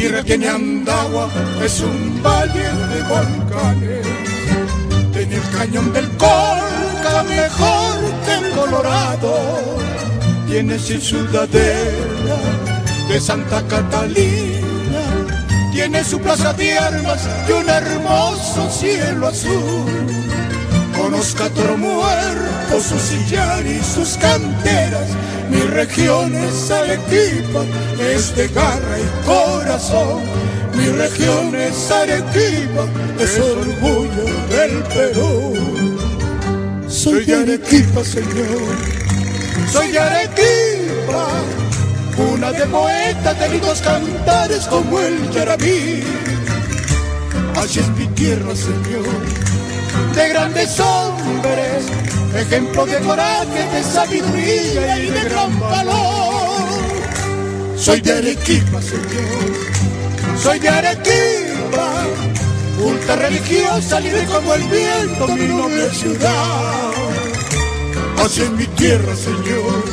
Tierra 0.00 0.22
tiene 0.22 0.48
Andagua, 0.48 1.28
es 1.62 1.80
un 1.80 2.22
valle 2.22 2.62
de 2.62 3.02
volcanes, 3.02 4.06
tiene 5.12 5.34
el 5.34 5.50
cañón 5.50 5.92
del 5.92 6.08
Colca 6.16 7.22
mejor 7.28 7.98
Colorado. 8.56 9.34
Tiene 10.48 10.78
su 10.78 10.98
ciudadela 10.98 12.38
de 13.10 13.20
Santa 13.20 13.62
Catalina, 13.68 15.02
tiene 15.70 16.02
su 16.02 16.18
plaza 16.18 16.54
de 16.54 16.78
armas 16.78 17.28
y 17.46 17.52
un 17.52 17.68
hermoso 17.68 18.70
cielo 18.70 19.26
azul. 19.26 20.06
Conozca 20.96 21.50
Toro 21.50 21.76
Muerto, 21.76 22.49
su 22.78 22.98
sillar 22.98 23.66
y 23.66 23.80
sus 23.82 24.16
canteras, 24.18 25.08
mi 25.50 25.60
región 25.62 26.32
es 26.34 26.70
Arequipa, 26.70 27.64
es 27.98 28.36
de 28.36 28.46
garra 28.48 28.98
y 28.98 29.26
corazón. 29.26 30.22
Mi 30.74 30.86
región 30.86 31.54
es 31.54 31.90
Arequipa, 31.90 32.86
es 33.18 33.38
orgullo 33.38 34.24
del 34.48 34.82
Perú. 34.84 35.54
Soy 36.88 37.24
de 37.24 37.34
Arequipa, 37.34 38.04
Señor. 38.04 38.76
Soy 39.72 39.96
Arequipa, 39.96 41.28
una 42.32 42.52
de 42.52 42.66
poetas 42.66 43.38
de 43.40 43.48
lindos 43.48 43.80
cantares 43.80 44.66
como 44.66 45.00
el 45.00 45.30
Yarabí. 45.32 46.04
Así 47.56 47.80
es 47.80 47.88
mi 47.90 48.06
tierra, 48.08 48.54
Señor, 48.54 49.04
de 50.14 50.28
grandes 50.28 50.80
hombres, 50.80 51.84
ejemplo 52.34 52.86
de 52.86 52.98
coraje, 53.00 53.68
de 53.72 53.82
sabiduría 53.82 54.98
y 54.98 55.10
de 55.10 55.20
gran 55.28 55.60
valor. 55.60 56.70
Soy 57.76 58.00
de 58.00 58.12
Arequipa, 58.12 58.80
Señor. 58.82 60.38
Soy 60.42 60.58
de 60.58 60.68
Arequipa 60.68 61.50
culta 62.80 63.16
religiosa, 63.16 64.00
libre 64.00 64.24
como 64.24 64.54
el 64.54 64.62
viento, 64.64 65.28
mi 65.28 65.46
noble 65.46 65.90
ciudad. 65.90 66.92
Así 68.24 68.42
en 68.42 68.56
mi 68.56 68.66
tierra, 68.66 69.14
Señor, 69.14 69.84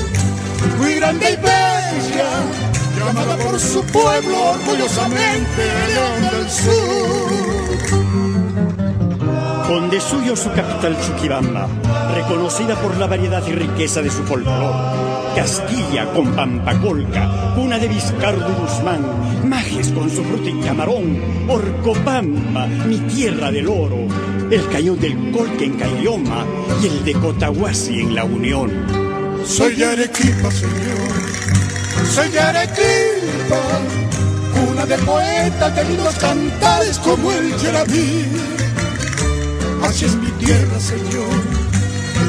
muy 0.78 0.95
grande 0.95 1.32
y 1.32 1.36
bella, 1.36 2.30
llamada 2.97 3.38
por 3.38 3.59
su 3.59 3.84
pueblo 3.86 4.51
orgullosamente 4.51 5.63
León 5.93 6.22
del 6.32 6.49
Sur. 6.49 8.46
Con 9.68 9.89
de 9.89 9.99
suyo 9.99 10.36
su 10.36 10.49
capital 10.51 10.97
Chuquibamba, 11.01 11.68
reconocida 12.15 12.76
por 12.76 12.95
la 12.97 13.05
variedad 13.05 13.45
y 13.45 13.51
riqueza 13.51 14.01
de 14.01 14.09
su 14.09 14.24
folclor. 14.24 14.74
Castilla 15.36 16.05
con 16.13 16.34
Pampacolca, 16.34 17.53
cuna 17.53 17.78
de 17.78 17.89
Vizcardo 17.89 18.47
Guzmán, 18.55 19.49
Majes 19.49 19.91
con 19.91 20.09
su 20.09 20.24
fruta 20.24 20.49
y 20.49 20.59
camarón, 20.61 21.22
Orcopampa, 21.49 22.65
mi 22.88 22.97
tierra 22.99 23.51
del 23.51 23.68
oro, 23.68 24.07
el 24.49 24.68
cañón 24.70 24.99
del 24.99 25.32
Colque 25.32 25.65
en 25.65 25.74
Cayoma 25.74 26.45
y 26.82 26.88
el 26.88 27.03
de 27.03 27.13
Cotahuasi 27.13 27.99
en 27.99 28.15
La 28.15 28.24
Unión. 28.24 28.72
Soy 29.45 29.84
Arequipa, 29.84 30.49
señor, 30.49 31.11
soy 32.15 32.38
Arequipa 32.38 33.59
cuna 34.53 34.86
de 34.86 34.97
poetas 34.99 35.76
de 35.76 35.84
lindos 35.84 36.15
cantares 36.15 36.97
como 36.99 37.32
el 37.32 37.55
Yerabí. 37.57 38.25
Así 39.88 40.04
es 40.04 40.16
mi 40.16 40.30
tierra, 40.32 40.80
Señor, 40.82 41.42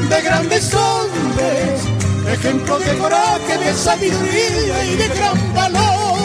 de 0.09 0.21
grandes 0.21 0.73
hombres, 0.73 1.81
ejemplo 2.31 2.79
de 2.79 2.97
coraje, 2.97 3.57
de 3.57 3.73
sabiduría 3.73 4.85
y 4.85 4.95
de 4.95 5.07
gran 5.09 5.53
valor. 5.53 6.17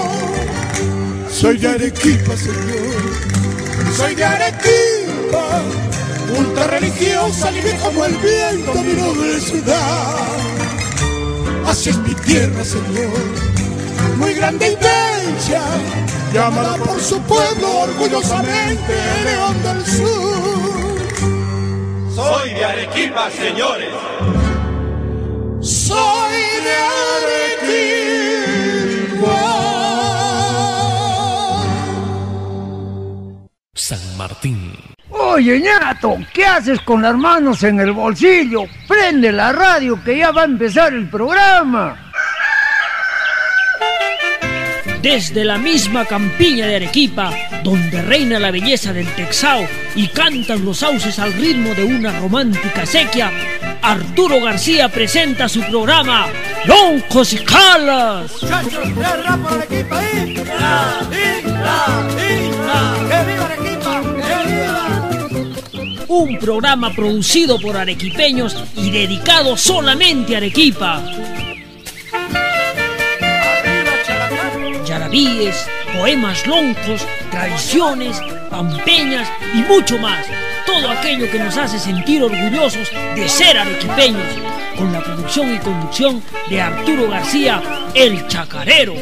Soy 1.28 1.58
de 1.58 1.68
Arequipa, 1.68 2.36
Señor, 2.36 3.96
soy 3.96 4.14
de 4.14 4.24
Arequipa, 4.24 5.62
ultra 6.38 6.68
religiosa, 6.68 7.50
libre 7.50 7.76
como 7.82 8.04
el 8.04 8.14
viento, 8.14 8.74
mi 8.74 8.92
noble 8.92 9.40
ciudad. 9.40 10.16
Así 11.66 11.90
es 11.90 11.96
mi 11.96 12.14
tierra, 12.14 12.64
Señor, 12.64 13.10
muy 14.18 14.34
grande 14.34 14.68
y 14.68 14.76
bella, 14.76 15.64
llamada 16.32 16.76
por 16.76 17.00
su 17.00 17.20
pueblo 17.22 17.80
orgullosamente 17.80 18.94
León 19.24 19.62
del 19.64 19.84
Sur. 19.84 20.23
Soy 22.14 22.50
de 22.50 22.64
Arequipa, 22.64 23.28
señores. 23.28 23.88
Soy 25.60 26.32
de 26.62 26.76
Arequipa. 29.16 29.34
San 33.74 34.16
Martín. 34.16 34.74
Oye, 35.10 35.58
ñato, 35.60 36.16
¿qué 36.32 36.46
haces 36.46 36.80
con 36.82 37.02
las 37.02 37.16
manos 37.16 37.64
en 37.64 37.80
el 37.80 37.90
bolsillo? 37.90 38.66
Prende 38.86 39.32
la 39.32 39.50
radio 39.50 39.98
que 40.04 40.18
ya 40.18 40.30
va 40.30 40.42
a 40.42 40.44
empezar 40.44 40.92
el 40.92 41.10
programa. 41.10 42.12
Desde 45.02 45.44
la 45.44 45.58
misma 45.58 46.04
campiña 46.04 46.68
de 46.68 46.76
Arequipa, 46.76 47.32
donde 47.64 48.02
reina 48.02 48.38
la 48.38 48.52
belleza 48.52 48.92
del 48.92 49.08
Texao 49.16 49.66
y 49.96 50.08
cantan 50.08 50.64
los 50.64 50.78
sauces 50.78 51.18
al 51.18 51.32
ritmo 51.34 51.74
de 51.74 51.84
una 51.84 52.18
romántica 52.20 52.84
sequía, 52.86 53.30
Arturo 53.82 54.40
García 54.40 54.88
presenta 54.88 55.48
su 55.48 55.60
programa 55.62 56.26
Loncos 56.64 57.32
y 57.32 57.38
Calas. 57.38 58.32
Muchachos, 58.42 58.72
¿qué 58.72 59.02
rap 59.22 59.40
por 59.42 59.52
Arequipa? 59.52 60.00
¡Que 60.00 60.24
viva 60.24 60.44
Arequipa! 61.10 62.00
¡Que 63.08 63.32
viva! 63.32 63.54
Un 66.08 66.38
programa 66.38 66.92
producido 66.92 67.58
por 67.58 67.76
arequipeños 67.76 68.56
y 68.76 68.90
dedicado 68.90 69.56
solamente 69.56 70.34
a 70.34 70.38
Arequipa. 70.38 71.02
Yarabíes, 74.86 75.66
poemas 75.96 76.46
loncos, 76.46 77.06
tradiciones, 77.30 78.20
pampeñas 78.54 79.28
y 79.52 79.58
mucho 79.62 79.98
más. 79.98 80.24
Todo 80.64 80.88
aquello 80.88 81.28
que 81.28 81.40
nos 81.40 81.56
hace 81.56 81.76
sentir 81.76 82.22
orgullosos 82.22 82.88
de 83.16 83.28
ser 83.28 83.58
arequipeños. 83.58 84.22
Con 84.78 84.92
la 84.92 85.02
producción 85.02 85.52
y 85.54 85.58
conducción 85.58 86.22
de 86.48 86.60
Arturo 86.60 87.10
García, 87.10 87.60
el 87.94 88.26
chacarero. 88.28 88.94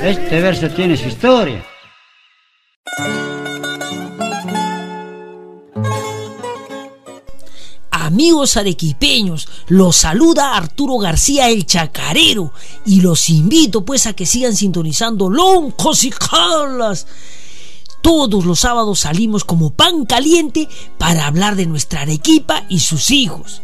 Este 0.00 0.40
verso 0.40 0.68
tiene 0.68 0.96
su 0.96 1.08
historia. 1.08 1.73
Amigos 8.14 8.56
arequipeños, 8.56 9.48
los 9.66 9.96
saluda 9.96 10.56
Arturo 10.56 10.98
García 10.98 11.48
el 11.50 11.66
Chacarero 11.66 12.52
y 12.86 13.00
los 13.00 13.28
invito 13.28 13.84
pues 13.84 14.06
a 14.06 14.12
que 14.12 14.24
sigan 14.24 14.54
sintonizando 14.54 15.28
Loncos 15.28 16.04
y 16.04 16.10
Calas. 16.10 17.08
Todos 18.02 18.44
los 18.44 18.60
sábados 18.60 19.00
salimos 19.00 19.42
como 19.42 19.70
pan 19.70 20.06
caliente 20.06 20.68
para 20.96 21.26
hablar 21.26 21.56
de 21.56 21.66
nuestra 21.66 22.02
Arequipa 22.02 22.64
y 22.68 22.78
sus 22.78 23.10
hijos. 23.10 23.62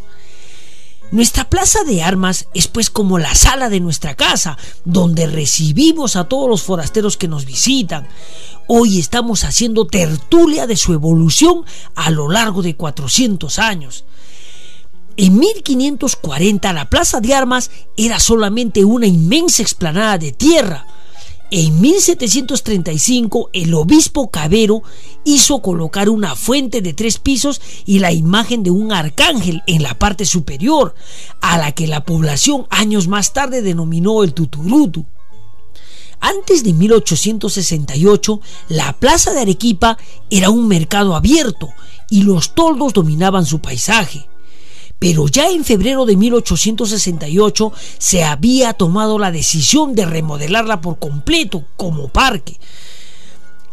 Nuestra 1.12 1.48
plaza 1.48 1.84
de 1.84 2.02
armas 2.02 2.48
es 2.52 2.66
pues 2.66 2.90
como 2.90 3.20
la 3.20 3.36
sala 3.36 3.68
de 3.68 3.78
nuestra 3.78 4.16
casa, 4.16 4.58
donde 4.84 5.28
recibimos 5.28 6.16
a 6.16 6.24
todos 6.24 6.50
los 6.50 6.62
forasteros 6.62 7.16
que 7.16 7.28
nos 7.28 7.44
visitan. 7.44 8.08
Hoy 8.66 8.98
estamos 8.98 9.44
haciendo 9.44 9.86
tertulia 9.86 10.66
de 10.66 10.76
su 10.76 10.92
evolución 10.92 11.64
a 11.94 12.10
lo 12.10 12.28
largo 12.28 12.62
de 12.62 12.74
400 12.74 13.60
años. 13.60 14.04
En 15.22 15.38
1540 15.38 16.72
la 16.72 16.88
plaza 16.88 17.20
de 17.20 17.34
armas 17.34 17.70
era 17.94 18.18
solamente 18.18 18.86
una 18.86 19.06
inmensa 19.06 19.60
explanada 19.60 20.16
de 20.16 20.32
tierra. 20.32 20.86
En 21.50 21.78
1735 21.78 23.50
el 23.52 23.74
obispo 23.74 24.30
Cabero 24.30 24.82
hizo 25.24 25.60
colocar 25.60 26.08
una 26.08 26.34
fuente 26.36 26.80
de 26.80 26.94
tres 26.94 27.18
pisos 27.18 27.60
y 27.84 27.98
la 27.98 28.12
imagen 28.12 28.62
de 28.62 28.70
un 28.70 28.92
arcángel 28.92 29.62
en 29.66 29.82
la 29.82 29.98
parte 29.98 30.24
superior, 30.24 30.94
a 31.42 31.58
la 31.58 31.72
que 31.72 31.86
la 31.86 32.06
población 32.06 32.66
años 32.70 33.06
más 33.06 33.34
tarde 33.34 33.60
denominó 33.60 34.24
el 34.24 34.32
Tuturutu. 34.32 35.04
Antes 36.18 36.64
de 36.64 36.72
1868, 36.72 38.40
la 38.70 38.94
plaza 38.94 39.34
de 39.34 39.40
Arequipa 39.40 39.98
era 40.30 40.48
un 40.48 40.66
mercado 40.66 41.14
abierto 41.14 41.68
y 42.08 42.22
los 42.22 42.54
toldos 42.54 42.94
dominaban 42.94 43.44
su 43.44 43.60
paisaje 43.60 44.30
pero 45.00 45.26
ya 45.26 45.48
en 45.48 45.64
febrero 45.64 46.04
de 46.04 46.14
1868 46.14 47.72
se 47.98 48.22
había 48.22 48.74
tomado 48.74 49.18
la 49.18 49.32
decisión 49.32 49.94
de 49.94 50.04
remodelarla 50.04 50.82
por 50.82 50.98
completo 50.98 51.64
como 51.76 52.08
parque. 52.08 52.60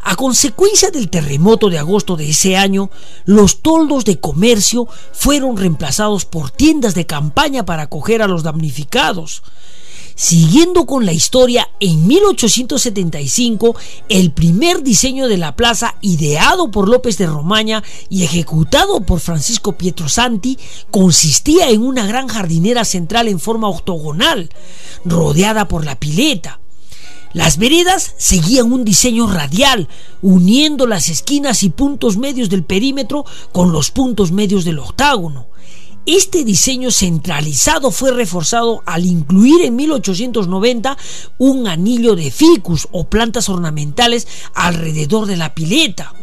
A 0.01 0.15
consecuencia 0.15 0.89
del 0.89 1.09
terremoto 1.09 1.69
de 1.69 1.79
agosto 1.79 2.15
de 2.15 2.29
ese 2.29 2.55
año, 2.55 2.89
los 3.25 3.61
toldos 3.61 4.05
de 4.05 4.21
comercio 4.21 4.87
fueron 5.11 5.57
reemplazados 5.57 6.23
por 6.23 6.49
tiendas 6.49 6.95
de 6.95 7.05
campaña 7.05 7.65
para 7.65 7.83
acoger 7.83 8.21
a 8.21 8.27
los 8.27 8.41
damnificados. 8.41 9.43
Siguiendo 10.19 10.87
con 10.87 11.05
la 11.05 11.13
historia, 11.13 11.69
en 11.79 12.07
1875 12.07 13.75
el 14.09 14.31
primer 14.31 14.81
diseño 14.81 15.27
de 15.27 15.37
la 15.37 15.55
plaza, 15.55 15.93
ideado 16.01 16.71
por 16.71 16.89
López 16.89 17.19
de 17.19 17.27
Romaña 17.27 17.83
y 18.09 18.23
ejecutado 18.23 19.01
por 19.01 19.19
Francisco 19.19 19.77
Pietrosanti, 19.77 20.57
consistía 20.89 21.69
en 21.69 21.83
una 21.83 22.07
gran 22.07 22.27
jardinera 22.29 22.83
central 22.83 23.27
en 23.27 23.39
forma 23.39 23.69
octogonal, 23.69 24.49
rodeada 25.05 25.67
por 25.67 25.85
la 25.85 25.99
pileta. 25.99 26.61
Las 27.33 27.59
veredas 27.59 28.15
seguían 28.17 28.73
un 28.73 28.85
diseño 28.85 29.27
radial, 29.27 29.87
uniendo 30.23 30.87
las 30.87 31.09
esquinas 31.09 31.61
y 31.61 31.69
puntos 31.69 32.17
medios 32.17 32.49
del 32.49 32.63
perímetro 32.63 33.23
con 33.51 33.71
los 33.71 33.91
puntos 33.91 34.31
medios 34.31 34.65
del 34.65 34.79
octágono. 34.79 35.45
Este 36.07 36.45
diseño 36.45 36.89
centralizado 36.89 37.91
fue 37.91 38.13
reforzado 38.13 38.81
al 38.85 39.05
incluir 39.05 39.65
en 39.65 39.75
1890 39.75 40.97
un 41.37 41.67
anillo 41.67 42.15
de 42.15 42.31
ficus 42.31 42.87
o 42.93 43.09
plantas 43.09 43.49
ornamentales 43.49 44.25
alrededor 44.53 45.25
de 45.25 45.35
la 45.35 45.53
pileta. 45.53 46.13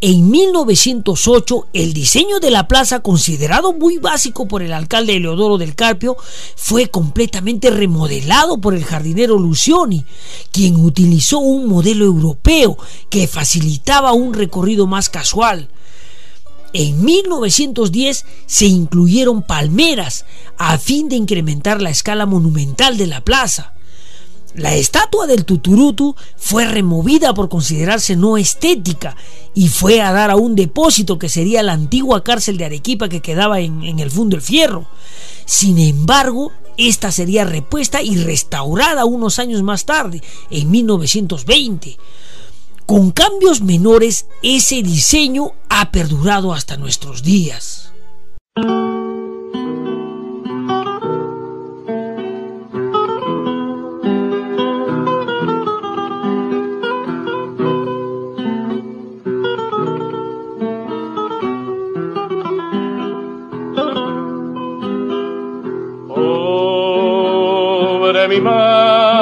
En 0.00 0.30
1908, 0.30 1.66
el 1.74 1.92
diseño 1.92 2.40
de 2.40 2.50
la 2.50 2.66
plaza, 2.66 3.00
considerado 3.00 3.74
muy 3.74 3.98
básico 3.98 4.48
por 4.48 4.62
el 4.62 4.72
alcalde 4.72 5.16
Eleodoro 5.16 5.58
del 5.58 5.74
Carpio, 5.74 6.16
fue 6.56 6.88
completamente 6.88 7.68
remodelado 7.68 8.62
por 8.62 8.74
el 8.74 8.84
jardinero 8.86 9.38
Lucioni, 9.38 10.06
quien 10.52 10.76
utilizó 10.76 11.38
un 11.38 11.68
modelo 11.68 12.06
europeo 12.06 12.78
que 13.10 13.28
facilitaba 13.28 14.14
un 14.14 14.32
recorrido 14.32 14.86
más 14.86 15.10
casual. 15.10 15.68
En 16.76 17.04
1910 17.04 18.26
se 18.46 18.66
incluyeron 18.66 19.42
palmeras 19.42 20.26
a 20.58 20.76
fin 20.76 21.08
de 21.08 21.14
incrementar 21.14 21.80
la 21.80 21.90
escala 21.90 22.26
monumental 22.26 22.98
de 22.98 23.06
la 23.06 23.20
plaza. 23.20 23.74
La 24.56 24.74
estatua 24.74 25.28
del 25.28 25.44
Tuturutu 25.44 26.16
fue 26.36 26.64
removida 26.64 27.32
por 27.32 27.48
considerarse 27.48 28.16
no 28.16 28.36
estética 28.36 29.16
y 29.54 29.68
fue 29.68 30.00
a 30.00 30.12
dar 30.12 30.32
a 30.32 30.36
un 30.36 30.56
depósito 30.56 31.16
que 31.16 31.28
sería 31.28 31.62
la 31.62 31.72
antigua 31.72 32.24
cárcel 32.24 32.56
de 32.56 32.64
Arequipa 32.64 33.08
que 33.08 33.22
quedaba 33.22 33.60
en, 33.60 33.98
el 34.00 34.10
Fundo 34.10 34.36
del 34.36 34.42
Fierro. 34.42 34.88
Sin 35.44 35.78
embargo, 35.78 36.50
esta 36.76 37.12
sería 37.12 37.44
repuesta 37.44 38.02
y 38.02 38.16
restaurada 38.16 39.04
unos 39.04 39.38
años 39.38 39.62
más 39.62 39.84
tarde, 39.86 40.22
en 40.50 40.70
1920. 40.72 41.96
Con 42.86 43.12
cambios 43.12 43.62
menores, 43.62 44.26
ese 44.42 44.82
diseño 44.82 45.52
ha 45.68 45.90
perdurado 45.90 46.52
hasta 46.52 46.76
nuestros 46.76 47.22
días. 47.22 47.84
mi. 68.40 69.13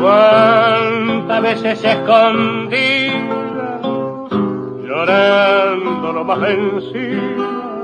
Cuántas 0.00 1.42
veces 1.42 1.78
se 1.80 1.92
escondía, 1.92 3.80
llorando 4.86 5.85
lo 6.12 6.24
más 6.24 6.40
vencida, 6.40 7.80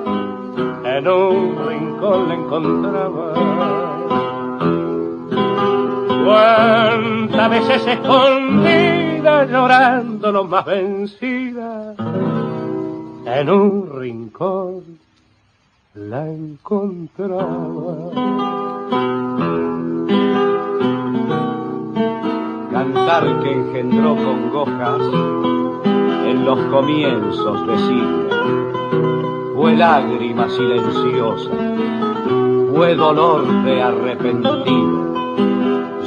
en 0.84 1.08
un 1.08 1.68
rincón 1.68 2.28
le 2.28 2.34
encontraba. 2.34 3.34
Cuántas 6.24 7.50
veces 7.50 7.82
se 7.82 7.92
escondía 7.92 9.44
llorando 9.44 10.32
lo 10.32 10.44
más 10.44 10.64
vencida, 10.64 11.94
en 13.26 13.50
un 13.50 14.00
rincón 14.00 14.82
la 15.94 16.26
encontraba. 16.28 18.10
Cantar 22.72 23.42
que 23.42 23.52
engendró 23.52 24.16
congojas 24.16 25.61
en 26.32 26.46
los 26.46 26.58
comienzos 26.70 27.66
de 27.66 27.76
siglo, 27.76 28.28
fue 29.54 29.76
lágrima 29.76 30.48
silenciosa, 30.48 31.50
fue 32.74 32.94
dolor 32.94 33.46
de 33.64 33.82
arrepentido, 33.82 35.14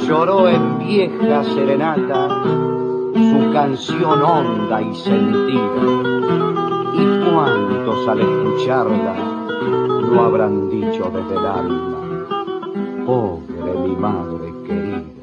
lloró 0.04 0.48
en 0.48 0.78
vieja 0.78 1.44
serenata 1.44 2.42
su 3.14 3.52
canción 3.52 4.20
honda 4.20 4.82
y 4.82 4.94
sentida. 4.96 5.82
Y 6.94 7.30
cuántos 7.30 8.08
al 8.08 8.20
escucharla 8.20 9.14
lo 10.10 10.22
habrán 10.22 10.68
dicho 10.70 11.08
desde 11.14 11.36
el 11.38 11.46
alma, 11.46 11.98
pobre 13.06 13.78
mi 13.86 13.94
madre 13.94 14.52
querida. 14.66 15.16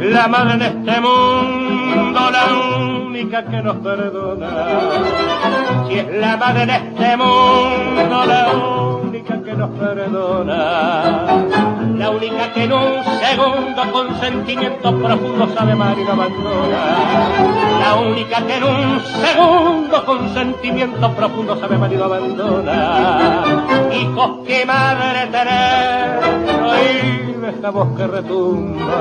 La 0.00 0.28
madre 0.28 0.54
en 0.54 0.62
este 0.62 1.00
mundo 1.00 2.30
la 2.30 2.48
que 3.44 3.62
nos 3.62 3.76
perdona. 3.76 4.48
Si 5.86 5.98
es 5.98 6.06
la 6.16 6.36
madre 6.36 6.66
de 6.66 6.76
este 6.76 7.16
mundo, 7.16 8.24
la 8.24 8.48
única 9.02 9.42
que 9.42 9.52
nos 9.54 9.70
perdona. 9.70 11.22
La 11.96 12.10
única 12.10 12.52
que 12.52 12.64
en 12.64 12.72
un 12.72 13.04
segundo 13.04 13.92
con 13.92 14.20
sentimiento 14.20 14.96
profundo 14.98 15.48
sabe 15.54 15.72
amar 15.72 15.96
y 15.98 16.02
abandona. 16.08 16.78
La 17.80 17.96
única 17.96 18.46
que 18.46 18.56
en 18.56 18.64
un 18.64 19.00
segundo 19.00 20.04
con 20.04 20.34
sentimiento 20.34 21.10
profundo 21.12 21.56
sabe 21.56 21.74
amar 21.76 21.92
y 21.92 21.96
no 21.96 22.04
abandona. 22.04 23.42
Hijos 23.92 24.46
que 24.46 24.64
madre 24.64 25.26
tener, 25.26 26.20
oír 27.48 27.54
esta 27.54 27.70
voz 27.70 27.88
que 27.96 28.06
retumba. 28.06 29.00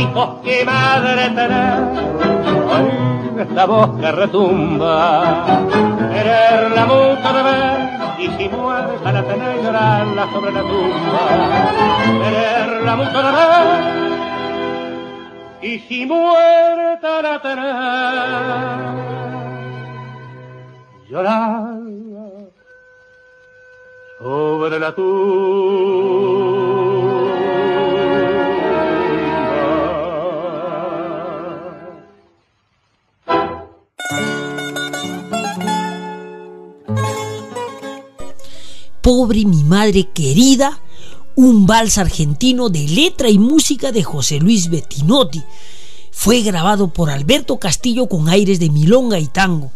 Hijos 0.00 0.40
que 0.42 0.64
madre 0.64 1.30
tener 1.30 1.78
esta 3.38 3.66
voz 3.66 4.00
que 4.00 4.12
retumba. 4.12 5.58
Querer 6.12 6.70
la 6.72 6.86
muta 6.86 7.32
de 7.32 7.42
ver 7.42 7.78
y 8.18 8.28
si 8.36 8.48
mueres 8.48 9.04
a 9.04 9.12
la 9.12 9.22
tener 9.22 9.62
llorarla 9.62 10.32
sobre 10.32 10.52
la 10.52 10.60
tumba. 10.60 11.20
Querer 12.22 12.82
la 12.84 12.96
muta 12.96 13.22
de 13.22 13.32
ver 13.32 13.80
y 15.62 15.78
si 15.80 16.06
mueres 16.06 17.04
a 17.04 17.22
la 17.22 17.42
tener 17.42 17.66
llorarla 21.08 21.80
sobre 24.18 24.78
la 24.78 24.94
tumba. 24.94 26.89
Pobre 39.02 39.44
mi 39.44 39.64
madre 39.64 40.08
querida, 40.12 40.80
un 41.34 41.66
vals 41.66 41.96
argentino 41.98 42.68
de 42.68 42.86
letra 42.86 43.28
y 43.28 43.38
música 43.38 43.92
de 43.92 44.04
José 44.04 44.38
Luis 44.38 44.68
Bettinotti. 44.68 45.42
Fue 46.10 46.42
grabado 46.42 46.92
por 46.92 47.08
Alberto 47.08 47.58
Castillo 47.58 48.08
con 48.08 48.28
aires 48.28 48.60
de 48.60 48.68
milonga 48.68 49.18
y 49.18 49.26
tango. 49.26 49.72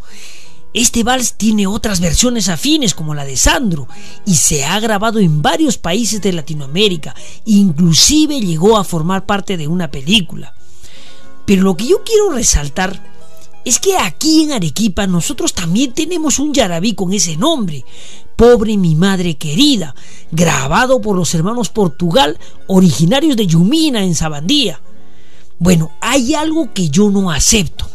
Este 0.75 1.05
vals 1.05 1.35
tiene 1.35 1.67
otras 1.67 2.01
versiones 2.01 2.49
afines 2.49 2.95
como 2.95 3.15
la 3.15 3.25
de 3.25 3.37
Sandro 3.37 3.89
y 4.27 4.35
se 4.35 4.65
ha 4.65 4.79
grabado 4.81 5.21
en 5.21 5.41
varios 5.41 5.79
países 5.79 6.21
de 6.21 6.33
Latinoamérica, 6.33 7.15
inclusive 7.45 8.41
llegó 8.41 8.77
a 8.77 8.85
formar 8.85 9.27
parte 9.27 9.57
de 9.57 9.69
una 9.69 9.91
película. 9.91 10.55
Pero 11.47 11.63
lo 11.63 11.77
que 11.77 11.87
yo 11.87 12.03
quiero 12.05 12.31
resaltar 12.31 13.14
es 13.65 13.79
que 13.79 13.97
aquí 13.97 14.43
en 14.43 14.53
Arequipa 14.53 15.07
nosotros 15.07 15.55
también 15.55 15.93
tenemos 15.95 16.39
un 16.39 16.53
yarabí 16.53 16.95
con 16.95 17.13
ese 17.13 17.37
nombre, 17.37 17.85
Pobre 18.37 18.77
mi 18.77 18.97
madre 18.97 19.37
querida, 19.37 19.95
grabado 20.33 21.01
por 21.01 21.17
los 21.17 21.33
hermanos 21.35 21.69
Portugal, 21.69 22.37
originarios 22.67 23.37
de 23.37 23.47
Yumina 23.47 24.03
en 24.03 24.17
Sabandía. 24.17 24.81
Bueno, 25.61 25.93
hay 26.01 26.35
algo 26.35 26.73
que 26.75 26.91
yo 26.91 27.11
no 27.11 27.31
acepto. 27.31 27.89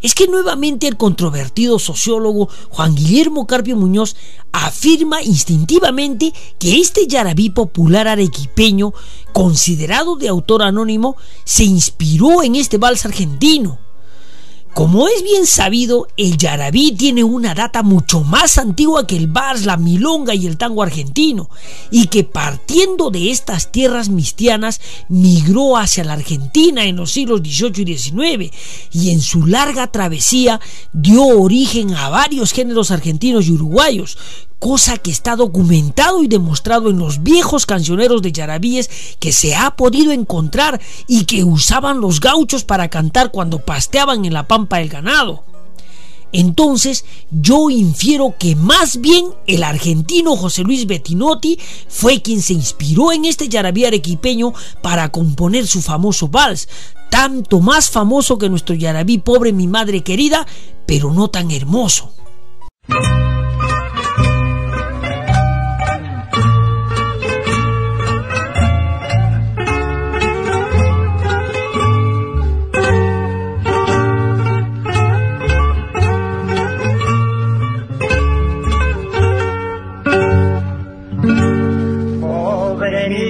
Es 0.00 0.14
que 0.14 0.26
nuevamente 0.26 0.88
el 0.88 0.96
controvertido 0.96 1.78
sociólogo 1.78 2.48
Juan 2.70 2.94
Guillermo 2.94 3.46
Carpio 3.46 3.76
Muñoz 3.76 4.16
afirma 4.52 5.22
instintivamente 5.22 6.32
que 6.58 6.80
este 6.80 7.06
yarabí 7.06 7.50
popular 7.50 8.08
arequipeño, 8.08 8.94
considerado 9.34 10.16
de 10.16 10.28
autor 10.28 10.62
anónimo, 10.62 11.16
se 11.44 11.64
inspiró 11.64 12.42
en 12.42 12.56
este 12.56 12.78
vals 12.78 13.04
argentino. 13.04 13.81
Como 14.74 15.06
es 15.06 15.22
bien 15.22 15.46
sabido, 15.46 16.08
el 16.16 16.38
yarabí 16.38 16.92
tiene 16.92 17.22
una 17.24 17.54
data 17.54 17.82
mucho 17.82 18.20
más 18.22 18.56
antigua 18.56 19.06
que 19.06 19.18
el 19.18 19.26
vals, 19.26 19.66
la 19.66 19.76
milonga 19.76 20.34
y 20.34 20.46
el 20.46 20.56
tango 20.56 20.82
argentino, 20.82 21.50
y 21.90 22.06
que 22.06 22.24
partiendo 22.24 23.10
de 23.10 23.30
estas 23.30 23.70
tierras 23.70 24.08
mistianas 24.08 24.80
migró 25.10 25.76
hacia 25.76 26.04
la 26.04 26.14
Argentina 26.14 26.86
en 26.86 26.96
los 26.96 27.12
siglos 27.12 27.42
XVIII 27.42 27.82
y 27.82 27.98
XIX, 27.98 28.56
y 28.92 29.10
en 29.10 29.20
su 29.20 29.46
larga 29.46 29.92
travesía 29.92 30.58
dio 30.94 31.26
origen 31.26 31.94
a 31.94 32.08
varios 32.08 32.52
géneros 32.52 32.90
argentinos 32.90 33.48
y 33.48 33.52
uruguayos, 33.52 34.16
cosa 34.62 34.96
que 34.96 35.10
está 35.10 35.34
documentado 35.34 36.22
y 36.22 36.28
demostrado 36.28 36.88
en 36.88 36.96
los 36.96 37.24
viejos 37.24 37.66
cancioneros 37.66 38.22
de 38.22 38.30
yarabíes 38.30 38.88
que 39.18 39.32
se 39.32 39.56
ha 39.56 39.74
podido 39.74 40.12
encontrar 40.12 40.80
y 41.08 41.24
que 41.24 41.42
usaban 41.42 42.00
los 42.00 42.20
gauchos 42.20 42.62
para 42.62 42.88
cantar 42.88 43.32
cuando 43.32 43.58
pasteaban 43.58 44.24
en 44.24 44.32
la 44.32 44.46
pampa 44.46 44.80
el 44.80 44.88
ganado. 44.88 45.42
Entonces 46.30 47.04
yo 47.32 47.70
infiero 47.70 48.36
que 48.38 48.54
más 48.54 49.00
bien 49.00 49.26
el 49.48 49.64
argentino 49.64 50.36
José 50.36 50.62
Luis 50.62 50.86
Bettinotti 50.86 51.58
fue 51.88 52.22
quien 52.22 52.40
se 52.40 52.52
inspiró 52.52 53.10
en 53.10 53.24
este 53.24 53.48
yarabí 53.48 53.84
arequipeño 53.84 54.54
para 54.80 55.10
componer 55.10 55.66
su 55.66 55.82
famoso 55.82 56.28
vals, 56.28 56.68
tanto 57.10 57.58
más 57.58 57.90
famoso 57.90 58.38
que 58.38 58.48
nuestro 58.48 58.76
yarabí 58.76 59.18
pobre 59.18 59.52
mi 59.52 59.66
madre 59.66 60.04
querida, 60.04 60.46
pero 60.86 61.12
no 61.12 61.30
tan 61.30 61.50
hermoso. 61.50 62.12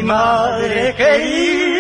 Madre 0.03 0.93
querida, 0.95 1.73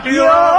vaya 0.00 0.24
al 0.24 0.53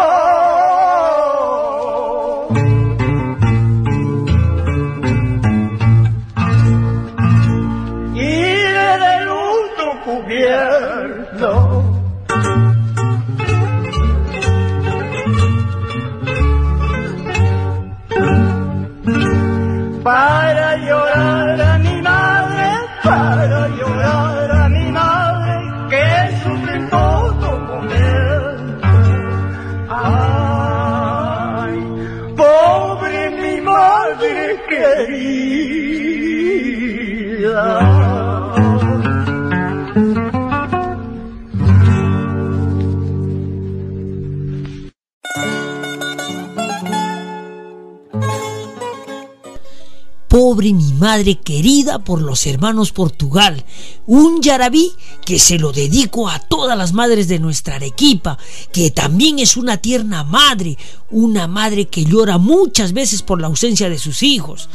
madre 51.06 51.36
querida 51.36 52.00
por 52.00 52.20
los 52.20 52.48
hermanos 52.48 52.92
Portugal, 52.92 53.64
un 54.08 54.42
yarabí 54.42 54.92
que 55.24 55.38
se 55.38 55.60
lo 55.60 55.72
dedico 55.72 56.28
a 56.28 56.40
todas 56.40 56.76
las 56.76 56.94
madres 56.94 57.28
de 57.28 57.38
nuestra 57.38 57.76
Arequipa, 57.76 58.40
que 58.74 58.90
también 58.90 59.38
es 59.38 59.56
una 59.56 59.78
tierna 59.78 60.24
madre, 60.24 60.80
una 61.12 61.48
madre 61.48 61.86
que 61.86 62.06
llora 62.06 62.40
muchas 62.40 62.92
veces 62.92 63.22
por 63.22 63.40
la 63.40 63.46
ausencia 63.46 63.88
de 63.88 64.00
sus 64.00 64.24
hijos. 64.24 64.68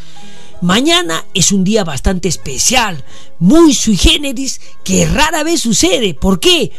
Mañana 0.62 1.24
es 1.34 1.50
un 1.50 1.64
día 1.64 1.82
bastante 1.82 2.28
especial, 2.28 3.04
muy 3.40 3.74
sui 3.74 3.96
generis, 3.96 4.60
que 4.84 5.06
rara 5.06 5.42
vez 5.42 5.60
sucede. 5.62 6.14
¿Por 6.14 6.38
qué? 6.38 6.70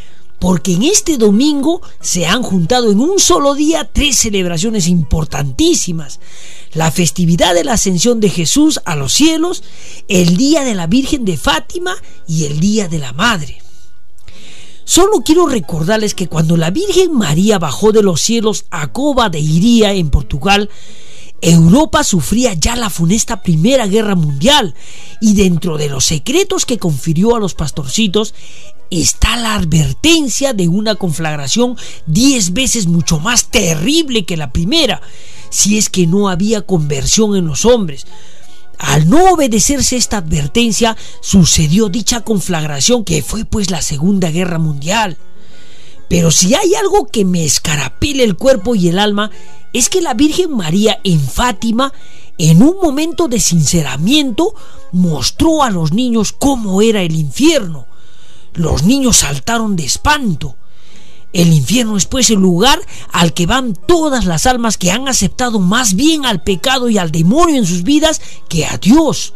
Porque 0.42 0.74
en 0.74 0.82
este 0.82 1.20
domingo 1.20 1.84
se 2.00 2.26
han 2.26 2.42
juntado 2.42 2.92
en 2.92 3.00
un 3.00 3.20
solo 3.20 3.54
día 3.54 3.88
tres 3.94 4.18
celebraciones 4.18 4.88
importantísimas. 4.88 6.20
La 6.74 6.90
festividad 6.90 7.54
de 7.54 7.64
la 7.64 7.74
ascensión 7.74 8.20
de 8.20 8.30
Jesús 8.30 8.82
a 8.86 8.96
los 8.96 9.14
cielos, 9.14 9.64
el 10.08 10.38
día 10.38 10.64
de 10.64 10.74
la 10.74 10.88
Virgen 10.88 11.26
de 11.26 11.38
Fátima 11.38 11.96
y 12.28 12.46
el 12.46 12.60
día 12.60 12.88
de 12.88 12.98
la 12.98 13.14
Madre. 13.14 13.62
Solo 14.84 15.22
quiero 15.24 15.46
recordarles 15.46 16.16
que 16.16 16.28
cuando 16.28 16.58
la 16.58 16.72
Virgen 16.72 17.14
María 17.14 17.60
bajó 17.60 17.92
de 17.92 18.02
los 18.02 18.20
cielos 18.20 18.66
a 18.72 18.92
Cova 18.92 19.30
de 19.30 19.40
Iría 19.40 19.94
en 19.94 20.10
Portugal, 20.10 20.72
Europa 21.42 22.04
sufría 22.04 22.54
ya 22.54 22.76
la 22.76 22.92
funesta 22.92 23.42
Primera 23.42 23.88
Guerra 23.88 24.16
Mundial 24.16 24.76
y 25.20 25.34
dentro 25.34 25.78
de 25.78 25.90
los 25.90 26.06
secretos 26.06 26.66
que 26.66 26.78
confirió 26.78 27.36
a 27.36 27.40
los 27.40 27.56
pastorcitos 27.56 28.36
está 28.92 29.38
la 29.38 29.56
advertencia 29.56 30.54
de 30.54 30.68
una 30.68 30.96
conflagración 30.96 31.78
diez 32.06 32.54
veces 32.54 32.86
mucho 32.86 33.20
más 33.20 33.50
terrible 33.50 34.26
que 34.26 34.38
la 34.38 34.52
primera, 34.52 35.02
si 35.50 35.78
es 35.78 35.90
que 35.90 36.06
no 36.06 36.30
había 36.30 36.62
conversión 36.62 37.36
en 37.36 37.48
los 37.48 37.66
hombres. 37.66 38.06
Al 38.78 39.10
no 39.10 39.34
obedecerse 39.34 39.96
esta 39.96 40.18
advertencia, 40.18 40.98
sucedió 41.22 41.90
dicha 41.90 42.22
conflagración 42.22 43.04
que 43.04 43.24
fue 43.24 43.46
pues 43.46 43.72
la 43.72 43.82
Segunda 43.82 44.30
Guerra 44.30 44.60
Mundial. 44.60 45.18
Pero 46.12 46.30
si 46.30 46.54
hay 46.56 46.76
algo 46.76 47.08
que 47.08 47.24
me 47.24 47.46
escarapele 47.46 48.26
el 48.26 48.36
cuerpo 48.36 48.76
y 48.76 48.90
el 48.90 49.00
alma, 49.00 49.32
es 49.72 49.88
que 49.88 50.02
la 50.02 50.14
Virgen 50.14 50.52
María 50.52 51.00
en 51.06 51.22
Fátima, 51.22 51.94
en 52.38 52.62
un 52.62 52.76
momento 52.82 53.30
de 53.30 53.40
sinceramiento, 53.40 54.54
mostró 54.92 55.64
a 55.64 55.70
los 55.70 55.94
niños 55.94 56.34
cómo 56.34 56.82
era 56.82 57.02
el 57.02 57.16
infierno. 57.16 57.88
Los 58.54 58.84
niños 58.84 59.16
saltaron 59.20 59.78
de 59.78 59.86
espanto. 59.86 60.58
El 61.32 61.54
infierno 61.54 61.96
es 61.96 62.08
pues 62.08 62.30
el 62.30 62.40
lugar 62.40 62.82
al 63.14 63.34
que 63.34 63.46
van 63.46 63.74
todas 63.74 64.26
las 64.26 64.46
almas 64.48 64.78
que 64.78 64.92
han 64.92 65.08
aceptado 65.08 65.62
más 65.62 65.94
bien 65.94 66.26
al 66.26 66.44
pecado 66.44 66.90
y 66.90 66.98
al 66.98 67.14
demonio 67.14 67.56
en 67.56 67.66
sus 67.66 67.84
vidas 67.84 68.20
que 68.50 68.66
a 68.66 68.78
Dios. 68.78 69.34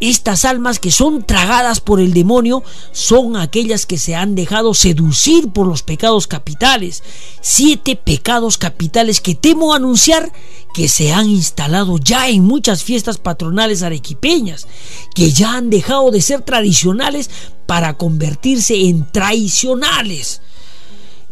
Estas 0.00 0.46
almas 0.46 0.78
que 0.78 0.90
son 0.90 1.24
tragadas 1.24 1.80
por 1.80 2.00
el 2.00 2.14
demonio 2.14 2.64
son 2.92 3.36
aquellas 3.36 3.84
que 3.84 3.98
se 3.98 4.14
han 4.14 4.34
dejado 4.34 4.72
seducir 4.72 5.50
por 5.50 5.66
los 5.66 5.82
pecados 5.82 6.26
capitales. 6.26 7.02
Siete 7.42 7.96
pecados 7.96 8.56
capitales 8.56 9.20
que 9.20 9.34
temo 9.34 9.74
anunciar 9.74 10.32
que 10.72 10.88
se 10.88 11.12
han 11.12 11.28
instalado 11.28 11.98
ya 11.98 12.28
en 12.28 12.44
muchas 12.44 12.82
fiestas 12.82 13.18
patronales 13.18 13.82
arequipeñas, 13.82 14.66
que 15.14 15.32
ya 15.32 15.54
han 15.54 15.68
dejado 15.68 16.10
de 16.10 16.22
ser 16.22 16.42
tradicionales 16.42 17.28
para 17.66 17.98
convertirse 17.98 18.88
en 18.88 19.10
traicionales. 19.12 20.40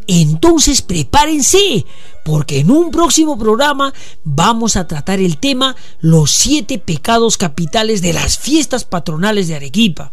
Entonces 0.06 0.82
prepárense, 0.82 1.84
porque 2.28 2.58
en 2.58 2.70
un 2.70 2.90
próximo 2.90 3.38
programa 3.38 3.94
vamos 4.22 4.76
a 4.76 4.86
tratar 4.86 5.18
el 5.18 5.38
tema 5.38 5.74
los 6.00 6.30
siete 6.30 6.78
pecados 6.78 7.38
capitales 7.38 8.02
de 8.02 8.12
las 8.12 8.38
fiestas 8.38 8.84
patronales 8.84 9.48
de 9.48 9.54
Arequipa. 9.54 10.12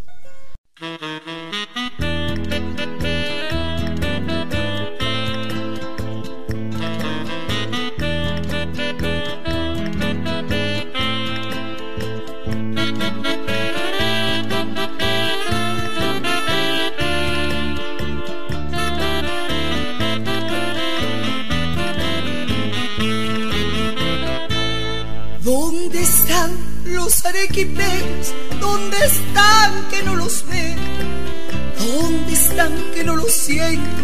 Arequipeños? 27.25 28.33
¿Dónde 28.59 28.97
están 29.05 29.87
que 29.89 30.03
no 30.03 30.15
los 30.15 30.45
veo? 30.47 30.75
¿Dónde 31.79 32.33
están 32.33 32.73
que 32.93 33.03
no 33.03 33.15
los 33.15 33.31
siento 33.31 34.03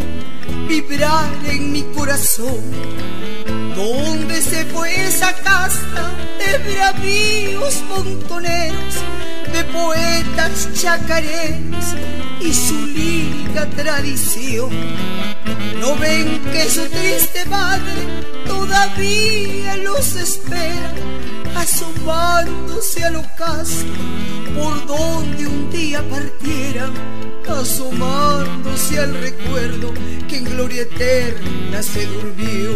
vibrar 0.68 1.30
en 1.46 1.72
mi 1.72 1.84
corazón? 1.96 2.62
¿Dónde 3.76 4.42
se 4.42 4.66
fue 4.66 5.06
esa 5.06 5.34
casta 5.36 6.12
de 6.40 6.74
bravíos 6.74 7.82
montoneros, 7.90 8.96
de 9.52 9.64
poetas 9.66 10.70
chacareros 10.74 11.96
y 12.40 12.54
su 12.54 12.86
lírica 12.86 13.66
tradición? 13.70 14.70
¿No 15.80 15.96
ven 15.98 16.42
que 16.52 16.70
su 16.70 16.88
triste 16.90 17.46
madre 17.46 18.02
todavía 18.46 19.78
los 19.78 20.16
espera, 20.16 20.94
asomándose 21.56 23.04
al 23.04 23.18
ocaso 23.18 23.86
por 24.56 24.86
donde 24.86 25.48
un 25.48 25.70
día 25.72 26.02
partieran? 26.10 26.92
asomándose 27.60 29.00
al 29.00 29.14
recuerdo 29.14 29.94
que 30.28 30.38
en 30.38 30.46
gloria 30.46 30.84
eterna 30.84 31.84
se 31.84 32.06
durmió. 32.06 32.72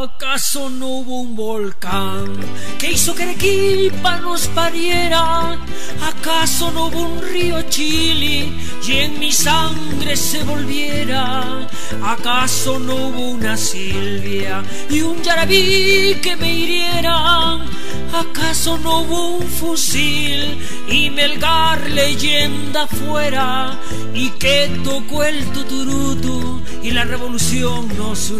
¿Acaso 0.00 0.70
no 0.70 0.86
hubo 0.88 1.20
un 1.20 1.36
volcán 1.36 2.34
que 2.78 2.92
hizo 2.92 3.14
que 3.14 3.24
Arequipa 3.24 4.20
nos 4.20 4.46
pariera? 4.48 5.58
¿Acaso 6.02 6.70
no 6.72 6.86
hubo 6.86 7.02
un 7.02 7.20
río 7.20 7.60
Chile 7.68 8.48
y 8.86 8.92
en 8.92 9.18
mi 9.18 9.32
sangre 9.32 10.16
se 10.16 10.42
volviera? 10.44 11.68
¿Acaso 12.02 12.78
no 12.78 12.94
hubo 13.08 13.32
una 13.32 13.54
Silvia 13.56 14.64
y 14.88 15.02
un 15.02 15.22
Yarabí 15.22 16.16
que 16.22 16.34
me 16.36 16.54
hirieran? 16.54 17.66
¿Acaso 18.14 18.78
no 18.78 19.00
hubo 19.00 19.36
un 19.36 19.46
fusil 19.46 20.58
y 20.88 21.10
Melgar 21.10 21.90
leyenda 21.90 22.86
fuera 22.86 23.78
y 24.14 24.30
que 24.30 24.80
tocó 24.82 25.22
el 25.24 25.44
tuturutu 25.52 26.62
y 26.82 26.90
la 26.90 27.04
revolución 27.04 27.88
nos 27.98 28.30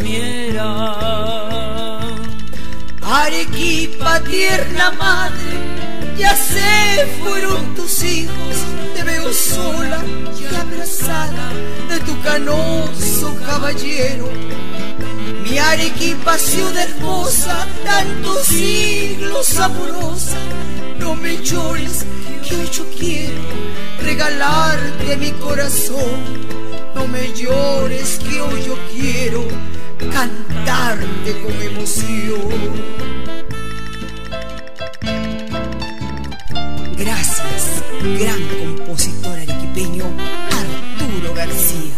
Arequipa, 3.02 4.20
tierna 4.20 4.90
madre, 4.92 5.58
ya 6.16 6.36
se 6.36 7.06
fueron 7.20 7.74
tus 7.74 8.02
hijos, 8.02 8.56
te 8.94 9.02
veo 9.02 9.32
sola 9.32 10.02
y 10.40 10.46
abrazada 10.54 11.52
de 11.88 12.00
tu 12.00 12.20
canoso 12.22 13.34
caballero. 13.44 14.28
Mi 15.42 15.58
Arequipa, 15.58 16.38
ciudad 16.38 16.88
hermosa, 16.88 17.66
tantos 17.84 18.46
siglos 18.46 19.58
amorosa, 19.58 20.38
no 20.98 21.14
me 21.14 21.42
llores, 21.42 22.04
que 22.46 22.56
hoy 22.56 22.70
yo 22.70 22.84
quiero 22.98 23.40
regalarte 24.02 25.16
mi 25.16 25.32
corazón. 25.32 26.48
No 26.94 27.06
me 27.06 27.32
llores, 27.32 28.18
que 28.18 28.40
hoy 28.40 28.64
yo 28.64 28.76
quiero 28.92 29.46
cantarte 29.98 31.40
con 31.42 31.52
emoción. 31.60 32.48
Gracias, 36.96 37.82
gran 38.18 38.42
compositor 38.76 39.32
arequipeño 39.38 40.04
Arturo 40.50 41.34
García. 41.34 41.97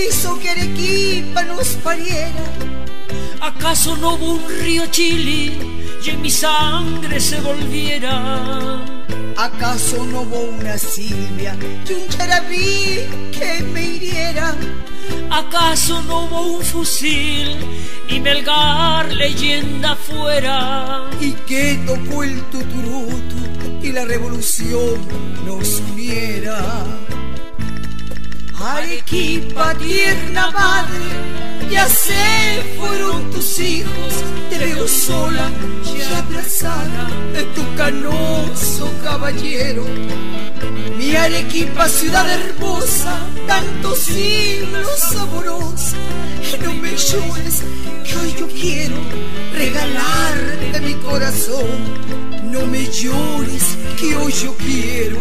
Quiso 0.00 0.38
que 0.38 0.48
Arequipa 0.50 1.42
nos 1.42 1.68
pariera. 1.84 2.44
¿Acaso 3.40 3.96
no 3.96 4.14
hubo 4.14 4.32
un 4.32 4.48
río 4.60 4.86
Chile 4.90 5.52
y 6.04 6.10
en 6.10 6.22
mi 6.22 6.30
sangre 6.30 7.20
se 7.20 7.40
volviera? 7.40 8.82
¿Acaso 9.36 10.04
no 10.04 10.22
hubo 10.22 10.40
una 10.40 10.76
Silvia 10.78 11.56
y 11.88 11.92
un 11.92 12.08
charabí 12.08 13.00
que 13.32 13.62
me 13.72 13.82
hiriera? 13.82 14.54
¿Acaso 15.30 16.02
no 16.02 16.24
hubo 16.24 16.40
un 16.56 16.62
fusil 16.62 17.56
y 18.08 18.20
Melgar 18.20 19.12
leyenda 19.12 19.96
fuera? 19.96 21.10
Y 21.20 21.32
que 21.48 21.78
tocó 21.86 22.22
el 22.24 22.42
tuturutu 22.44 23.40
y 23.82 23.92
la 23.92 24.04
revolución 24.04 24.96
nos 25.46 25.80
uniera. 25.92 26.99
Arequipa, 28.62 29.74
tierna 29.74 30.50
madre, 30.50 31.00
ya 31.70 31.88
se 31.88 32.76
fueron 32.78 33.30
tus 33.30 33.58
hijos, 33.58 34.14
te 34.50 34.58
veo 34.58 34.86
sola 34.86 35.50
y 35.86 36.02
abrazada 36.12 37.08
de 37.32 37.44
tu 37.54 37.74
canoso 37.74 38.92
caballero. 39.02 39.86
Mi 40.98 41.16
Arequipa, 41.16 41.88
ciudad 41.88 42.30
hermosa, 42.30 43.18
tantos 43.46 43.98
siglos 44.00 44.98
saborosa, 45.10 45.96
no 46.62 46.74
me 46.74 46.90
llores, 46.90 47.62
que 48.04 48.16
hoy 48.16 48.34
yo 48.38 48.46
quiero 48.46 48.96
regalarte 49.54 50.80
mi 50.80 50.94
corazón. 50.96 52.10
No 52.50 52.66
me 52.66 52.84
llores, 52.84 53.78
que 53.98 54.16
hoy 54.16 54.32
yo 54.32 54.54
quiero 54.56 55.18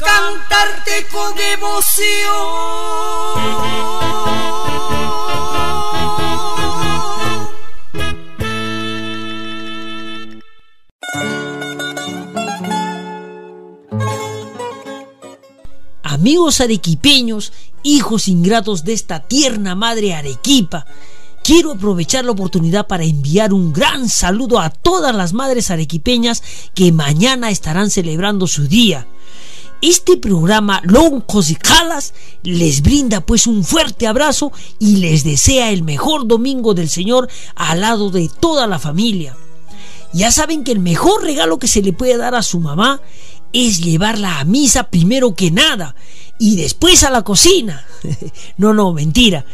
cantarte 0.00 1.06
con 1.12 1.38
emoción. 1.38 2.30
Amigos 16.02 16.60
arequipeños, 16.60 17.52
hijos 17.82 18.28
ingratos 18.28 18.84
de 18.84 18.92
esta 18.92 19.20
tierna 19.20 19.74
madre 19.74 20.14
Arequipa, 20.14 20.84
quiero 21.42 21.72
aprovechar 21.72 22.24
la 22.24 22.32
oportunidad 22.32 22.86
para 22.86 23.04
enviar 23.04 23.54
un 23.54 23.72
gran 23.72 24.08
saludo 24.08 24.60
a 24.60 24.70
todas 24.70 25.14
las 25.14 25.32
madres 25.32 25.70
arequipeñas 25.70 26.42
que 26.74 26.92
mañana 26.92 27.50
estarán 27.50 27.90
celebrando 27.90 28.46
su 28.46 28.68
día 28.68 29.06
este 29.82 30.16
programa 30.16 30.80
Loncos 30.84 31.50
y 31.50 31.56
Calas 31.56 32.14
les 32.42 32.82
brinda 32.82 33.20
pues 33.20 33.46
un 33.46 33.64
fuerte 33.64 34.06
abrazo 34.06 34.52
y 34.78 34.96
les 34.96 35.24
desea 35.24 35.70
el 35.70 35.82
mejor 35.82 36.26
domingo 36.26 36.74
del 36.74 36.88
Señor 36.88 37.28
al 37.54 37.80
lado 37.80 38.10
de 38.10 38.30
toda 38.40 38.66
la 38.66 38.78
familia. 38.78 39.36
Ya 40.12 40.32
saben 40.32 40.64
que 40.64 40.72
el 40.72 40.80
mejor 40.80 41.22
regalo 41.22 41.58
que 41.58 41.68
se 41.68 41.82
le 41.82 41.92
puede 41.92 42.16
dar 42.16 42.34
a 42.34 42.42
su 42.42 42.60
mamá 42.60 43.00
es 43.52 43.80
llevarla 43.80 44.40
a 44.40 44.44
misa 44.44 44.84
primero 44.90 45.34
que 45.34 45.50
nada 45.50 45.94
y 46.38 46.56
después 46.56 47.04
a 47.04 47.10
la 47.10 47.22
cocina. 47.22 47.84
no, 48.56 48.74
no, 48.74 48.92
mentira. 48.92 49.44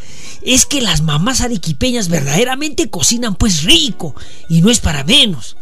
Es 0.43 0.66
que 0.66 0.81
las 0.81 1.03
mamás 1.03 1.40
arequipeñas 1.40 2.09
verdaderamente 2.09 2.89
cocinan 2.89 3.35
pues 3.35 3.65
rico 3.65 4.15
y 4.48 4.62
no 4.62 4.70
es 4.70 4.81
para 4.81 5.05
menos. 5.05 5.57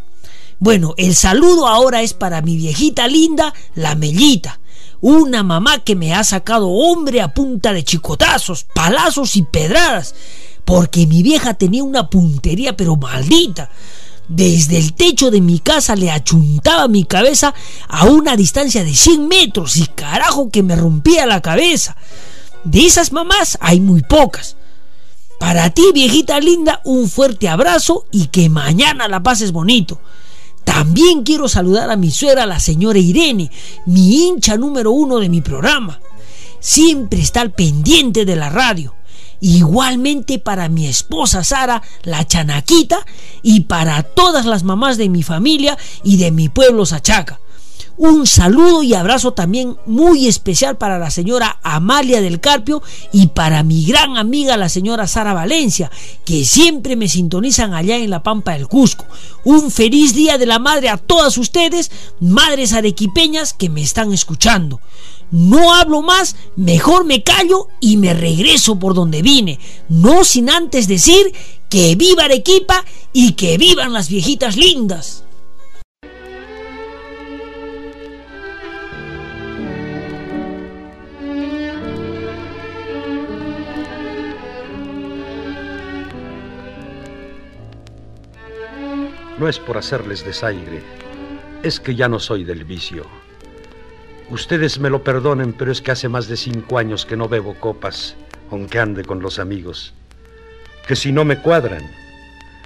Bueno, 0.59 0.93
el 0.97 1.15
saludo 1.15 1.67
ahora 1.67 2.01
es 2.01 2.13
para 2.13 2.41
mi 2.41 2.55
viejita 2.55 3.07
linda, 3.07 3.53
la 3.75 3.95
Mellita. 3.95 4.59
Una 5.01 5.43
mamá 5.43 5.83
que 5.83 5.95
me 5.95 6.13
ha 6.13 6.23
sacado 6.23 6.69
hombre 6.69 7.21
a 7.21 7.33
punta 7.33 7.73
de 7.73 7.83
chicotazos, 7.83 8.65
palazos 8.73 9.35
y 9.35 9.43
pedradas. 9.43 10.15
Porque 10.63 11.05
mi 11.05 11.21
vieja 11.21 11.53
tenía 11.53 11.83
una 11.83 12.09
puntería 12.09 12.75
pero 12.75 12.95
maldita. 12.95 13.69
Desde 14.27 14.77
el 14.77 14.93
techo 14.93 15.29
de 15.29 15.41
mi 15.41 15.59
casa 15.59 15.95
le 15.95 16.09
achuntaba 16.09 16.87
mi 16.87 17.03
cabeza 17.03 17.53
a 17.87 18.05
una 18.05 18.35
distancia 18.35 18.83
de 18.83 18.95
100 18.95 19.27
metros 19.27 19.77
y 19.77 19.85
carajo 19.85 20.49
que 20.49 20.63
me 20.63 20.75
rompía 20.75 21.27
la 21.27 21.41
cabeza. 21.41 21.95
De 22.63 22.85
esas 22.85 23.11
mamás 23.11 23.57
hay 23.61 23.79
muy 23.79 24.01
pocas. 24.01 24.55
Para 25.39 25.69
ti, 25.69 25.83
viejita 25.93 26.39
linda, 26.39 26.81
un 26.85 27.09
fuerte 27.09 27.49
abrazo 27.49 28.05
y 28.11 28.27
que 28.27 28.49
mañana 28.49 29.07
la 29.07 29.21
pases 29.21 29.51
bonito. 29.51 29.99
También 30.65 31.23
quiero 31.23 31.47
saludar 31.47 31.89
a 31.89 31.95
mi 31.95 32.11
suegra, 32.11 32.45
la 32.45 32.59
señora 32.59 32.99
Irene, 32.99 33.49
mi 33.85 34.25
hincha 34.25 34.57
número 34.57 34.91
uno 34.91 35.19
de 35.19 35.29
mi 35.29 35.39
programa. 35.39 36.01
Siempre 36.59 37.21
está 37.21 37.39
al 37.39 37.51
pendiente 37.51 38.25
de 38.25 38.35
la 38.35 38.49
radio. 38.49 38.93
Igualmente 39.39 40.39
para 40.39 40.67
mi 40.67 40.87
esposa 40.87 41.43
Sara, 41.43 41.81
la 42.03 42.27
chanaquita, 42.27 43.05
y 43.41 43.61
para 43.61 44.03
todas 44.03 44.45
las 44.45 44.63
mamás 44.63 44.97
de 44.97 45.07
mi 45.07 45.23
familia 45.23 45.77
y 46.03 46.17
de 46.17 46.31
mi 46.31 46.49
pueblo 46.49 46.85
Sachaca. 46.85 47.39
Un 47.97 48.27
saludo 48.27 48.83
y 48.83 48.93
abrazo 48.93 49.31
también 49.31 49.77
muy 49.85 50.27
especial 50.27 50.77
para 50.77 50.99
la 50.99 51.09
señora 51.11 51.59
Amalia 51.63 52.19
del 52.19 52.41
Carpio 52.41 52.83
y 53.13 53.27
para 53.27 53.63
mi 53.63 53.85
gran 53.85 54.17
amiga 54.17 54.57
la 54.57 54.67
señora 54.67 55.07
Sara 55.07 55.33
Valencia, 55.33 55.89
que 56.25 56.43
siempre 56.43 56.97
me 56.97 57.07
sintonizan 57.07 57.73
allá 57.73 57.95
en 57.95 58.09
la 58.09 58.21
Pampa 58.21 58.51
del 58.51 58.67
Cusco. 58.67 59.05
Un 59.45 59.71
feliz 59.71 60.13
día 60.13 60.37
de 60.37 60.45
la 60.45 60.59
madre 60.59 60.89
a 60.89 60.97
todas 60.97 61.37
ustedes, 61.37 61.89
madres 62.19 62.73
arequipeñas 62.73 63.53
que 63.53 63.69
me 63.69 63.81
están 63.81 64.11
escuchando. 64.11 64.81
No 65.31 65.73
hablo 65.73 66.01
más, 66.01 66.35
mejor 66.57 67.05
me 67.05 67.23
callo 67.23 67.69
y 67.79 67.95
me 67.95 68.13
regreso 68.13 68.77
por 68.77 68.93
donde 68.93 69.21
vine, 69.21 69.57
no 69.87 70.25
sin 70.25 70.49
antes 70.49 70.87
decir 70.87 71.33
que 71.69 71.95
viva 71.95 72.25
Arequipa 72.25 72.83
y 73.13 73.33
que 73.33 73.57
vivan 73.57 73.93
las 73.93 74.09
viejitas 74.09 74.57
lindas. 74.57 75.24
No 89.45 89.49
es 89.49 89.59
por 89.59 89.77
hacerles 89.77 90.25
desaire, 90.25 90.81
es 91.61 91.79
que 91.79 91.93
ya 91.93 92.09
no 92.09 92.17
soy 92.17 92.43
del 92.43 92.63
vicio. 92.63 93.05
Ustedes 94.31 94.79
me 94.79 94.89
lo 94.89 95.03
perdonen, 95.03 95.53
pero 95.53 95.71
es 95.71 95.83
que 95.83 95.91
hace 95.91 96.09
más 96.09 96.27
de 96.27 96.35
cinco 96.35 96.79
años 96.79 97.05
que 97.05 97.15
no 97.15 97.29
bebo 97.29 97.53
copas, 97.53 98.15
aunque 98.49 98.79
ande 98.79 99.05
con 99.05 99.21
los 99.21 99.37
amigos. 99.37 99.93
Que 100.87 100.95
si 100.95 101.11
no 101.11 101.25
me 101.25 101.37
cuadran, 101.37 101.83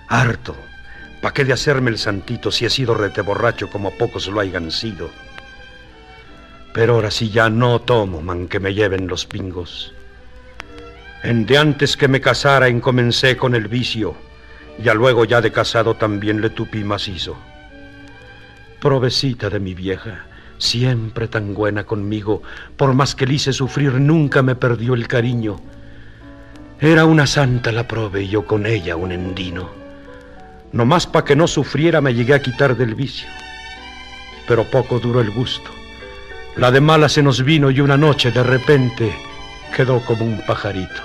harto. 0.07 0.55
¿Pa' 1.21 1.33
qué 1.33 1.43
de 1.43 1.51
hacerme 1.51 1.91
el 1.91 1.97
santito 1.97 2.49
si 2.49 2.63
he 2.63 2.69
sido 2.69 2.93
rete 2.93 3.23
borracho 3.23 3.69
como 3.69 3.91
pocos 3.97 4.29
lo 4.29 4.39
hayan 4.39 4.71
sido? 4.71 5.09
Pero 6.73 6.93
ahora 6.93 7.11
sí 7.11 7.29
ya 7.29 7.49
no 7.49 7.81
tomo, 7.81 8.21
man, 8.21 8.47
que 8.47 8.61
me 8.61 8.73
lleven 8.73 9.09
los 9.09 9.25
pingos. 9.25 9.93
En 11.23 11.45
de 11.45 11.57
antes 11.57 11.97
que 11.97 12.07
me 12.07 12.21
casara 12.21 12.69
encomencé 12.69 13.35
con 13.35 13.53
el 13.53 13.67
vicio 13.67 14.28
ya 14.81 14.93
luego 14.93 15.25
ya 15.25 15.41
de 15.41 15.51
casado 15.51 15.95
también 15.95 16.41
le 16.41 16.49
tupí 16.49 16.83
macizo. 16.83 17.37
Provecita 18.79 19.49
de 19.49 19.59
mi 19.59 19.73
vieja, 19.73 20.25
siempre 20.57 21.27
tan 21.27 21.53
buena 21.53 21.83
conmigo, 21.83 22.41
por 22.77 22.93
más 22.93 23.13
que 23.13 23.27
le 23.27 23.33
hice 23.33 23.51
sufrir 23.51 23.93
nunca 23.93 24.41
me 24.41 24.55
perdió 24.55 24.93
el 24.93 25.07
cariño. 25.07 25.59
Era 26.79 27.05
una 27.05 27.27
santa 27.27 27.73
la 27.73 27.87
prove 27.87 28.23
y 28.23 28.29
yo 28.29 28.45
con 28.45 28.65
ella 28.65 28.95
un 28.95 29.11
endino. 29.11 29.69
No 30.71 30.85
más 30.85 31.07
pa' 31.07 31.25
que 31.25 31.35
no 31.35 31.47
sufriera 31.47 31.99
me 31.99 32.13
llegué 32.13 32.33
a 32.33 32.41
quitar 32.41 32.77
del 32.77 32.95
vicio. 32.95 33.27
Pero 34.47 34.63
poco 34.63 34.99
duró 34.99 35.19
el 35.19 35.31
gusto. 35.31 35.69
La 36.55 36.71
de 36.71 36.79
mala 36.79 37.09
se 37.09 37.21
nos 37.21 37.43
vino 37.43 37.69
y 37.69 37.81
una 37.81 37.97
noche 37.97 38.31
de 38.31 38.43
repente 38.43 39.13
quedó 39.75 39.99
como 40.05 40.25
un 40.25 40.41
pajarito. 40.45 41.01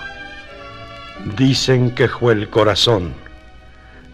Dicen 1.37 1.91
que 1.91 2.09
fue 2.09 2.35
el 2.35 2.49
corazón 2.49 3.24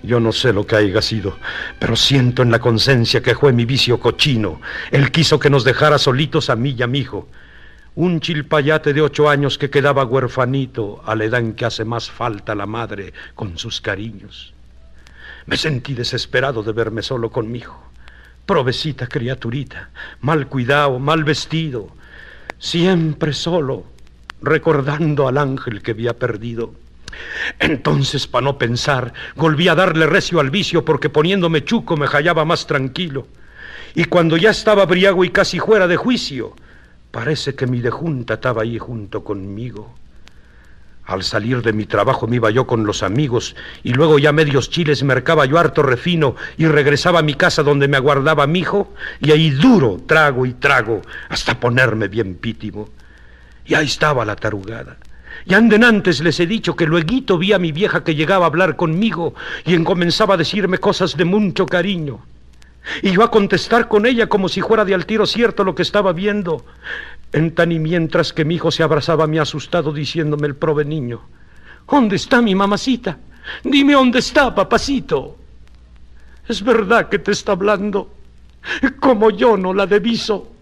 yo 0.03 0.21
no 0.21 0.33
sé 0.33 0.53
lo 0.53 0.67
que 0.67 0.77
haya 0.77 1.03
sido, 1.03 1.37
pero 1.79 1.97
siento 1.97 2.43
en 2.43 2.51
la 2.51 2.59
conciencia 2.59 3.23
que 3.23 3.35
fue 3.35 3.53
mi 3.53 3.65
vicio 3.65 4.01
cochino. 4.01 4.61
Él 4.91 5.11
quiso 5.11 5.39
que 5.39 5.51
nos 5.51 5.65
dejara 5.65 5.99
solitos 5.99 6.51
a 6.51 6.57
mí 6.57 6.75
y 6.77 6.83
a 6.83 6.87
mi 6.87 7.01
hijo. 7.01 7.29
Un 7.97 8.21
chilpayate 8.21 8.93
de 8.93 9.03
ocho 9.03 9.29
años 9.29 9.59
que 9.59 9.69
quedaba 9.69 10.05
huerfanito 10.05 11.03
a 11.05 11.15
la 11.15 11.25
edad 11.25 11.41
en 11.41 11.55
que 11.55 11.65
hace 11.65 11.85
más 11.85 12.11
falta 12.11 12.55
la 12.55 12.67
madre 12.67 13.13
con 13.35 13.59
sus 13.59 13.81
cariños. 13.81 14.55
Me 15.47 15.57
sentí 15.57 15.95
desesperado 15.95 16.63
de 16.63 16.73
verme 16.73 17.03
solo 17.03 17.31
con 17.31 17.51
mi 17.51 17.59
hijo. 17.59 17.83
Provecita 18.47 19.07
criaturita, 19.07 19.91
mal 20.21 20.47
cuidado, 20.47 20.99
mal 20.99 21.25
vestido, 21.25 21.89
siempre 22.59 23.33
solo, 23.33 23.85
recordando 24.41 25.29
al 25.29 25.39
ángel 25.39 25.83
que 25.83 25.91
había 25.91 26.15
perdido. 26.15 26.75
Entonces, 27.59 28.27
para 28.27 28.45
no 28.45 28.59
pensar, 28.59 29.13
volví 29.37 29.69
a 29.69 29.75
darle 29.75 30.07
recio 30.07 30.41
al 30.41 30.51
vicio 30.51 30.85
porque 30.85 31.09
poniéndome 31.09 31.65
chuco 31.65 31.97
me 31.97 32.07
hallaba 32.07 32.45
más 32.45 32.67
tranquilo. 32.67 33.27
Y 33.95 34.05
cuando 34.05 34.37
ya 34.37 34.51
estaba 34.51 34.87
briago 34.87 35.25
y 35.25 35.31
casi 35.31 35.59
fuera 35.59 35.87
de 35.87 35.97
juicio, 35.97 36.55
parece 37.11 37.55
que 37.55 37.67
mi 37.67 37.81
dejunta 37.81 38.35
estaba 38.35 38.63
ahí 38.63 38.79
junto 38.79 39.25
conmigo. 39.25 39.95
Al 41.05 41.25
salir 41.25 41.61
de 41.63 41.73
mi 41.73 41.87
trabajo 41.87 42.29
me 42.29 42.37
iba 42.37 42.51
yo 42.51 42.69
con 42.69 42.87
los 42.87 43.03
amigos 43.03 43.57
y 43.83 43.93
luego 43.95 44.21
ya 44.21 44.31
medios 44.31 44.71
chiles 44.71 45.03
mercaba 45.03 45.45
yo 45.45 45.59
harto 45.59 45.83
refino 45.83 46.37
y 46.57 46.67
regresaba 46.67 47.19
a 47.19 47.23
mi 47.23 47.35
casa 47.35 47.65
donde 47.65 47.89
me 47.89 47.97
aguardaba 47.97 48.47
mi 48.47 48.61
hijo 48.61 48.95
y 49.19 49.33
ahí 49.33 49.51
duro 49.51 50.01
trago 50.07 50.47
y 50.47 50.53
trago 50.53 51.03
hasta 51.29 51.59
ponerme 51.59 52.07
bien 52.07 52.37
pítimo. 52.37 52.91
Y 53.67 53.75
ahí 53.75 53.87
estaba 53.87 54.25
la 54.25 54.37
tarugada 54.37 54.99
y 55.47 55.55
anden 55.55 55.85
antes 55.85 56.21
les 56.21 56.39
he 56.41 56.47
dicho 56.47 56.77
que 56.77 56.87
luego 56.87 57.39
vi 57.39 57.53
a 57.53 57.59
mi 57.59 57.73
vieja 57.73 58.05
que 58.05 58.15
llegaba 58.15 58.45
a 58.45 58.49
hablar 58.49 58.77
conmigo 58.77 59.35
y 59.65 59.77
comenzaba 59.83 60.35
a 60.35 60.39
decirme 60.39 60.79
cosas 60.79 61.17
de 61.17 61.25
mucho 61.25 61.67
cariño. 61.67 62.21
Y 63.03 63.13
yo 63.13 63.23
a 63.23 63.31
contestar 63.31 63.89
con 63.89 64.07
ella 64.07 64.27
como 64.27 64.49
si 64.49 64.61
fuera 64.61 64.85
de 64.85 64.95
al 64.95 65.07
tiro 65.07 65.27
cierto 65.27 65.65
lo 65.65 65.75
que 65.75 65.83
estaba 65.83 66.13
viendo. 66.13 66.65
En 67.33 67.55
tan 67.55 67.73
y 67.73 67.79
mientras 67.79 68.33
que 68.33 68.45
mi 68.45 68.57
hijo 68.57 68.71
se 68.71 68.83
abrazaba 68.83 69.25
a 69.25 69.27
mí 69.27 69.39
asustado 69.39 69.93
diciéndome 69.93 70.49
el 70.49 70.57
prove 70.57 70.85
niño, 70.85 71.21
¿dónde 71.89 72.17
está 72.17 72.43
mi 72.43 72.55
mamacita? 72.55 73.19
Dime 73.63 73.95
dónde 73.95 74.19
está, 74.19 74.55
papacito. 74.55 75.37
Es 76.49 76.63
verdad 76.63 77.09
que 77.09 77.19
te 77.19 77.33
está 77.33 77.53
hablando, 77.53 78.11
como 79.01 79.31
yo 79.31 79.57
no 79.57 79.73
la 79.73 79.87
deviso. 79.87 80.53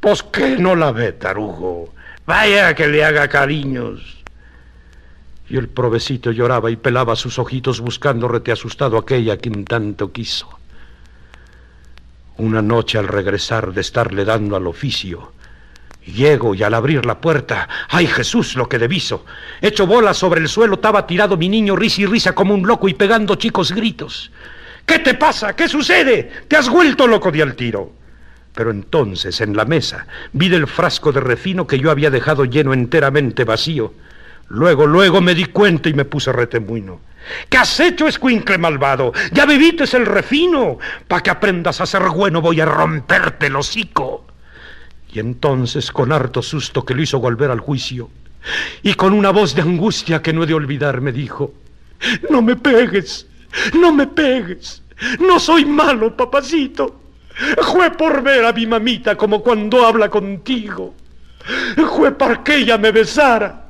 Pues 0.00 0.22
que 0.22 0.56
no 0.56 0.74
la 0.74 0.92
ve, 0.92 1.12
tarugo. 1.12 1.92
Vaya 2.26 2.74
que 2.74 2.86
le 2.86 3.04
haga 3.04 3.28
cariños. 3.28 4.22
Y 5.48 5.56
el 5.56 5.68
provecito 5.68 6.30
lloraba 6.30 6.70
y 6.70 6.76
pelaba 6.76 7.16
sus 7.16 7.38
ojitos 7.38 7.80
buscando 7.80 8.28
rete 8.28 8.52
asustado 8.52 8.96
aquella 8.96 9.36
quien 9.36 9.64
tanto 9.64 10.12
quiso. 10.12 10.48
Una 12.36 12.62
noche 12.62 12.98
al 12.98 13.08
regresar 13.08 13.72
de 13.72 13.80
estarle 13.80 14.24
dando 14.24 14.56
al 14.56 14.66
oficio, 14.66 15.32
llego 16.06 16.54
y 16.54 16.62
al 16.62 16.74
abrir 16.74 17.04
la 17.04 17.20
puerta, 17.20 17.68
¡ay 17.88 18.06
Jesús 18.06 18.54
lo 18.54 18.68
que 18.68 18.78
deviso! 18.78 19.26
Hecho 19.60 19.86
bola 19.86 20.14
sobre 20.14 20.40
el 20.40 20.48
suelo 20.48 20.74
estaba 20.74 21.06
tirado 21.06 21.36
mi 21.36 21.48
niño 21.48 21.76
risa 21.76 22.02
y 22.02 22.06
risa 22.06 22.32
como 22.32 22.54
un 22.54 22.66
loco 22.66 22.88
y 22.88 22.94
pegando 22.94 23.34
chicos 23.34 23.72
gritos. 23.72 24.30
¿Qué 24.86 25.00
te 25.00 25.14
pasa? 25.14 25.54
¿Qué 25.54 25.68
sucede? 25.68 26.30
¿Te 26.48 26.56
has 26.56 26.68
vuelto 26.68 27.06
loco 27.06 27.30
de 27.30 27.42
al 27.42 27.54
tiro? 27.54 27.99
Pero 28.60 28.72
entonces 28.72 29.40
en 29.40 29.56
la 29.56 29.64
mesa 29.64 30.06
vi 30.34 30.50
del 30.50 30.66
frasco 30.66 31.12
de 31.12 31.20
refino 31.20 31.66
que 31.66 31.78
yo 31.78 31.90
había 31.90 32.10
dejado 32.10 32.44
lleno 32.44 32.74
enteramente 32.74 33.44
vacío. 33.44 33.94
Luego, 34.48 34.86
luego 34.86 35.22
me 35.22 35.34
di 35.34 35.46
cuenta 35.46 35.88
y 35.88 35.94
me 35.94 36.04
puse 36.04 36.30
retemuino. 36.30 37.00
¿Qué 37.48 37.56
has 37.56 37.80
hecho, 37.80 38.06
escuincle 38.06 38.58
malvado? 38.58 39.14
Ya 39.32 39.46
bebites 39.46 39.94
el 39.94 40.04
refino. 40.04 40.76
Pa' 41.08 41.22
que 41.22 41.30
aprendas 41.30 41.80
a 41.80 41.86
ser 41.86 42.02
bueno 42.10 42.42
voy 42.42 42.60
a 42.60 42.66
romperte 42.66 43.46
el 43.46 43.56
hocico. 43.56 44.26
Y 45.10 45.20
entonces, 45.20 45.90
con 45.90 46.12
harto 46.12 46.42
susto 46.42 46.84
que 46.84 46.92
lo 46.92 47.00
hizo 47.00 47.18
volver 47.18 47.50
al 47.50 47.60
juicio, 47.60 48.10
y 48.82 48.92
con 48.92 49.14
una 49.14 49.30
voz 49.30 49.54
de 49.54 49.62
angustia 49.62 50.20
que 50.20 50.34
no 50.34 50.42
he 50.42 50.46
de 50.46 50.52
olvidar, 50.52 51.00
me 51.00 51.12
dijo, 51.12 51.54
no 52.28 52.42
me 52.42 52.56
pegues, 52.56 53.26
no 53.72 53.90
me 53.90 54.06
pegues, 54.06 54.82
no 55.18 55.40
soy 55.40 55.64
malo, 55.64 56.14
papacito. 56.14 56.99
Jue 57.62 57.90
por 57.92 58.22
ver 58.22 58.44
a 58.44 58.52
mi 58.52 58.66
mamita 58.66 59.16
como 59.16 59.42
cuando 59.42 59.86
habla 59.86 60.08
contigo. 60.08 60.94
Jue 61.76 62.12
para 62.12 62.44
que 62.44 62.56
ella 62.56 62.76
me 62.76 62.92
besara 62.92 63.66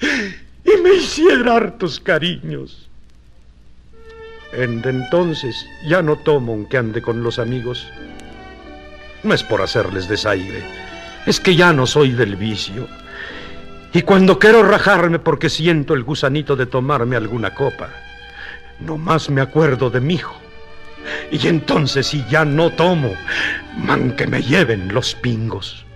y 0.00 0.82
me 0.82 0.94
hiciera 0.94 1.56
hartos 1.56 2.00
cariños. 2.00 2.88
En 4.52 4.82
entonces 4.84 5.54
ya 5.86 6.02
no 6.02 6.16
tomo 6.16 6.52
aunque 6.52 6.78
ande 6.78 7.02
con 7.02 7.22
los 7.22 7.38
amigos. 7.38 7.86
No 9.22 9.34
es 9.34 9.42
por 9.42 9.62
hacerles 9.62 10.08
desaire, 10.08 10.62
es 11.26 11.40
que 11.40 11.54
ya 11.54 11.72
no 11.72 11.86
soy 11.86 12.12
del 12.12 12.36
vicio. 12.36 12.88
Y 13.92 14.02
cuando 14.02 14.38
quiero 14.38 14.62
rajarme 14.62 15.18
porque 15.18 15.48
siento 15.48 15.94
el 15.94 16.02
gusanito 16.02 16.56
de 16.56 16.66
tomarme 16.66 17.16
alguna 17.16 17.54
copa, 17.54 17.90
no 18.80 18.96
más 18.96 19.28
me 19.30 19.40
acuerdo 19.40 19.90
de 19.90 20.00
mi 20.00 20.14
hijo 20.14 20.47
y 21.30 21.46
entonces 21.46 22.06
si 22.06 22.24
ya 22.30 22.44
no 22.44 22.70
tomo, 22.70 23.14
man 23.76 24.12
que 24.12 24.26
me 24.26 24.42
lleven 24.42 24.92
los 24.92 25.14
pingos. 25.14 25.87